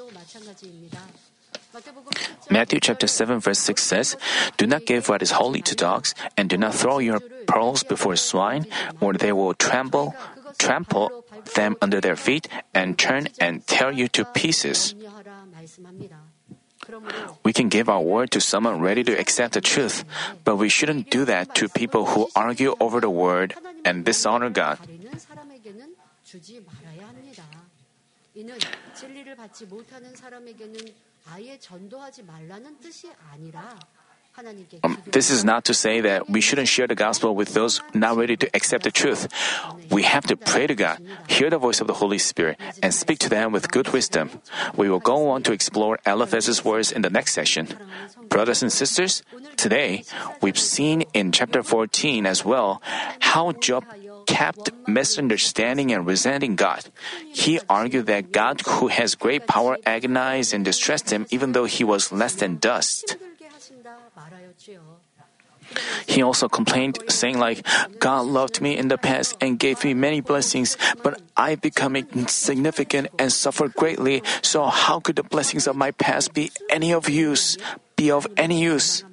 Matthew 2.51 2.80
chapter 2.80 3.07
7 3.07 3.40
verse 3.40 3.59
6 3.61 3.82
says, 3.82 4.16
Do 4.57 4.66
not 4.66 4.86
give 4.86 5.09
what 5.09 5.22
is 5.22 5.32
holy 5.32 5.62
to 5.62 5.74
dogs, 5.74 6.14
and 6.36 6.49
do 6.49 6.57
not 6.57 6.74
throw 6.74 6.99
your 6.99 7.20
pearls 7.47 7.82
before 7.82 8.16
swine, 8.16 8.66
or 9.01 9.14
they 9.14 9.32
will 9.32 9.55
trample, 9.55 10.14
trample 10.59 11.24
them 11.55 11.76
under 11.80 12.01
their 12.01 12.16
feet 12.16 12.49
and 12.74 12.99
turn 12.99 13.28
and 13.40 13.66
tear 13.66 13.90
you 13.90 14.09
to 14.09 14.24
pieces. 14.24 14.95
We 17.45 17.53
can 17.53 17.68
give 17.68 17.88
our 17.88 18.01
word 18.03 18.30
to 18.32 18.40
someone 18.40 18.80
ready 18.80 19.05
to 19.05 19.14
accept 19.14 19.55
the 19.55 19.61
truth, 19.61 20.05
but 20.45 20.57
we 20.57 20.68
shouldn't 20.68 21.11
do 21.11 21.24
that 21.24 21.55
to 21.55 21.68
people 21.68 22.07
who 22.07 22.28
argue 22.34 22.74
over 22.80 23.01
the 23.01 23.11
word 23.11 23.55
and 23.84 24.05
dishonor 24.05 24.51
God. 24.51 24.78
Um, 34.82 34.96
this 35.12 35.30
is 35.30 35.44
not 35.44 35.64
to 35.66 35.74
say 35.74 36.00
that 36.00 36.30
we 36.30 36.40
shouldn't 36.40 36.68
share 36.68 36.86
the 36.86 36.94
gospel 36.94 37.34
with 37.34 37.52
those 37.52 37.82
not 37.92 38.16
ready 38.16 38.34
to 38.38 38.48
accept 38.56 38.84
the 38.84 38.90
truth. 38.90 39.28
We 39.90 40.04
have 40.04 40.24
to 40.28 40.36
pray 40.36 40.66
to 40.66 40.74
God, 40.74 41.04
hear 41.28 41.50
the 41.50 41.58
voice 41.58 41.82
of 41.82 41.86
the 41.86 41.92
Holy 41.92 42.16
Spirit, 42.16 42.56
and 42.82 42.94
speak 42.94 43.18
to 43.20 43.28
them 43.28 43.52
with 43.52 43.70
good 43.70 43.92
wisdom. 43.92 44.30
We 44.74 44.88
will 44.88 45.00
go 45.00 45.28
on 45.30 45.42
to 45.44 45.52
explore 45.52 45.98
Eliphaz's 46.06 46.64
words 46.64 46.92
in 46.92 47.02
the 47.02 47.10
next 47.10 47.34
session. 47.34 47.68
Brothers 48.30 48.62
and 48.62 48.72
sisters, 48.72 49.22
today 49.56 50.04
we've 50.40 50.58
seen 50.58 51.02
in 51.12 51.30
chapter 51.30 51.62
14 51.62 52.24
as 52.24 52.42
well 52.42 52.80
how 53.20 53.52
Job 53.52 53.84
kept 54.32 54.72
misunderstanding 54.88 55.92
and 55.92 56.08
resenting 56.08 56.56
God. 56.56 56.88
He 57.28 57.60
argued 57.68 58.08
that 58.08 58.32
God, 58.32 58.64
who 58.64 58.88
has 58.88 59.14
great 59.14 59.44
power, 59.46 59.76
agonized 59.84 60.56
and 60.56 60.64
distressed 60.64 61.12
him 61.12 61.28
even 61.28 61.52
though 61.52 61.68
he 61.68 61.84
was 61.84 62.08
less 62.10 62.40
than 62.40 62.56
dust. 62.56 63.20
He 66.06 66.20
also 66.20 66.48
complained, 66.48 66.98
saying 67.08 67.38
like, 67.38 67.64
God 67.98 68.26
loved 68.26 68.60
me 68.60 68.76
in 68.76 68.88
the 68.88 68.98
past 68.98 69.36
and 69.40 69.58
gave 69.58 69.84
me 69.84 69.94
many 69.94 70.20
blessings, 70.20 70.76
but 71.02 71.20
I 71.36 71.54
become 71.54 71.96
insignificant 71.96 73.08
and 73.18 73.32
suffer 73.32 73.68
greatly, 73.68 74.22
so 74.42 74.64
how 74.66 75.00
could 75.00 75.16
the 75.16 75.24
blessings 75.24 75.66
of 75.68 75.76
my 75.76 75.92
past 75.92 76.34
be 76.34 76.52
any 76.68 76.92
of 76.92 77.08
use, 77.08 77.56
be 77.96 78.10
of 78.10 78.26
any 78.36 78.60
use? 78.60 79.04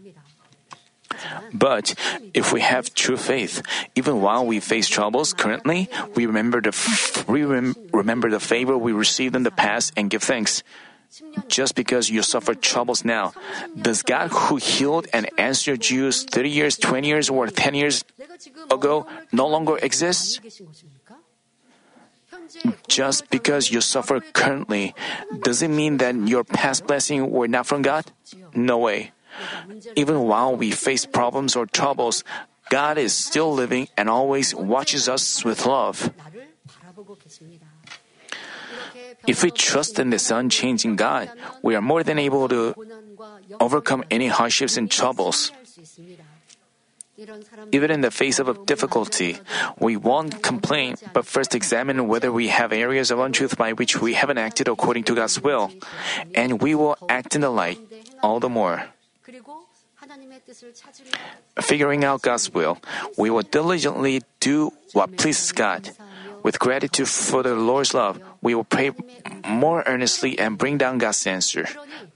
But 1.54 1.96
if 2.34 2.54
we 2.54 2.62
have 2.62 2.94
true 2.94 3.18
faith, 3.18 3.62
even 3.96 4.22
while 4.22 4.46
we 4.46 4.60
face 4.60 4.88
troubles 4.88 5.34
currently, 5.34 5.90
we 6.16 6.26
remember 6.26 6.62
the 6.62 6.70
f- 6.70 7.28
we 7.28 7.44
rem- 7.44 7.76
remember 7.92 8.30
the 8.30 8.40
favor 8.40 8.78
we 8.78 8.92
received 8.94 9.36
in 9.36 9.44
the 9.44 9.52
past 9.52 9.94
and 9.98 10.10
give 10.10 10.24
thanks. 10.24 10.64
Just 11.48 11.74
because 11.74 12.10
you 12.10 12.22
suffer 12.22 12.54
troubles 12.54 13.04
now, 13.04 13.34
does 13.74 14.04
God 14.04 14.30
who 14.30 14.58
healed 14.58 15.08
and 15.12 15.28
answered 15.40 15.82
Jews 15.82 16.24
30 16.24 16.50
years, 16.50 16.78
20 16.78 17.08
years, 17.08 17.30
or 17.30 17.48
10 17.48 17.74
years 17.74 18.06
ago 18.70 19.08
no 19.32 19.48
longer 19.48 19.78
exist? 19.82 20.40
Just 22.88 23.30
because 23.30 23.72
you 23.72 23.82
suffer 23.82 24.20
currently, 24.22 24.94
does 25.42 25.62
it 25.62 25.70
mean 25.70 25.98
that 25.98 26.16
your 26.28 26.44
past 26.44 26.86
blessing 26.86 27.30
were 27.32 27.48
not 27.48 27.66
from 27.66 27.82
God? 27.82 28.12
No 28.54 28.78
way. 28.78 29.12
Even 29.96 30.22
while 30.22 30.56
we 30.56 30.72
face 30.72 31.06
problems 31.06 31.56
or 31.56 31.66
troubles, 31.66 32.24
God 32.70 32.98
is 32.98 33.14
still 33.14 33.52
living 33.52 33.88
and 33.98 34.10
always 34.10 34.54
watches 34.54 35.10
us 35.10 35.44
with 35.44 35.66
love. 35.66 36.12
If 39.28 39.44
we 39.44 39.52
trust 39.52 40.00
in 40.00 40.10
this 40.10 40.32
unchanging 40.32 40.96
God, 40.96 41.32
we 41.62 41.76
are 41.76 41.82
more 41.82 42.04
than 42.04 42.20
able 42.20 42.48
to 42.50 42.76
overcome 43.60 44.04
any 44.10 44.28
hardships 44.28 44.78
and 44.78 44.90
troubles. 44.90 45.52
Even 47.74 47.92
in 47.92 48.00
the 48.00 48.12
face 48.12 48.40
of 48.40 48.66
difficulty, 48.66 49.38
we 49.78 49.98
won't 49.98 50.42
complain, 50.42 50.96
but 51.12 51.26
first 51.26 51.54
examine 51.54 52.08
whether 52.08 52.32
we 52.32 52.48
have 52.48 52.72
areas 52.72 53.12
of 53.12 53.20
untruth 53.20 53.58
by 53.58 53.74
which 53.74 54.00
we 54.00 54.14
haven't 54.14 54.38
acted 54.38 54.70
according 54.70 55.04
to 55.04 55.16
God's 55.16 55.42
will, 55.42 55.70
and 56.34 56.62
we 56.62 56.76
will 56.76 56.96
act 57.10 57.36
in 57.36 57.42
the 57.42 57.50
light 57.52 57.78
all 58.24 58.40
the 58.40 58.48
more. 58.48 58.88
Figuring 61.62 62.04
out 62.04 62.22
God's 62.22 62.54
will, 62.54 62.78
we 63.18 63.30
will 63.30 63.44
diligently 63.44 64.22
do 64.40 64.72
what 64.94 65.18
pleases 65.18 65.52
God. 65.52 65.92
With 66.42 66.58
gratitude 66.60 67.08
for 67.08 67.44
the 67.44 67.54
Lord's 67.54 67.94
love, 67.94 68.22
we 68.42 68.56
will 68.56 68.64
pray 68.64 68.92
more 69.48 69.84
earnestly 69.86 70.40
and 70.40 70.58
bring 70.58 70.78
down 70.78 70.98
God's 70.98 71.28
answer. 71.28 71.68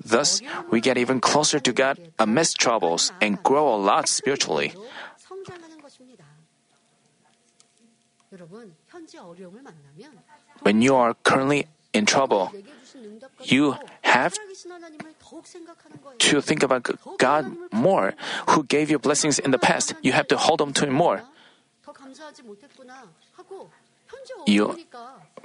Thus, 0.04 0.42
we 0.72 0.80
get 0.80 0.98
even 0.98 1.20
closer 1.20 1.60
to 1.60 1.74
God 1.74 2.00
amidst 2.18 2.58
troubles 2.58 3.12
and 3.20 3.42
grow 3.44 3.68
a 3.68 3.78
lot 3.78 4.08
spiritually. 4.08 4.74
When 10.62 10.82
you 10.82 10.96
are 10.96 11.14
currently 11.24 11.68
in 11.94 12.06
trouble, 12.06 12.52
you 13.44 13.76
have 14.02 14.34
to 16.20 16.42
think 16.42 16.64
about 16.64 16.90
God 17.18 17.46
more, 17.72 18.14
who 18.50 18.64
gave 18.64 18.90
you 18.90 19.00
blessings 19.00 19.40
in 19.40 19.52
the 19.52 19.60
past. 19.60 19.94
You 20.02 20.12
have 20.14 20.28
to 20.28 20.38
hold 20.38 20.62
on 20.62 20.74
to 20.74 20.86
Him 20.86 20.94
more. 20.94 21.24
You, 24.46 24.78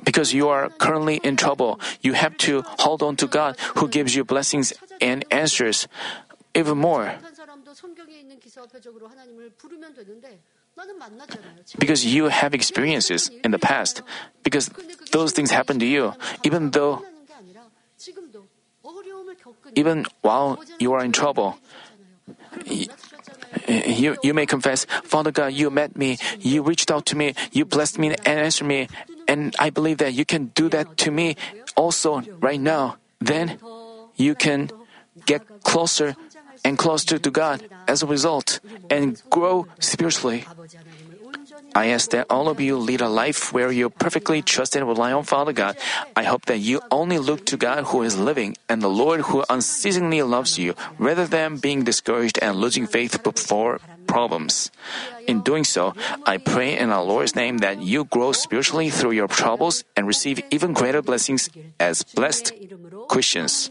because 0.05 0.34
you 0.34 0.49
are 0.49 0.68
currently 0.68 1.20
in 1.22 1.36
trouble, 1.36 1.80
you 2.01 2.12
have 2.12 2.36
to 2.39 2.62
hold 2.78 3.03
on 3.03 3.16
to 3.16 3.26
God 3.26 3.57
who 3.76 3.89
gives 3.89 4.14
you 4.14 4.24
blessings 4.24 4.72
and 5.01 5.24
answers 5.30 5.89
even 6.55 6.78
more. 6.78 7.12
Because 11.78 12.05
you 12.05 12.28
have 12.28 12.55
experiences 12.55 13.30
in 13.43 13.51
the 13.51 13.59
past, 13.59 14.03
because 14.43 14.70
those 15.11 15.32
things 15.32 15.51
happen 15.51 15.78
to 15.78 15.86
you, 15.86 16.14
even 16.45 16.70
though 16.70 17.03
even 19.74 20.07
while 20.22 20.59
you 20.78 20.93
are 20.93 21.05
in 21.05 21.12
trouble, 21.12 21.59
you, 22.66 24.16
you 24.22 24.34
may 24.34 24.47
confess, 24.47 24.86
Father 25.05 25.30
God, 25.30 25.53
you 25.53 25.70
met 25.70 25.97
me, 25.97 26.18
you 26.41 26.62
reached 26.62 26.91
out 26.91 27.07
to 27.07 27.16
me, 27.16 27.34
you 27.53 27.64
blessed 27.64 27.99
me 27.99 28.09
and 28.09 28.26
answered 28.26 28.66
me, 28.66 28.89
and 29.26 29.55
I 29.59 29.70
believe 29.70 29.99
that 29.99 30.14
you 30.14 30.24
can 30.24 30.47
do 30.55 30.68
that 30.70 30.97
to 30.99 31.11
me 31.11 31.36
also 31.76 32.22
right 32.41 32.61
now. 32.61 32.97
Then 33.20 33.59
you 34.16 34.34
can 34.34 34.70
get 35.26 35.43
closer 35.62 36.16
and 36.64 36.78
closer 36.78 37.18
to 37.18 37.30
God 37.30 37.62
as 37.86 38.03
a 38.03 38.07
result 38.07 38.61
and 38.91 39.20
grow 39.30 39.66
spiritually. 39.80 40.45
I 41.75 41.89
ask 41.89 42.11
that 42.11 42.27
all 42.31 42.49
of 42.49 42.61
you 42.61 42.77
lead 42.77 43.01
a 43.01 43.09
life 43.09 43.53
where 43.53 43.71
you 43.71 43.91
perfectly 43.91 44.43
trust 44.43 44.75
and 44.75 44.87
rely 44.87 45.12
on 45.12 45.25
Father 45.25 45.53
God. 45.53 45.77
I 46.16 46.25
hope 46.25 46.47
that 46.47 46.59
you 46.59 46.81
only 46.91 47.19
look 47.19 47.45
to 47.47 47.57
God 47.57 47.85
who 47.85 48.03
is 48.03 48.19
living 48.19 48.57
and 48.69 48.83
the 48.83 48.89
Lord 48.89 49.21
who 49.29 49.45
unceasingly 49.49 50.23
loves 50.23 50.59
you, 50.59 50.75
rather 50.99 51.27
than 51.27 51.59
being 51.59 51.85
discouraged 51.85 52.39
and 52.41 52.57
losing 52.57 52.87
faith 52.87 53.23
before 53.23 53.81
problems. 54.07 54.71
In 55.27 55.43
doing 55.43 55.64
so, 55.64 55.95
I 56.25 56.39
pray 56.39 56.77
in 56.77 56.91
our 56.91 57.05
Lord's 57.05 57.37
name 57.37 57.59
that 57.59 57.83
you 57.83 58.05
grow 58.05 58.33
spiritually 58.33 58.91
through 58.91 59.12
your 59.12 59.29
troubles 59.29 59.85
and 59.97 60.07
receive 60.07 60.41
even 60.51 60.73
greater 60.73 61.03
blessings 61.03 61.51
as 61.79 62.03
blessed 62.03 62.53
Christians. 63.09 63.71